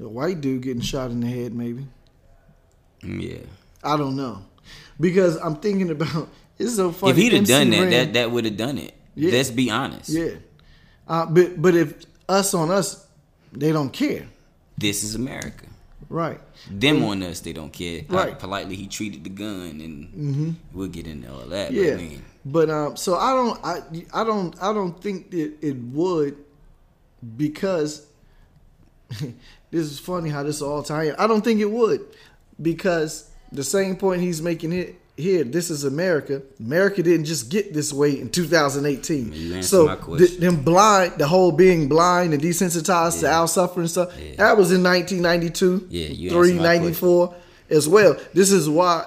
a 0.00 0.08
white 0.08 0.40
dude 0.40 0.62
getting 0.62 0.80
shot 0.82 1.10
in 1.10 1.20
the 1.20 1.26
head, 1.28 1.52
maybe 1.54 1.87
Mm, 3.02 3.20
Yeah. 3.22 3.38
I 3.82 3.96
don't 3.96 4.16
know 4.16 4.42
because 4.98 5.37
I'm 5.37 5.56
thinking 5.56 5.90
about 5.90 6.28
it's 6.58 6.76
so 6.76 6.90
funny. 6.92 7.10
if 7.10 7.16
he'd 7.16 7.32
have 7.32 7.40
MC 7.40 7.52
done 7.52 7.70
that, 7.70 7.80
Ren- 7.80 7.90
that 7.90 8.12
that 8.14 8.30
would 8.30 8.44
have 8.44 8.56
done 8.56 8.78
it. 8.78 8.94
Yeah. 9.16 9.32
Let's 9.32 9.50
be 9.50 9.70
honest. 9.70 10.08
yeah, 10.10 10.30
uh, 11.08 11.26
but 11.26 11.60
but 11.60 11.74
if 11.74 12.04
us 12.28 12.54
on 12.54 12.70
us, 12.70 13.04
they 13.52 13.72
don't 13.72 13.92
care, 13.92 14.26
This 14.78 15.02
is 15.04 15.14
America. 15.16 15.66
Right? 16.08 16.40
Them 16.70 17.04
on 17.04 17.22
us, 17.22 17.40
they 17.40 17.52
don't 17.52 17.72
care. 17.72 18.02
Right. 18.08 18.30
Mm-hmm. 18.30 18.38
politely 18.38 18.76
he 18.76 18.86
treated 18.86 19.24
the 19.24 19.30
gun, 19.30 19.80
and 19.80 20.56
we'll 20.72 20.88
get 20.88 21.06
into 21.06 21.32
all 21.32 21.46
that. 21.46 21.68
But, 21.68 21.74
Yeah, 21.74 21.92
I 21.92 21.96
mean, 21.96 22.24
but 22.44 22.70
um, 22.70 22.96
so 22.96 23.16
I 23.16 23.30
don't, 23.32 23.60
I, 23.64 24.20
I 24.20 24.24
don't, 24.24 24.62
I 24.62 24.72
don't 24.72 25.00
think 25.00 25.30
that 25.30 25.54
it 25.60 25.76
would 25.76 26.36
because 27.36 28.06
this 29.10 29.32
is 29.72 29.98
funny 29.98 30.30
how 30.30 30.42
this 30.42 30.62
all 30.62 30.82
tie 30.82 31.04
in. 31.04 31.14
I 31.16 31.26
don't 31.26 31.42
think 31.42 31.60
it 31.60 31.70
would 31.70 32.04
because 32.60 33.30
the 33.52 33.64
same 33.64 33.96
point 33.96 34.20
he's 34.20 34.42
making 34.42 34.72
it 34.72 34.96
here. 35.16 35.44
This 35.44 35.70
is 35.70 35.85
America. 35.85 36.42
America 36.59 37.03
didn't 37.03 37.27
just 37.27 37.48
get 37.50 37.72
this 37.72 37.92
way 37.92 38.18
in 38.20 38.31
2018. 38.31 39.33
You 39.33 39.62
so 39.62 39.87
the, 39.87 40.27
them 40.38 40.62
blind, 40.62 41.18
the 41.18 41.27
whole 41.27 41.53
being 41.53 41.88
blind 41.88 42.33
and 42.35 42.42
desensitized 42.42 43.20
to 43.20 43.31
our 43.31 43.48
suffering 43.48 43.87
stuff. 43.87 44.12
Yeah. 44.18 44.37
That 44.37 44.57
was 44.57 44.72
in 44.72 44.83
1992. 44.83 45.87
Yeah, 45.90 46.07
you 46.09 46.31
three 46.31 46.50
answered 46.53 46.62
my 46.62 46.79
94 46.79 47.35
as 47.70 47.88
well. 47.88 48.16
This 48.33 48.50
is 48.50 48.68
why. 48.68 49.05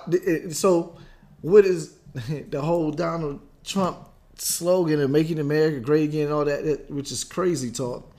So, 0.51 0.97
what 1.41 1.65
is 1.65 1.93
the 2.49 2.61
whole 2.61 2.91
Donald 2.91 3.41
Trump 3.63 3.97
slogan 4.35 5.01
of 5.01 5.09
"Making 5.09 5.39
America 5.39 5.79
Great 5.79 6.09
Again" 6.09 6.25
and 6.25 6.33
all 6.33 6.45
that, 6.45 6.63
that 6.63 6.91
which 6.91 7.11
is 7.11 7.23
crazy 7.23 7.71
talk. 7.71 8.11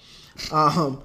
Um, 0.52 1.02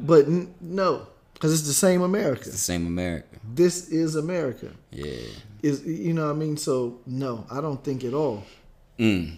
but 0.00 0.26
n- 0.26 0.54
no, 0.60 1.06
because 1.34 1.52
it's 1.52 1.66
the 1.66 1.74
same 1.74 2.02
America. 2.02 2.44
the 2.48 2.56
same 2.56 2.86
America. 2.86 3.26
This 3.54 3.88
is 3.88 4.14
America. 4.16 4.70
Yeah. 4.90 5.16
Is 5.64 5.82
you 5.86 6.12
know 6.12 6.26
what 6.26 6.36
I 6.36 6.38
mean? 6.38 6.58
So 6.58 7.00
no, 7.06 7.46
I 7.50 7.62
don't 7.62 7.82
think 7.82 8.04
at 8.04 8.12
all. 8.12 8.44
Mm. 8.98 9.36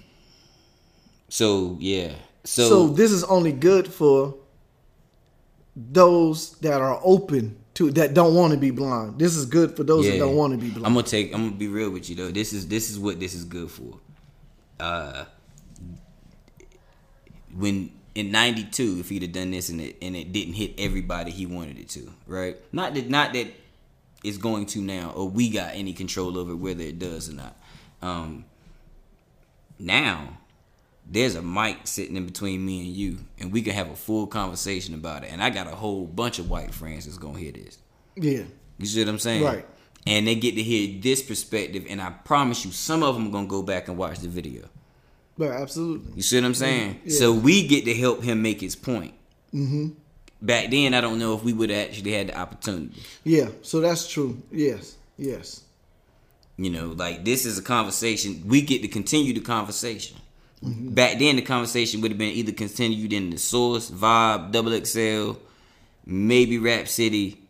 So 1.29 1.77
yeah. 1.79 2.15
So, 2.43 2.69
So, 2.69 2.89
this 2.89 3.13
is 3.13 3.23
only 3.25 3.53
good 3.53 3.87
for 3.87 4.35
those 5.77 6.53
that 6.59 6.81
are 6.81 7.01
open 7.05 7.57
to 7.75 7.93
that 7.93 8.15
don't 8.15 8.35
want 8.35 8.53
to 8.53 8.59
be 8.59 8.73
blind. 8.73 9.21
This 9.21 9.37
is 9.37 9.47
good 9.47 9.77
for 9.77 9.85
those 9.85 10.05
that 10.07 10.19
don't 10.19 10.35
want 10.35 10.53
to 10.53 10.59
be 10.59 10.71
blind. 10.71 10.87
I'm 10.87 10.95
gonna 10.95 11.07
take. 11.07 11.33
I'm 11.33 11.45
gonna 11.45 11.57
be 11.57 11.69
real 11.69 11.91
with 11.91 12.11
you 12.11 12.17
though. 12.17 12.33
This 12.33 12.53
is 12.53 12.67
this 12.67 12.91
is 12.91 12.99
what 12.99 13.21
this 13.21 13.33
is 13.33 13.45
good 13.45 13.71
for. 13.71 14.01
Uh, 14.81 15.27
when 17.55 17.93
in 18.17 18.33
'92, 18.33 18.97
if 18.99 19.11
he'd 19.11 19.23
have 19.23 19.33
done 19.33 19.53
this 19.53 19.69
and 19.69 19.81
it 19.81 19.97
and 20.03 20.17
it 20.17 20.33
didn't 20.33 20.55
hit 20.55 20.75
everybody 20.77 21.31
he 21.31 21.47
wanted 21.47 21.79
it 21.79 21.89
to, 21.91 22.13
right? 22.27 22.57
Not 22.73 22.95
that 22.95 23.09
not 23.09 23.33
that 23.35 23.47
it's 24.27 24.39
going 24.39 24.67
to 24.67 24.81
now, 24.81 25.13
or 25.15 25.29
we 25.29 25.49
got 25.51 25.75
any 25.75 25.93
control 25.93 26.37
over 26.39 26.55
whether 26.57 26.83
it 26.83 26.99
does 26.99 27.29
or 27.31 27.35
not. 27.35 27.57
Um, 28.03 28.45
now 29.79 30.39
there's 31.09 31.35
a 31.37 31.43
mic 31.43 31.79
sitting 31.85 32.17
in 32.17 32.27
between 32.27 32.65
me 32.65 32.81
and 32.81 32.89
you, 32.89 33.19
and 33.39 33.53
we 33.53 33.63
can 33.63 33.73
have 33.75 33.91
a 33.91 33.97
full 33.97 34.27
conversation 34.27 34.95
about 34.95 35.23
it. 35.25 35.31
And 35.33 35.43
I 35.43 35.51
got 35.51 35.67
a 35.69 35.77
whole 35.77 36.05
bunch 36.07 36.39
of 36.39 36.51
white 36.51 36.75
friends 36.75 37.05
that's 37.07 37.19
gonna 37.19 37.39
hear 37.39 37.53
this. 37.53 37.79
yeah, 38.17 38.43
You 38.79 38.87
see 38.87 39.01
what 39.05 39.09
I'm 39.11 39.19
saying? 39.19 39.45
Right. 39.45 39.67
And 40.09 40.27
they 40.27 40.35
get 40.37 40.55
to 40.57 40.63
hear 40.63 41.01
this 41.01 41.23
perspective, 41.23 41.85
and 41.89 42.01
I 42.01 42.11
promise 42.11 42.65
you, 42.65 42.71
some 42.73 43.03
of 43.03 43.15
them 43.15 43.29
are 43.29 43.31
gonna 43.31 43.47
go 43.49 43.63
back 43.63 43.89
and 43.89 43.97
watch 43.97 44.19
the 44.21 44.29
video. 44.29 44.69
but 45.39 45.51
absolutely. 45.51 46.13
You 46.17 46.23
see 46.23 46.37
what 46.39 46.47
I'm 46.47 46.55
saying? 46.55 47.01
Yeah. 47.05 47.19
So 47.19 47.33
we 47.33 47.67
get 47.69 47.85
to 47.85 47.95
help 47.95 48.23
him 48.23 48.41
make 48.43 48.61
his 48.61 48.75
point. 48.75 49.15
Mm-hmm. 49.55 49.91
Back 50.43 50.71
then, 50.71 50.95
I 50.95 51.01
don't 51.01 51.19
know 51.19 51.35
if 51.35 51.43
we 51.43 51.53
would 51.53 51.71
have 51.71 51.89
actually 51.89 52.13
had 52.13 52.29
the 52.29 52.39
opportunity. 52.39 53.03
Yeah, 53.25 53.49
so 53.63 53.81
that's 53.81 54.07
true. 54.07 54.43
Yes, 54.53 54.97
yes. 55.17 55.63
You 56.57 56.71
know, 56.71 56.89
like 56.89 57.25
this 57.25 57.47
is 57.47 57.59
a 57.59 57.63
conversation. 57.63 58.43
We 58.47 58.63
get 58.63 58.83
to 58.83 58.89
continue 58.89 59.33
the 59.33 59.41
conversation. 59.41 60.17
Mm-hmm. 60.65 60.91
Back 60.91 61.19
then, 61.19 61.37
the 61.37 61.43
conversation 61.43 62.01
would 62.01 62.11
have 62.11 62.19
been 62.19 62.33
either 62.33 62.53
continued 62.53 63.13
in 63.13 63.31
the 63.31 63.39
source, 63.39 63.91
vibe, 63.91 64.53
double 64.53 64.73
XL, 64.85 65.39
maybe 66.07 66.59
Rap 66.59 66.89
City, 66.89 67.43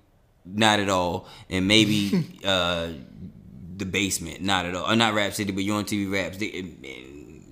not 0.45 0.81
at 0.81 0.89
all, 0.89 1.29
and 1.49 1.67
maybe 1.69 2.41
uh 2.45 2.89
the 3.77 3.85
basement, 3.85 4.41
not 4.41 4.65
at 4.65 4.75
all, 4.75 4.91
or 4.91 4.97
not 4.97 5.15
Rap 5.15 5.35
City, 5.35 5.53
but 5.53 5.63
you 5.63 5.75
on 5.75 5.85
TV 5.85 6.11
raps. 6.11 6.39
They, 6.39 6.65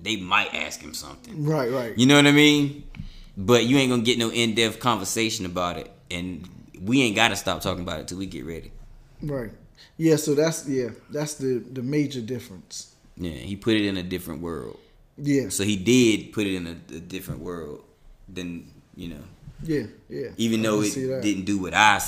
they 0.01 0.15
might 0.17 0.53
ask 0.53 0.81
him 0.81 0.93
something. 0.93 1.45
Right, 1.45 1.71
right. 1.71 1.97
You 1.97 2.05
know 2.05 2.15
what 2.15 2.27
I 2.27 2.31
mean? 2.31 2.83
But 3.37 3.65
you 3.65 3.77
ain't 3.77 3.89
gonna 3.89 4.03
get 4.03 4.17
no 4.17 4.31
in 4.31 4.55
depth 4.55 4.79
conversation 4.79 5.45
about 5.45 5.77
it, 5.77 5.91
and 6.09 6.47
we 6.81 7.01
ain't 7.01 7.15
gotta 7.15 7.35
stop 7.35 7.61
talking 7.61 7.83
about 7.83 7.99
it 7.99 8.07
till 8.07 8.17
we 8.17 8.25
get 8.25 8.45
ready. 8.45 8.71
Right. 9.21 9.51
Yeah, 9.97 10.15
so 10.15 10.35
that's 10.35 10.67
yeah, 10.67 10.89
that's 11.09 11.35
the 11.35 11.59
the 11.59 11.81
major 11.81 12.21
difference. 12.21 12.95
Yeah, 13.17 13.31
he 13.31 13.55
put 13.55 13.75
it 13.75 13.85
in 13.85 13.97
a 13.97 14.03
different 14.03 14.41
world. 14.41 14.79
Yeah. 15.17 15.49
So 15.49 15.63
he 15.63 15.75
did 15.75 16.33
put 16.33 16.45
it 16.45 16.55
in 16.55 16.67
a, 16.67 16.95
a 16.95 16.99
different 16.99 17.41
world 17.41 17.83
than 18.27 18.71
you 18.95 19.09
know, 19.09 19.23
Yeah, 19.63 19.83
yeah. 20.09 20.29
even 20.37 20.61
though 20.61 20.81
it 20.81 20.93
didn't 20.93 21.45
do 21.45 21.57
what 21.57 21.73
I, 21.73 22.01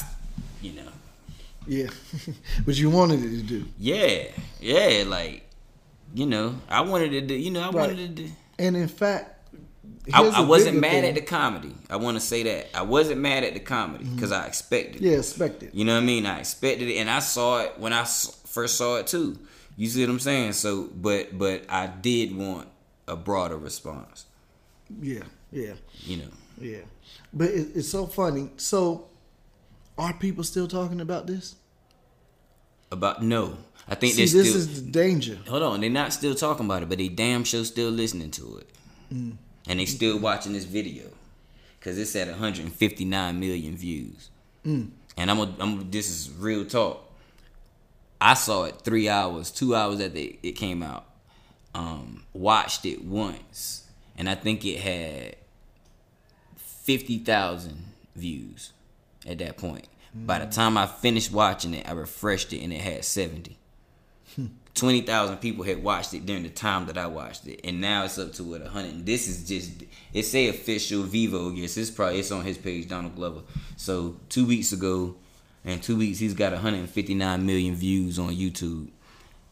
you 0.62 0.74
know. 0.74 0.92
Yeah. 1.66 1.88
but 2.66 2.76
you 2.76 2.90
wanted 2.90 3.24
it 3.24 3.38
to 3.38 3.44
do. 3.44 3.66
Yeah, 3.78 4.32
yeah, 4.62 5.04
like 5.06 5.44
you 6.14 6.26
know, 6.26 6.56
I 6.70 6.82
wanted 6.82 7.14
it 7.14 7.28
to. 7.28 7.36
You 7.36 7.52
know, 7.52 7.62
I 7.62 7.70
wanted 7.70 7.98
to 7.98 8.08
do. 8.08 8.30
And 8.60 8.76
in 8.76 8.88
fact, 8.88 9.37
I, 10.14 10.24
I 10.24 10.40
wasn't 10.42 10.80
mad 10.80 10.92
thing. 11.02 11.06
at 11.06 11.16
the 11.16 11.22
comedy. 11.22 11.76
I 11.90 11.98
want 11.98 12.16
to 12.16 12.22
say 12.22 12.44
that 12.44 12.78
I 12.78 12.82
wasn't 12.84 13.20
mad 13.20 13.44
at 13.44 13.54
the 13.54 13.60
comedy 13.60 14.06
because 14.06 14.32
I 14.32 14.46
expected. 14.48 15.02
Yeah, 15.02 15.18
expected. 15.18 15.72
You 15.74 15.84
know 15.86 15.96
what 15.96 16.04
I 16.04 16.06
mean? 16.06 16.26
I 16.26 16.40
expected 16.40 16.88
it, 16.88 16.96
and 16.98 17.10
I 17.10 17.20
saw 17.20 17.60
it 17.62 17.74
when 17.78 17.92
I 17.94 18.04
first 18.06 18.78
saw 18.78 18.96
it 18.98 19.08
too. 19.08 19.38
You 19.76 19.88
see 19.88 20.02
what 20.06 20.10
I'm 20.12 20.20
saying? 20.20 20.54
So, 20.54 20.90
but 20.96 21.38
but 21.38 21.64
I 21.70 21.88
did 21.88 22.36
want 22.36 22.70
a 23.08 23.16
broader 23.16 23.58
response. 23.58 24.26
Yeah, 25.02 25.24
yeah, 25.52 25.74
You 26.04 26.18
know, 26.18 26.30
yeah. 26.60 26.80
But 27.34 27.50
it, 27.50 27.76
it's 27.76 27.90
so 27.90 28.06
funny. 28.08 28.50
So, 28.56 29.08
are 29.98 30.14
people 30.14 30.44
still 30.46 30.68
talking 30.68 31.02
about 31.02 31.28
this? 31.28 31.56
about 32.92 33.22
no. 33.22 33.58
I 33.90 33.96
think 33.96 34.14
See, 34.14 34.22
this 34.22 34.32
still. 34.32 34.44
is 34.46 34.84
the 34.84 34.90
danger. 34.92 35.38
hold 35.48 35.62
on, 35.64 35.82
they're 35.82 35.90
not 35.90 36.14
still 36.14 36.36
talking 36.36 36.66
about 36.66 36.84
it, 36.84 36.90
but 36.90 36.98
they 36.98 37.10
damn 37.10 37.44
sure 37.44 37.64
still 37.66 37.90
listening 37.90 38.32
to 38.32 38.58
it, 38.60 38.70
Mm. 39.14 39.38
And 39.68 39.80
they 39.80 39.86
still 39.86 40.18
watching 40.18 40.54
this 40.54 40.66
video 40.66 41.06
because 41.80 41.98
it's 41.98 42.16
at 42.16 42.28
159 42.28 43.40
million 43.40 43.76
views. 43.76 44.30
Mm. 44.66 44.90
And 45.18 45.32
I'm, 45.32 45.40
a, 45.40 45.56
I'm. 45.60 45.92
This 45.92 46.10
is 46.10 46.32
real 46.38 46.66
talk. 46.66 47.04
I 48.20 48.34
saw 48.34 48.66
it 48.66 48.82
three 48.82 49.10
hours, 49.10 49.52
two 49.52 49.76
hours 49.76 49.98
that 50.00 50.14
they, 50.14 50.40
it 50.44 50.54
came 50.54 50.84
out. 50.84 51.06
Um, 51.74 52.24
watched 52.34 52.86
it 52.86 53.04
once, 53.04 53.88
and 54.18 54.30
I 54.30 54.36
think 54.36 54.66
it 54.66 54.80
had 54.80 55.36
fifty 56.58 57.20
thousand 57.20 57.86
views 58.16 58.74
at 59.28 59.38
that 59.40 59.58
point. 59.58 59.88
By 60.14 60.40
the 60.40 60.48
time 60.48 60.78
I 60.78 60.88
finished 60.88 61.32
watching 61.32 61.74
it, 61.74 61.88
I 61.88 61.92
refreshed 61.92 62.54
it 62.54 62.64
and 62.64 62.74
it 62.74 62.82
had 62.82 63.06
seventy. 63.06 63.58
Twenty 64.78 65.02
thousand 65.02 65.38
people 65.38 65.64
had 65.64 65.82
watched 65.82 66.14
it 66.14 66.28
during 66.28 66.44
the 66.44 66.50
time 66.50 66.86
that 66.86 67.00
I 67.00 67.08
watched 67.08 67.48
it, 67.48 67.62
and 67.64 67.82
now 67.82 68.04
it's 68.04 68.20
up 68.20 68.32
to 68.34 68.44
what 68.44 68.62
hundred. 68.62 69.08
This 69.08 69.28
is 69.28 69.48
just 69.48 69.72
it 70.14 70.22
say 70.22 70.50
official 70.50 71.02
Vevo. 71.02 71.58
Yes, 71.58 71.78
it's 71.78 71.90
probably 71.90 72.20
it's 72.20 72.32
on 72.32 72.46
his 72.46 72.60
page, 72.60 72.88
Donald 72.88 73.16
Glover. 73.16 73.42
So 73.76 74.18
two 74.30 74.46
weeks 74.46 74.74
ago, 74.74 75.16
and 75.66 75.82
two 75.82 75.98
weeks 75.98 76.20
he's 76.20 76.36
got 76.36 76.52
159 76.52 77.44
million 77.44 77.74
views 77.74 78.20
on 78.20 78.30
YouTube, 78.30 78.90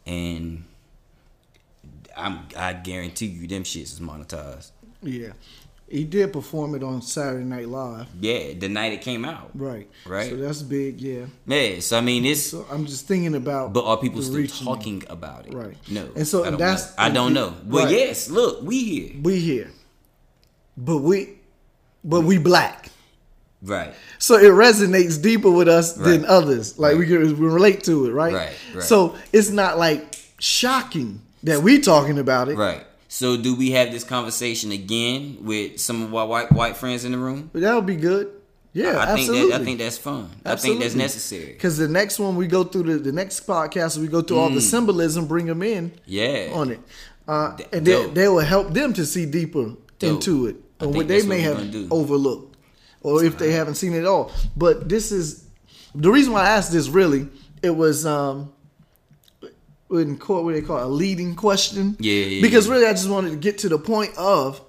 and 0.05 0.63
I'm 2.15 2.41
I 2.55 2.73
guarantee 2.73 3.25
you 3.25 3.47
them 3.47 3.63
shits 3.63 3.93
is 3.93 3.99
monetized. 3.99 4.69
Yeah. 5.01 5.33
He 5.87 6.03
did 6.03 6.33
perform 6.33 6.73
it 6.73 6.81
on 6.83 7.03
Saturday 7.03 7.43
Night 7.45 7.69
Live. 7.69 8.07
Yeah, 8.19 8.53
the 8.57 8.67
night 8.67 8.93
it 8.93 9.01
came 9.01 9.23
out. 9.23 9.51
Right. 9.53 9.87
Right. 10.07 10.29
So 10.31 10.35
that's 10.37 10.63
big, 10.63 10.99
yeah. 10.99 11.25
Yeah, 11.45 11.79
so 11.79 11.97
I 11.99 12.01
mean 12.01 12.25
it's. 12.25 12.41
So 12.41 12.65
I'm 12.71 12.85
just 12.87 13.07
thinking 13.07 13.35
about 13.35 13.71
But 13.73 13.85
are 13.85 13.97
people 13.97 14.21
still 14.23 14.47
talking 14.47 15.03
about 15.09 15.45
it? 15.45 15.53
Right. 15.53 15.77
No. 15.89 16.09
And 16.15 16.27
so 16.27 16.43
I 16.43 16.49
don't 16.49 16.59
that's- 16.59 16.89
know. 16.89 17.03
I 17.03 17.09
don't 17.09 17.33
know. 17.33 17.53
But 17.63 17.83
Right. 17.83 17.91
yes, 17.91 18.29
look, 18.29 18.63
we 18.63 18.83
here. 18.83 19.15
We 19.21 19.39
here. 19.39 19.71
But 20.75 20.97
we 20.97 21.37
but 22.03 22.21
we 22.21 22.39
black. 22.39 22.89
Right. 23.61 23.93
So 24.19 24.35
it 24.37 24.51
resonates 24.51 25.21
deeper 25.21 25.49
with 25.51 25.67
us 25.67 25.93
than 25.93 26.25
others. 26.25 26.77
Like 26.79 26.97
we 26.97 27.05
can 27.05 27.21
we 27.39 27.47
relate 27.47 27.83
to 27.85 28.07
it, 28.07 28.11
right? 28.11 28.33
Right, 28.33 28.57
right. 28.73 28.83
So 28.83 29.15
it's 29.31 29.49
not 29.49 29.77
like 29.77 30.15
shocking 30.39 31.21
that 31.43 31.61
we 31.61 31.79
talking 31.79 32.17
about 32.19 32.49
it. 32.49 32.57
Right. 32.57 32.83
So 33.15 33.37
do 33.37 33.55
we 33.55 33.71
have 33.71 33.93
this 33.93 34.03
conversation 34.03 34.73
again 34.73 35.37
with 35.39 35.79
some 35.79 36.01
of 36.03 36.13
our 36.13 36.27
white 36.27 36.51
white 36.51 36.75
friends 36.75 37.05
in 37.05 37.13
the 37.13 37.17
room? 37.17 37.49
That 37.53 37.73
would 37.73 37.85
be 37.85 37.95
good. 37.95 38.29
Yeah, 38.73 38.97
I 38.99 39.05
think 39.05 39.19
absolutely. 39.19 39.51
that 39.51 39.61
I 39.61 39.63
think 39.63 39.79
that's 39.79 39.97
fun. 39.97 40.29
I 40.45 40.57
think 40.57 40.81
that's 40.81 40.95
necessary. 40.95 41.53
Because 41.53 41.77
the 41.77 41.87
next 41.87 42.19
one 42.19 42.35
we 42.35 42.45
go 42.45 42.65
through 42.65 42.83
the, 42.83 42.97
the 42.97 43.13
next 43.13 43.47
podcast, 43.47 43.97
we 43.97 44.09
go 44.09 44.21
through 44.21 44.39
all 44.39 44.49
the 44.49 44.59
symbolism, 44.59 45.27
bring 45.27 45.45
them 45.45 45.63
in 45.63 45.91
Mm. 45.91 45.99
Yeah. 46.05 46.49
on 46.53 46.71
it, 46.71 46.81
uh, 47.25 47.55
Th- 47.55 47.69
and 47.71 47.87
they, 47.87 48.05
they 48.07 48.27
will 48.27 48.39
help 48.39 48.73
them 48.73 48.91
to 48.91 49.05
see 49.05 49.25
deeper 49.25 49.63
Dope. 49.99 50.09
into 50.09 50.47
it, 50.47 50.57
I 50.81 50.85
or 50.85 50.89
what 50.89 51.07
they 51.07 51.21
may 51.25 51.39
what 51.47 51.57
have 51.59 51.71
do. 51.71 51.87
overlooked, 51.91 52.57
or 53.01 53.23
if 53.23 53.37
they 53.37 53.51
haven't 53.53 53.75
seen 53.75 53.93
it 53.93 53.99
at 53.99 54.05
all. 54.05 54.29
But 54.57 54.89
this 54.89 55.13
is 55.13 55.47
the 55.95 56.11
reason 56.11 56.33
why 56.33 56.41
I 56.41 56.49
asked 56.49 56.73
this. 56.73 56.89
Really, 56.89 57.29
it 57.63 57.73
was 57.77 58.05
um, 58.05 58.51
in 59.97 60.17
court 60.17 60.43
what 60.43 60.53
they 60.53 60.61
call 60.61 60.77
it, 60.77 60.83
a 60.83 60.87
leading 60.87 61.35
question. 61.35 61.95
Yeah, 61.99 62.13
yeah, 62.13 62.41
Because 62.41 62.67
yeah. 62.67 62.73
really, 62.73 62.85
I 62.87 62.93
just 62.93 63.09
wanted 63.09 63.31
to 63.31 63.37
get 63.37 63.59
to 63.59 63.69
the 63.69 63.77
point 63.79 64.15
of 64.17 64.61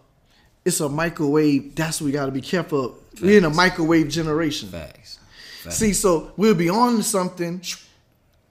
it's 0.64 0.81
a 0.81 0.89
microwave. 0.89 1.74
That's 1.74 2.01
what 2.01 2.07
we 2.07 2.12
got 2.12 2.27
to 2.27 2.33
be 2.33 2.41
careful. 2.41 2.85
of. 2.87 3.22
We're 3.22 3.39
in 3.39 3.45
a 3.45 3.51
microwave 3.51 4.09
generation. 4.09 4.68
Facts. 4.68 5.18
Facts. 5.62 5.77
See, 5.77 5.93
so 5.93 6.33
we'll 6.37 6.55
be 6.55 6.68
on 6.68 7.03
something, 7.03 7.62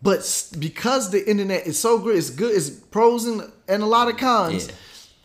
but 0.02 0.52
because 0.60 1.12
the 1.12 1.30
internet 1.30 1.68
is 1.68 1.78
so 1.78 2.00
great, 2.00 2.18
it's 2.18 2.30
good, 2.30 2.56
it's 2.56 2.70
pros 2.70 3.26
and, 3.26 3.52
and 3.68 3.84
a 3.84 3.86
lot 3.86 4.08
of 4.08 4.18
cons. 4.18 4.68
Yeah. 4.68 4.74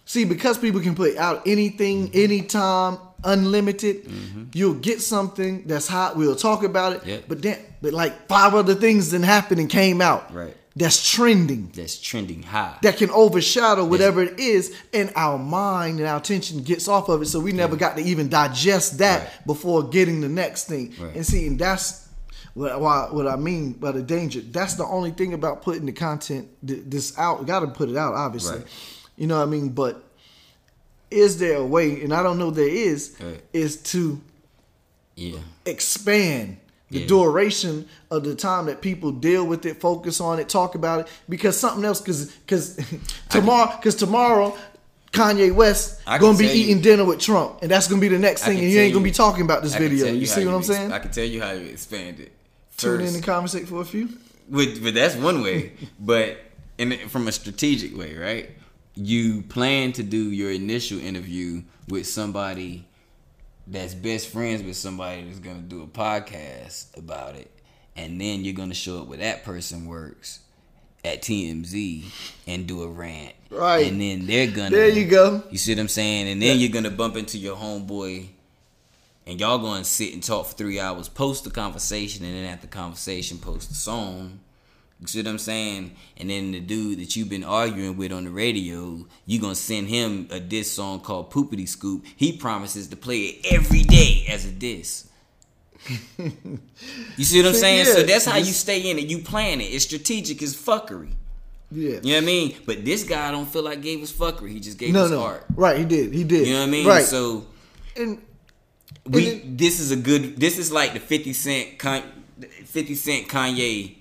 See, 0.04 0.24
because 0.24 0.58
people 0.58 0.80
can 0.80 0.94
put 0.96 1.16
out 1.16 1.46
anything, 1.46 2.08
mm-hmm. 2.08 2.18
anytime, 2.18 2.98
unlimited, 3.24 4.04
mm-hmm. 4.04 4.44
you'll 4.52 4.74
get 4.74 5.00
something 5.00 5.64
that's 5.66 5.86
hot. 5.86 6.16
We'll 6.16 6.36
talk 6.36 6.64
about 6.64 6.94
it. 6.94 7.06
Yeah. 7.06 7.18
But 7.28 7.42
then, 7.42 7.58
but 7.80 7.92
like 7.92 8.26
five 8.26 8.54
other 8.54 8.74
things 8.74 9.10
then 9.10 9.22
happened 9.22 9.60
and 9.60 9.70
came 9.70 10.00
out. 10.00 10.34
Right. 10.34 10.56
That's 10.76 11.10
trending. 11.10 11.72
that's 11.74 12.00
trending 12.00 12.44
high. 12.44 12.76
That 12.82 12.96
can 12.96 13.10
overshadow 13.10 13.84
whatever 13.84 14.22
it 14.22 14.38
is, 14.38 14.74
and 14.92 15.12
our 15.16 15.36
mind 15.36 15.98
and 15.98 16.08
our 16.08 16.18
attention 16.18 16.62
gets 16.62 16.86
off 16.86 17.08
of 17.08 17.22
it. 17.22 17.26
So 17.26 17.40
we 17.40 17.52
never 17.52 17.74
got 17.76 17.96
to 17.96 18.02
even 18.02 18.28
digest 18.28 18.98
that 18.98 19.20
Right. 19.22 19.46
before 19.46 19.82
getting 19.88 20.20
the 20.20 20.28
next 20.28 20.68
thing. 20.68 20.94
Right. 21.00 21.16
And 21.16 21.26
see, 21.26 21.46
and 21.48 21.58
that's 21.58 22.08
what, 22.54 22.80
what 23.12 23.26
I 23.26 23.36
mean 23.36 23.72
by 23.72 23.90
the 23.92 24.02
danger. 24.02 24.40
That's 24.40 24.74
the 24.74 24.84
only 24.84 25.10
thing 25.10 25.34
about 25.34 25.62
putting 25.62 25.86
the 25.86 25.92
content 25.92 26.48
th- 26.66 26.82
this 26.86 27.18
out. 27.18 27.46
Got 27.46 27.60
to 27.60 27.66
put 27.68 27.88
it 27.88 27.96
out, 27.96 28.14
obviously. 28.14 28.58
Right. 28.58 28.66
You 29.16 29.26
know 29.26 29.38
what 29.38 29.48
I 29.48 29.50
mean? 29.50 29.70
But 29.70 30.02
is 31.10 31.38
there 31.38 31.56
a 31.56 31.66
way? 31.66 32.00
And 32.02 32.14
I 32.14 32.22
don't 32.22 32.38
know 32.38 32.50
there 32.52 32.68
is. 32.68 33.16
Is 33.52 33.76
to 33.92 34.20
yeah. 35.16 35.40
expand 35.66 36.58
the 36.90 37.00
Yeah. 37.00 37.06
duration 37.06 37.86
of 38.10 38.24
the 38.24 38.34
time 38.34 38.66
that 38.66 38.80
people 38.82 39.12
deal 39.12 39.46
with 39.46 39.64
it, 39.66 39.80
focus 39.80 40.20
on 40.20 40.38
it, 40.40 40.48
talk 40.48 40.74
about 40.74 41.00
it, 41.00 41.08
because 41.28 41.56
something 41.58 41.84
else, 41.84 42.00
because 42.00 42.26
because 42.46 42.78
tomorrow, 43.30 43.74
because 43.76 43.94
tomorrow. 43.94 44.56
Kanye 45.12 45.52
West 45.52 46.04
gonna 46.06 46.38
be 46.38 46.46
tell 46.46 46.54
you- 46.54 46.62
eating 46.62 46.80
dinner 46.82 47.04
with 47.04 47.18
Trump, 47.18 47.58
and 47.62 47.68
that's 47.70 47.88
gonna 47.88 48.00
be 48.00 48.06
the 48.06 48.16
next 48.18 48.44
thing, 48.44 48.60
and 48.60 48.70
you 48.70 48.78
ain't 48.78 48.92
gonna 48.94 49.04
you- 49.04 49.10
be 49.10 49.16
talking 49.16 49.42
about 49.42 49.60
this 49.64 49.74
video. 49.74 50.06
tell 50.06 50.14
You, 50.14 50.24
see 50.24 50.44
what 50.46 50.52
I'm 50.54 50.58
ex- 50.60 50.68
saying? 50.68 50.92
I 50.92 51.00
can 51.00 51.10
tell 51.10 51.24
you 51.24 51.42
how 51.42 51.50
you 51.50 51.66
expand 51.66 52.20
it. 52.20 52.30
Tune 52.76 52.92
in 52.92 53.06
First- 53.06 53.14
and 53.16 53.24
conversate 53.24 53.66
for 53.68 53.80
a 53.80 53.84
few. 53.84 54.08
But, 54.48 54.68
but 54.80 54.94
that's 54.94 55.16
one 55.16 55.42
way. 55.42 55.72
but 56.00 56.38
in 56.78 56.96
from 57.08 57.26
a 57.26 57.32
strategic 57.32 57.96
way, 57.98 58.14
right? 58.16 58.50
You 58.94 59.42
plan 59.42 59.90
to 59.94 60.04
do 60.04 60.30
your 60.30 60.52
initial 60.52 61.00
interview 61.00 61.62
with 61.88 62.06
somebody 62.06 62.86
that's 63.70 63.94
best 63.94 64.28
friends 64.28 64.62
with 64.62 64.76
somebody 64.76 65.22
that's 65.22 65.38
gonna 65.38 65.60
do 65.60 65.82
a 65.82 65.86
podcast 65.86 66.96
about 66.96 67.36
it, 67.36 67.50
and 67.96 68.20
then 68.20 68.44
you're 68.44 68.54
gonna 68.54 68.74
show 68.74 69.02
up 69.02 69.08
where 69.08 69.18
that 69.18 69.44
person 69.44 69.86
works 69.86 70.40
at 71.04 71.22
TMZ 71.22 72.04
and 72.46 72.66
do 72.66 72.82
a 72.82 72.88
rant. 72.88 73.34
Right. 73.50 73.86
And 73.86 74.00
then 74.00 74.26
they're 74.26 74.50
gonna 74.50 74.70
There 74.70 74.88
you 74.88 75.06
go. 75.06 75.42
You 75.50 75.58
see 75.58 75.72
what 75.72 75.80
I'm 75.80 75.88
saying? 75.88 76.28
And 76.28 76.42
then 76.42 76.58
you're 76.58 76.70
gonna 76.70 76.90
bump 76.90 77.16
into 77.16 77.38
your 77.38 77.56
homeboy 77.56 78.28
and 79.26 79.40
y'all 79.40 79.58
gonna 79.58 79.84
sit 79.84 80.12
and 80.12 80.22
talk 80.22 80.46
for 80.46 80.54
three 80.54 80.80
hours, 80.80 81.08
post 81.08 81.44
the 81.44 81.50
conversation, 81.50 82.24
and 82.24 82.34
then 82.34 82.44
after 82.44 82.66
the 82.66 82.72
conversation, 82.72 83.38
post 83.38 83.68
the 83.68 83.74
song. 83.74 84.40
You 85.00 85.06
see 85.06 85.20
what 85.20 85.28
I'm 85.28 85.38
saying? 85.38 85.96
And 86.18 86.28
then 86.28 86.52
the 86.52 86.60
dude 86.60 86.98
that 87.00 87.16
you've 87.16 87.30
been 87.30 87.44
arguing 87.44 87.96
with 87.96 88.12
on 88.12 88.24
the 88.24 88.30
radio, 88.30 89.06
you're 89.24 89.40
gonna 89.40 89.54
send 89.54 89.88
him 89.88 90.28
a 90.30 90.38
diss 90.38 90.70
song 90.70 91.00
called 91.00 91.30
Poopity 91.30 91.66
Scoop. 91.66 92.04
He 92.16 92.36
promises 92.36 92.88
to 92.88 92.96
play 92.96 93.20
it 93.20 93.54
every 93.54 93.82
day 93.82 94.26
as 94.28 94.44
a 94.44 94.50
diss. 94.50 95.08
you 96.18 97.24
see 97.24 97.40
what 97.40 97.48
I'm 97.48 97.54
saying? 97.54 97.86
yeah, 97.86 97.92
so 97.94 98.02
that's 98.02 98.26
how 98.26 98.36
you 98.36 98.52
stay 98.52 98.90
in 98.90 98.98
it. 98.98 99.06
You 99.06 99.20
plan 99.20 99.62
it. 99.62 99.64
It's 99.64 99.84
strategic 99.84 100.42
as 100.42 100.54
fuckery. 100.54 101.12
Yeah. 101.72 102.00
You 102.02 102.10
know 102.10 102.14
what 102.16 102.16
I 102.16 102.26
mean? 102.26 102.56
But 102.66 102.84
this 102.84 103.04
guy 103.04 103.28
I 103.28 103.30
don't 103.30 103.46
feel 103.46 103.62
like 103.62 103.80
gave 103.80 104.02
us 104.02 104.12
fuckery. 104.12 104.50
He 104.50 104.60
just 104.60 104.76
gave 104.76 104.92
No, 104.92 105.04
us 105.04 105.10
no. 105.10 105.22
art. 105.22 105.44
Right, 105.54 105.78
he 105.78 105.84
did. 105.84 106.12
He 106.12 106.24
did. 106.24 106.46
You 106.46 106.54
know 106.54 106.60
what 106.60 106.68
I 106.68 106.70
mean? 106.70 106.86
Right. 106.86 107.04
So 107.04 107.46
and 107.96 108.20
we 109.06 109.40
And 109.40 109.58
this 109.58 109.80
is 109.80 109.92
a 109.92 109.96
good 109.96 110.36
this 110.38 110.58
is 110.58 110.70
like 110.70 110.92
the 110.92 111.00
50 111.00 111.32
cent 111.32 111.80
50 112.66 112.94
cent 112.94 113.28
Kanye 113.28 113.96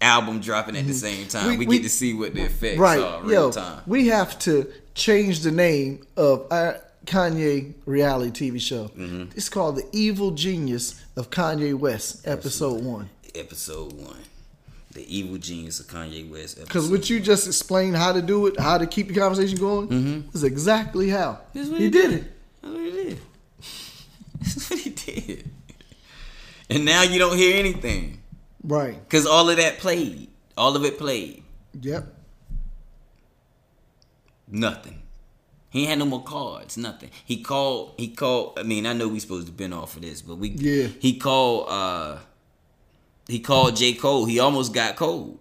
album 0.00 0.40
dropping 0.40 0.76
at 0.76 0.86
the 0.86 0.94
same 0.94 1.26
time. 1.28 1.42
Mm-hmm. 1.42 1.50
We- 1.50 1.56
We, 1.58 1.66
we- 1.66 1.76
get 1.78 1.82
to 1.84 1.88
see 1.90 2.14
what 2.14 2.34
the 2.34 2.42
effects 2.42 2.78
right, 2.78 3.00
are 3.00 3.22
real 3.22 3.32
yo, 3.46 3.52
time. 3.52 3.82
we 3.86 4.08
have 4.08 4.38
to 4.40 4.70
change 4.94 5.40
the 5.40 5.50
name 5.50 6.06
of 6.16 6.46
our 6.50 6.80
Kanye 7.06 7.74
reality 7.86 8.50
TV 8.50 8.60
show. 8.60 8.88
Mm-hmm. 8.88 9.32
It's 9.34 9.48
called 9.48 9.76
The 9.76 9.86
Evil 9.92 10.30
Genius 10.32 11.02
of 11.16 11.30
Kanye 11.30 11.74
West, 11.74 12.26
episode 12.26 12.82
one. 12.84 13.08
Episode 13.34 13.92
1. 13.92 14.16
The 14.92 15.16
evil 15.18 15.38
genius 15.38 15.78
of 15.78 15.86
Kanye 15.86 16.28
West. 16.28 16.58
Because 16.58 16.90
what 16.90 17.08
you 17.08 17.20
just 17.20 17.46
explained 17.46 17.96
how 17.96 18.12
to 18.12 18.20
do 18.20 18.46
it, 18.48 18.58
how 18.58 18.76
to 18.76 18.86
keep 18.88 19.06
the 19.06 19.14
conversation 19.14 19.56
going, 19.56 20.28
is 20.34 20.42
exactly 20.42 21.08
how 21.10 21.38
Mm-hmm. 21.54 21.74
He 21.76 21.84
he 21.84 21.90
did 21.90 22.10
did. 22.10 22.12
it. 22.20 22.32
That's 22.62 22.72
what 22.74 22.80
he 22.84 22.90
did. 22.90 23.18
That's 24.40 24.70
what 24.70 24.78
he 24.80 24.90
did. 24.90 25.50
And 26.68 26.84
now 26.84 27.02
you 27.02 27.18
don't 27.20 27.36
hear 27.36 27.56
anything 27.56 28.19
Right. 28.62 28.96
cuz 29.08 29.26
all 29.26 29.48
of 29.48 29.56
that 29.56 29.78
played. 29.78 30.28
All 30.56 30.76
of 30.76 30.84
it 30.84 30.98
played. 30.98 31.42
Yep. 31.80 32.14
Nothing. 34.48 35.02
He 35.70 35.84
had 35.86 35.98
no 36.00 36.04
more 36.06 36.22
cards. 36.24 36.76
Nothing. 36.76 37.10
He 37.24 37.42
called. 37.42 37.94
He 37.96 38.08
called. 38.08 38.58
I 38.58 38.64
mean, 38.64 38.86
I 38.86 38.92
know 38.92 39.06
we 39.08 39.20
supposed 39.20 39.46
to 39.46 39.52
been 39.52 39.72
off 39.72 39.94
of 39.96 40.02
this, 40.02 40.20
but 40.22 40.36
we. 40.36 40.50
Yeah. 40.50 40.88
He 40.98 41.16
called. 41.18 41.68
uh 41.68 42.18
He 43.28 43.38
called 43.38 43.76
J 43.76 43.92
Cole. 43.94 44.24
He 44.26 44.40
almost 44.40 44.74
got 44.74 44.96
cold. 44.96 45.38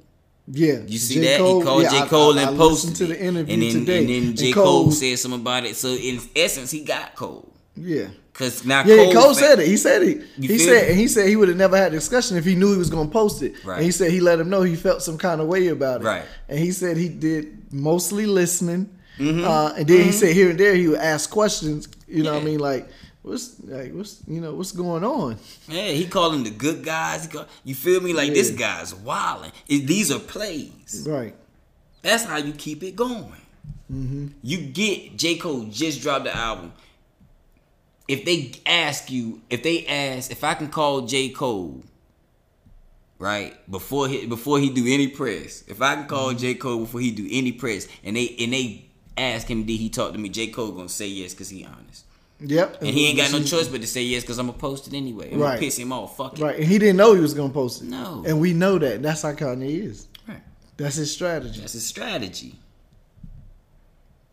Yeah. 0.51 0.79
You 0.87 0.99
see 0.99 1.15
J. 1.15 1.21
that? 1.21 1.37
Cole- 1.39 1.59
he 1.59 1.65
called 1.65 1.83
yeah, 1.83 1.89
J 1.89 1.97
I- 2.01 2.07
Cole 2.07 2.37
I- 2.39 2.43
I 2.43 2.47
and 2.49 2.57
listened 2.57 2.91
posted 2.93 2.95
to 2.97 3.05
the 3.07 3.19
interview 3.23 3.53
and 3.53 3.63
then, 3.63 3.73
today. 3.73 3.97
And 3.99 4.09
then 4.09 4.23
and 4.29 4.37
J 4.37 4.51
Cole, 4.53 4.91
said 4.91 5.17
something 5.17 5.41
about 5.41 5.65
it. 5.65 5.75
So 5.75 5.89
in 5.95 6.19
essence, 6.35 6.69
he 6.71 6.81
got 6.83 7.15
cold. 7.15 7.51
Yeah. 7.75 8.09
Cause 8.39 8.65
now 8.65 8.83
Yeah, 8.85 8.95
Cole, 9.03 9.13
Cole, 9.13 9.33
said 9.35 9.59
it. 9.59 9.67
He 9.67 9.75
said 9.77 10.01
it. 10.01 10.23
He 10.39 10.57
said, 10.57 10.95
he 10.95 11.07
said 11.09 11.27
he 11.27 11.35
would 11.35 11.49
have 11.49 11.57
never 11.57 11.75
had 11.77 11.89
a 11.91 11.95
discussion 11.95 12.37
if 12.37 12.45
he 12.45 12.55
knew 12.55 12.71
he 12.71 12.77
was 12.77 12.89
going 12.89 13.07
to 13.07 13.13
post 13.13 13.43
it. 13.43 13.53
Right. 13.65 13.75
And 13.75 13.85
he 13.85 13.91
said 13.91 14.11
he 14.11 14.21
let 14.21 14.39
him 14.39 14.49
know 14.49 14.61
he 14.61 14.77
felt 14.77 15.03
some 15.03 15.17
kind 15.17 15.41
of 15.41 15.47
way 15.47 15.67
about 15.67 16.01
it. 16.01 16.05
Right. 16.05 16.25
And 16.47 16.57
he 16.57 16.71
said 16.71 16.95
he 16.97 17.09
did 17.09 17.71
mostly 17.73 18.25
listening, 18.25 18.95
Mm-hmm. 19.19 19.43
uh, 19.43 19.73
and 19.77 19.85
then 19.85 20.05
he 20.05 20.13
said 20.13 20.33
here 20.33 20.49
and 20.49 20.57
there 20.57 20.73
he 20.73 20.87
would 20.87 20.99
ask 20.99 21.29
questions. 21.29 21.89
You 22.07 22.23
know 22.23 22.33
what 22.35 22.41
I 22.41 22.45
mean? 22.45 22.59
Like 22.59 22.87
what's 23.21 23.59
like 23.65 23.91
what's 23.93 24.23
you 24.25 24.39
know 24.39 24.53
what's 24.55 24.71
going 24.71 25.03
on? 25.03 25.37
Yeah, 25.67 25.89
he 25.91 26.07
called 26.07 26.35
them 26.35 26.45
the 26.45 26.51
good 26.51 26.85
guys. 26.85 27.27
Call, 27.27 27.45
you 27.65 27.75
feel 27.75 27.99
me? 27.99 28.13
Like 28.13 28.33
this 28.33 28.49
guy's 28.51 28.95
wilding. 28.95 29.51
It, 29.67 29.85
these 29.87 30.09
are 30.09 30.19
plays. 30.19 31.05
Right. 31.05 31.35
That's 32.01 32.23
how 32.23 32.37
you 32.37 32.53
keep 32.53 32.81
it 32.83 32.95
going. 32.95 33.33
You 33.89 34.57
get 34.57 35.17
J. 35.17 35.35
Cole 35.35 35.65
just 35.65 36.01
dropped 36.01 36.23
the 36.25 36.35
album. 36.37 36.71
If 38.09 38.25
they 38.25 38.51
ask 38.65 39.11
you, 39.11 39.41
if 39.51 39.61
they 39.61 39.85
ask, 39.85 40.31
if 40.31 40.43
I 40.43 40.55
can 40.55 40.69
call 40.69 41.01
J. 41.01 41.29
Cole, 41.29 41.83
right 43.19 43.53
before 43.69 44.07
he 44.07 44.25
before 44.25 44.59
he 44.59 44.71
do 44.71 44.83
any 44.87 45.07
press, 45.07 45.63
if 45.67 45.79
I 45.79 45.93
can 45.95 46.07
call 46.07 46.29
mm-hmm. 46.29 46.39
J. 46.39 46.55
Cole 46.55 46.79
before 46.79 47.01
he 47.01 47.11
do 47.11 47.27
any 47.29 47.51
press, 47.51 47.87
and 48.03 48.15
they 48.15 48.35
and 48.39 48.51
they 48.51 48.85
ask 49.15 49.47
him 49.47 49.63
did 49.63 49.77
he 49.77 49.89
talk 49.89 50.13
to 50.13 50.17
me, 50.17 50.27
J. 50.29 50.47
Cole 50.47 50.71
gonna 50.71 50.89
say 50.89 51.05
yes 51.07 51.35
because 51.35 51.49
he 51.49 51.63
honest, 51.63 52.05
Yep. 52.39 52.81
and 52.81 52.89
he 52.89 53.05
ain't 53.07 53.17
got 53.17 53.31
no 53.31 53.43
choice 53.43 53.67
but 53.67 53.81
to 53.81 53.87
say 53.87 54.01
yes 54.01 54.23
because 54.23 54.39
I'm 54.39 54.47
gonna 54.47 54.57
post 54.57 54.87
it 54.87 54.95
anyway. 54.95 55.31
I'm 55.31 55.39
Right. 55.39 55.49
gonna 55.49 55.59
piss 55.59 55.77
him 55.77 55.93
off. 55.93 56.17
Fuck 56.17 56.39
it. 56.39 56.41
Right, 56.41 56.55
and 56.55 56.65
he 56.65 56.79
didn't 56.79 56.97
know 56.97 57.13
he 57.13 57.21
was 57.21 57.35
gonna 57.35 57.53
post 57.53 57.83
it. 57.83 57.89
No. 57.89 58.23
and 58.25 58.41
we 58.41 58.53
know 58.53 58.79
that. 58.79 59.03
That's 59.03 59.21
how 59.21 59.33
Kanye 59.33 59.83
is. 59.85 60.07
Right. 60.27 60.41
That's 60.77 60.95
his 60.95 61.11
strategy. 61.11 61.59
That's 61.59 61.73
his 61.73 61.85
strategy. 61.85 62.55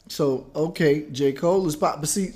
So 0.08 0.46
okay, 0.54 1.06
J 1.10 1.32
Cole 1.32 1.66
is 1.66 1.74
pop, 1.74 1.98
but 2.00 2.08
see, 2.08 2.30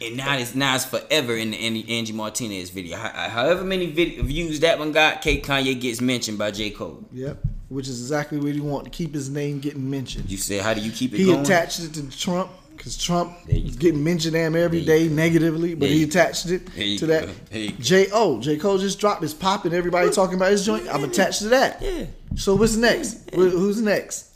And 0.00 0.16
now 0.16 0.36
it's 0.36 0.54
now 0.54 0.76
it's 0.76 0.84
forever 0.84 1.36
in 1.36 1.50
the 1.50 1.98
Angie 1.98 2.12
Martinez 2.12 2.70
video. 2.70 2.96
Uh, 2.98 3.28
however 3.28 3.64
many 3.64 3.86
vid- 3.86 4.24
views 4.24 4.60
that 4.60 4.78
one 4.78 4.92
got, 4.92 5.20
K 5.20 5.40
Kanye 5.40 5.78
gets 5.80 6.00
mentioned 6.00 6.38
by 6.38 6.50
J 6.52 6.70
Cole. 6.70 7.04
yep, 7.12 7.38
which 7.68 7.88
is 7.88 8.00
exactly 8.00 8.38
what 8.38 8.54
he 8.54 8.60
want 8.60 8.84
to 8.84 8.90
keep 8.90 9.12
his 9.12 9.28
name 9.28 9.58
getting 9.58 9.90
mentioned. 9.90 10.30
You 10.30 10.36
said, 10.38 10.62
how 10.62 10.72
do 10.72 10.80
you 10.80 10.92
keep 10.92 11.12
it 11.12 11.18
He 11.18 11.24
going? 11.26 11.40
attached 11.40 11.80
it 11.80 11.94
to 11.94 12.08
Trump 12.16 12.50
because 12.76 12.96
Trump 12.96 13.32
is 13.48 13.74
getting 13.76 14.02
mentioned 14.04 14.34
damn 14.34 14.54
every 14.54 14.84
There 14.84 15.10
negatively, 15.10 15.74
but 15.74 15.88
he 15.88 16.04
attached 16.04 16.46
it 16.46 16.64
to 16.98 17.06
that. 17.06 17.28
There 17.50 17.60
you 17.60 17.70
go. 17.72 17.76
J 17.80 18.06
O 18.12 18.40
J 18.40 18.56
Cole 18.56 18.78
just 18.78 19.00
dropped 19.00 19.20
his 19.22 19.34
popping. 19.34 19.74
Everybody 19.74 20.10
talking 20.10 20.36
about 20.36 20.52
his 20.52 20.64
joint. 20.64 20.86
I'm 20.88 21.02
attached 21.02 21.40
to 21.42 21.48
that. 21.48 21.82
Yeah. 21.82 22.04
So 22.36 22.54
what's 22.54 22.76
next? 22.76 23.30
Wh- 23.32 23.50
Who's 23.50 23.82
next? 23.82 24.28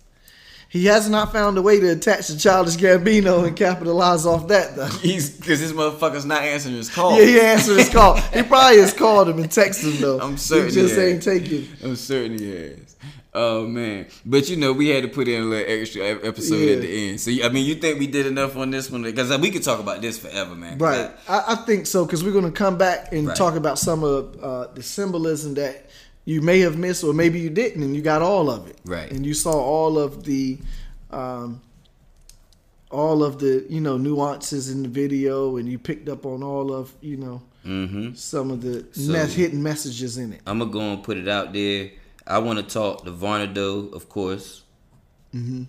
He 0.74 0.86
has 0.86 1.08
not 1.08 1.32
found 1.32 1.56
a 1.56 1.62
way 1.62 1.78
to 1.78 1.86
attach 1.92 2.26
the 2.26 2.36
Childish 2.36 2.74
Gambino 2.76 3.46
and 3.46 3.56
capitalize 3.56 4.26
off 4.26 4.48
that 4.48 4.74
though. 4.74 4.86
He's 5.02 5.30
because 5.30 5.60
this 5.60 5.70
motherfucker's 5.70 6.24
not 6.24 6.42
answering 6.42 6.74
his 6.74 6.90
call. 6.90 7.16
Yeah, 7.16 7.26
he 7.26 7.40
answered 7.40 7.76
his 7.78 7.88
call. 7.90 8.16
He 8.16 8.42
probably 8.42 8.80
has 8.80 8.92
called 8.92 9.28
him 9.28 9.38
and 9.38 9.48
texted 9.48 9.92
him 9.94 10.00
though. 10.00 10.18
I'm 10.18 10.36
certain 10.36 10.70
he 10.70 10.74
just 10.74 10.96
he 10.96 11.00
ain't 11.00 11.22
taking. 11.22 11.68
I'm 11.84 11.94
certain 11.94 12.36
he 12.38 12.50
has. 12.56 12.96
Oh 13.36 13.66
man, 13.68 14.06
but 14.26 14.48
you 14.48 14.56
know 14.56 14.72
we 14.72 14.88
had 14.88 15.02
to 15.04 15.08
put 15.08 15.28
in 15.28 15.42
a 15.42 15.44
little 15.44 15.72
extra 15.80 16.04
episode 16.26 16.56
Yeah. 16.56 16.74
at 16.74 16.80
the 16.82 17.08
end. 17.10 17.20
So 17.20 17.30
I 17.44 17.48
mean, 17.50 17.66
you 17.66 17.76
think 17.76 18.00
we 18.00 18.08
did 18.08 18.26
enough 18.26 18.56
on 18.56 18.70
this 18.72 18.90
one? 18.90 19.02
Because 19.04 19.36
we 19.38 19.50
could 19.52 19.62
talk 19.62 19.78
about 19.78 20.00
this 20.02 20.18
forever, 20.18 20.56
man. 20.56 20.78
Right. 20.78 21.10
I, 21.28 21.44
I 21.48 21.54
think 21.56 21.86
so 21.86 22.04
because 22.04 22.22
we're 22.24 22.32
going 22.32 22.44
to 22.44 22.50
come 22.52 22.78
back 22.78 23.12
and 23.12 23.28
Right. 23.28 23.36
talk 23.36 23.54
about 23.54 23.78
some 23.78 24.02
of 24.02 24.42
uh, 24.42 24.66
the 24.74 24.82
symbolism 24.82 25.54
that 25.54 25.83
you 26.24 26.40
may 26.42 26.60
have 26.60 26.76
missed 26.78 27.04
or 27.04 27.12
maybe 27.12 27.38
you 27.40 27.50
didn't 27.50 27.82
and 27.82 27.94
you 27.94 28.02
got 28.02 28.22
all 28.22 28.50
of 28.50 28.66
it. 28.68 28.78
Right. 28.84 29.10
And 29.10 29.24
you 29.26 29.34
saw 29.34 29.52
all 29.52 29.98
of 29.98 30.24
the 30.24 30.58
um, 31.10 31.60
all 32.90 33.24
of 33.24 33.38
the, 33.40 33.66
you 33.68 33.80
know, 33.80 33.96
nuances 33.96 34.70
in 34.70 34.82
the 34.82 34.88
video 34.88 35.56
and 35.56 35.68
you 35.68 35.78
picked 35.78 36.08
up 36.08 36.24
on 36.26 36.42
all 36.42 36.72
of, 36.72 36.92
you 37.00 37.16
know, 37.16 37.42
Mm-hmm. 37.64 38.12
some 38.12 38.50
of 38.50 38.60
the 38.60 38.84
So- 38.92 39.10
me- 39.12 39.32
hidden 39.32 39.62
messages 39.62 40.18
in 40.18 40.34
it. 40.34 40.42
I'm 40.46 40.58
gonna 40.58 40.70
go 40.70 40.80
and 40.80 41.02
put 41.02 41.16
it 41.16 41.28
out 41.28 41.54
there. 41.54 41.92
I 42.26 42.36
want 42.38 42.58
to 42.58 42.62
talk 42.64 43.04
to 43.06 43.10
Varnado, 43.10 43.90
of 43.94 44.08
course, 44.10 44.62
Mm-hmm. 45.34 45.62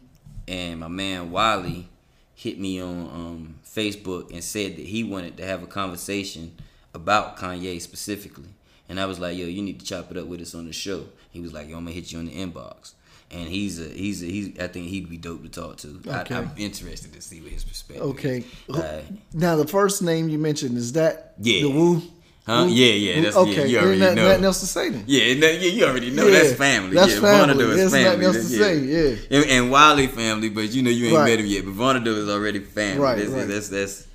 and 0.48 0.80
my 0.82 0.90
man 0.90 1.32
Wiley 1.32 1.88
hit 2.34 2.60
me 2.60 2.82
on 2.82 3.00
um, 3.00 3.56
Facebook 3.66 4.30
and 4.34 4.44
said 4.44 4.76
that 4.76 4.86
he 4.86 5.06
wanted 5.06 5.38
to 5.38 5.46
have 5.46 5.64
a 5.64 5.68
conversation 5.68 6.52
about 6.94 7.38
Kanye 7.38 7.82
specifically, 7.82 8.50
and 8.90 9.00
I 9.00 9.06
was 9.06 9.20
like, 9.20 9.38
"Yo, 9.38 9.46
you 9.46 9.62
need 9.62 9.80
to 9.80 9.86
chop 9.86 10.12
it 10.12 10.18
up 10.18 10.28
with 10.28 10.42
us 10.42 10.54
on 10.56 10.66
the 10.66 10.74
show." 10.74 11.06
He 11.32 11.40
was 11.40 11.54
like, 11.54 11.68
"Yo, 11.70 11.78
I'm 11.78 11.84
gonna 11.86 11.96
hit 11.96 12.12
you 12.12 12.20
on 12.20 12.26
the 12.26 12.34
inbox." 12.34 12.94
And 13.32 13.50
he's 13.50 13.80
a 13.80 13.90
he's 13.90 14.22
a 14.22 14.28
he's 14.28 14.60
I 14.60 14.68
think 14.68 14.88
he'd 14.88 15.10
be 15.10 15.18
dope 15.18 15.42
to 15.44 15.50
talk 15.50 15.78
to. 15.78 16.00
Okay. 16.08 16.36
I, 16.36 16.40
I'm 16.40 16.52
interested 16.58 17.12
to 17.14 17.22
see 17.22 17.42
what 17.42 17.52
his 17.52 17.64
perspective. 17.64 18.06
Okay. 18.08 18.44
Is. 18.70 18.76
Uh, 18.76 19.02
Now 19.34 19.56
the 19.56 19.68
first 19.68 20.02
name 20.04 20.30
you 20.30 20.38
mentioned 20.38 20.78
is 20.78 20.94
that 20.94 21.34
Yeah. 21.42 21.62
the 21.62 21.70
Wu. 21.72 22.02
Huh? 22.46 22.68
Yeah, 22.70 22.86
yeah, 22.94 23.16
that's- 23.16 23.34
yeah, 23.34 23.40
okay. 23.42 23.68
you 23.68 23.80
already 23.80 24.04
Ain't 24.04 24.16
know. 24.18 24.28
nothing 24.28 24.44
else 24.46 24.60
to 24.60 24.68
say 24.68 24.90
then. 24.92 25.04
Yeah, 25.08 25.34
no, 25.34 25.48
yeah, 25.48 25.60
you 25.72 25.84
already 25.86 26.12
know 26.12 26.28
Yeah, 26.28 26.40
that's 26.44 26.54
family. 26.54 26.94
that's 26.94 27.16
yeah, 27.16 27.20
family. 27.22 27.56
Vonado 27.66 27.70
is 27.72 27.92
nothing 27.92 28.06
family. 28.06 28.26
else 28.28 28.36
to 28.36 28.44
say, 28.44 28.78
yeah. 28.78 29.16
and, 29.40 29.46
and 29.50 29.72
Wiley 29.72 30.06
family, 30.06 30.50
but 30.50 30.72
you 30.72 30.84
know 30.84 30.92
you 30.92 31.08
ain't 31.08 31.16
Right. 31.16 31.30
met 31.32 31.40
him 31.40 31.48
yet. 31.48 31.66
But 31.66 31.74
Vonado 31.74 32.16
is 32.16 32.30
already 32.30 32.60
family. 32.60 33.02
Right, 33.02 33.18
that's, 33.18 33.30
right. 33.32 33.48
that's 33.48 33.70
that's 33.70 34.08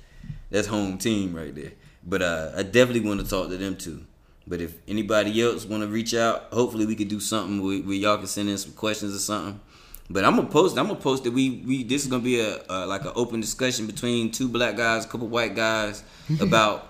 that's 0.49 0.67
home 0.67 0.97
team 0.97 1.35
right 1.35 1.53
there. 1.53 1.73
But 2.07 2.21
uh, 2.21 2.51
I 2.55 2.63
definitely 2.63 3.01
want 3.01 3.19
to 3.19 3.27
talk 3.29 3.49
to 3.49 3.57
them 3.57 3.75
too. 3.75 4.05
But 4.47 4.61
if 4.61 4.73
anybody 4.87 5.41
else 5.41 5.65
want 5.65 5.83
to 5.83 5.87
reach 5.87 6.13
out, 6.13 6.47
hopefully 6.51 6.85
we 6.85 6.95
could 6.95 7.07
do 7.07 7.19
something 7.19 7.63
where, 7.63 7.79
where 7.79 7.95
y'all 7.95 8.17
can 8.17 8.27
send 8.27 8.49
in 8.49 8.57
some 8.57 8.73
questions 8.73 9.15
or 9.15 9.19
something. 9.19 9.59
But 10.09 10.25
I'm 10.25 10.35
gonna 10.35 10.49
post. 10.49 10.77
I'm 10.77 10.87
gonna 10.87 10.99
post 10.99 11.23
that 11.23 11.31
we 11.31 11.63
we 11.65 11.83
this 11.83 12.03
is 12.03 12.09
gonna 12.09 12.23
be 12.23 12.39
a, 12.39 12.59
a 12.69 12.85
like 12.85 13.05
an 13.05 13.13
open 13.15 13.39
discussion 13.39 13.87
between 13.87 14.31
two 14.31 14.49
black 14.49 14.75
guys, 14.75 15.05
a 15.05 15.07
couple 15.07 15.27
white 15.27 15.55
guys 15.55 16.03
about 16.41 16.87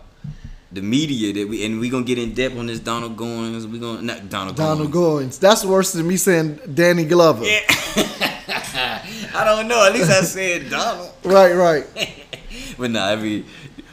the 0.72 0.82
media 0.82 1.34
that 1.34 1.48
we 1.48 1.64
and 1.66 1.80
we 1.80 1.90
gonna 1.90 2.06
get 2.06 2.18
in 2.18 2.34
depth 2.34 2.58
on 2.58 2.66
this 2.66 2.80
Donald 2.80 3.18
Goines. 3.18 3.70
We 3.70 3.78
gonna 3.78 4.02
not 4.02 4.30
Donald 4.30 4.56
Donald 4.56 4.92
Goines. 4.92 5.28
Goines. 5.28 5.40
That's 5.40 5.64
worse 5.64 5.94
than 5.94 6.08
me 6.08 6.18
saying 6.18 6.60
Danny 6.74 7.06
Glover. 7.06 7.46
Yeah. 7.46 7.60
I 9.34 9.44
don't 9.46 9.68
know. 9.68 9.86
At 9.86 9.94
least 9.94 10.10
I 10.10 10.22
said 10.22 10.70
Donald. 10.70 11.10
Right, 11.24 11.54
right. 11.54 11.86
But 12.80 12.90
nah, 12.90 13.10
I 13.10 13.16
mean, 13.16 13.46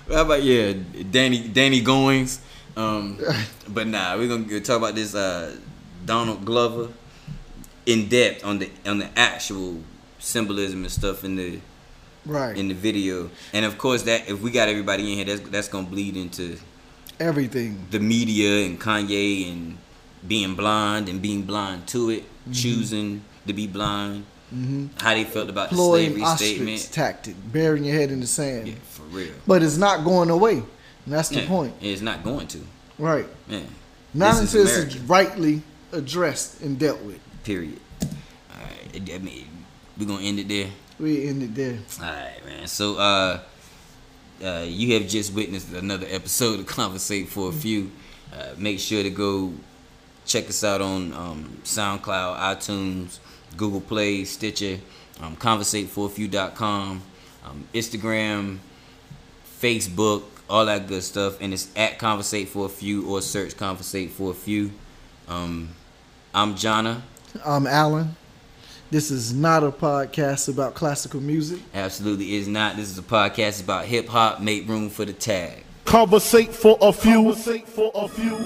how 0.09 0.23
about 0.23 0.43
yeah, 0.43 0.73
Danny 1.11 1.47
Danny 1.47 1.83
Goings. 1.83 2.41
Um, 2.79 3.19
but 3.69 3.87
nah, 3.89 4.17
we're 4.17 4.29
gonna 4.29 4.61
talk 4.61 4.79
about 4.79 4.95
this 4.95 5.15
uh, 5.15 5.57
Donald 6.07 6.45
Glover 6.45 6.89
in 7.87 8.09
depth 8.09 8.45
on 8.45 8.61
the 8.61 8.71
on 8.87 8.99
the 8.99 9.09
actual 9.19 9.83
symbolism 10.21 10.85
and 10.85 10.93
stuff 10.93 11.25
in 11.25 11.37
the 11.37 11.59
Right. 12.27 12.57
in 12.59 12.69
the 12.69 12.75
video. 12.75 13.31
And 13.55 13.65
of 13.65 13.79
course, 13.79 14.03
that 14.03 14.29
if 14.29 14.41
we 14.43 14.51
got 14.51 14.69
everybody 14.69 15.11
in 15.13 15.17
here, 15.19 15.25
that's 15.37 15.49
that's 15.51 15.69
gonna 15.69 15.87
bleed 15.89 16.17
into 16.17 16.59
Everything. 17.19 17.87
the 17.91 17.99
media 18.01 18.67
and 18.67 18.79
Kanye 18.81 19.51
and 19.51 19.79
being 20.27 20.55
blind 20.55 21.09
and 21.09 21.21
being 21.23 21.43
blind 21.43 21.87
to 21.89 22.11
it, 22.11 22.23
Mm-hmm. 22.23 22.53
choosing 22.53 23.23
to 23.47 23.53
be 23.53 23.67
blind. 23.67 24.25
How 24.97 25.13
they 25.15 25.25
felt 25.25 25.51
about 25.51 25.69
the 25.71 25.77
slavery 25.77 26.25
statement. 26.37 26.89
tactic, 26.93 27.35
burying 27.53 27.85
your 27.85 27.95
head 27.97 28.11
in 28.11 28.21
the 28.21 28.27
sand. 28.27 28.69
Yeah, 28.69 28.75
for 28.89 29.03
real. 29.03 29.35
But 29.47 29.63
it's 29.63 29.77
not 29.77 30.05
going 30.05 30.31
away. 30.31 30.63
And 31.09 31.15
that's 31.17 31.31
the 31.31 31.41
Yeah, 31.41 31.49
point. 31.49 31.73
It's 31.81 32.03
not 32.03 32.23
going 32.23 32.47
to. 32.49 32.59
Right. 32.99 33.25
Man. 33.49 33.67
Not 34.13 34.43
until 34.43 34.67
it's 34.67 34.95
rightly 34.99 35.63
addressed 35.91 36.61
and 36.61 36.79
dealt 36.79 37.01
with. 37.01 37.19
Period. 37.45 37.81
Alright, 38.53 39.11
I 39.11 39.17
mean, 39.17 39.47
we 39.97 40.05
gonna 40.05 40.23
end 40.23 40.39
it 40.39 40.49
there. 40.49 40.69
We 41.01 41.27
end 41.27 41.43
it 41.43 41.55
there. 41.55 41.79
Alright, 41.99 42.45
man. 42.45 42.67
So, 42.67 42.97
uh, 42.97 43.41
uh, 44.45 44.67
you 44.69 45.01
have 45.01 45.09
just 45.09 45.33
witnessed 45.33 45.73
another 45.73 46.07
episode 46.11 46.61
of 46.61 46.67
Conversate 46.77 47.31
for 47.31 47.49
a 47.49 47.53
Few. 47.53 47.91
Uh, 48.31 48.49
make 48.59 48.79
sure 48.79 49.03
to 49.03 49.09
go 49.09 49.55
check 50.27 50.47
us 50.51 50.63
out 50.63 50.83
on 50.83 51.15
um, 51.15 51.59
SoundCloud, 51.65 52.39
iTunes, 52.39 53.19
Google 53.57 53.81
Play, 53.81 54.25
Stitcher, 54.25 54.79
um, 55.23 55.37
conversateforafew.com, 55.37 57.03
um, 57.47 57.65
Instagram, 57.73 58.59
Facebook, 59.59 60.25
all 60.49 60.67
that 60.67 60.87
good 60.87 61.03
stuff. 61.03 61.41
And 61.41 61.53
it's 61.53 61.69
at 61.77 61.99
Conversate 61.99 62.49
for 62.49 62.67
a 62.67 62.69
Few 62.69 63.09
or 63.09 63.21
search 63.21 63.57
Conversate 63.57 64.11
for 64.11 64.31
a 64.31 64.35
Few. 64.35 64.73
Um, 65.29 65.71
I'm 66.35 66.55
Jonna. 66.55 67.03
I'm 67.45 67.67
Alan. 67.67 68.17
This 68.91 69.11
is 69.11 69.35
not 69.35 69.63
a 69.63 69.71
podcast 69.71 70.49
about 70.49 70.75
classical 70.75 71.21
music. 71.21 71.61
Absolutely 71.75 72.37
is 72.37 72.49
not. 72.49 72.77
This 72.77 72.91
is 72.91 72.99
a 72.99 73.03
podcast 73.03 73.63
about 73.63 73.85
hip 73.85 74.09
hop. 74.09 74.41
Make 74.41 74.67
room 74.67 74.89
for 74.89 75.05
the 75.05 75.13
tag. 75.13 75.65
Conversate 75.85 76.55
for 76.55 76.79
a 76.81 76.93
few. 76.93 77.25
Conversate 77.25 77.69
for 77.69 77.91
a 77.95 78.09
few. 78.09 78.37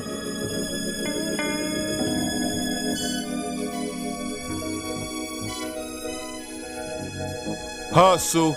Hustle. 7.94 8.56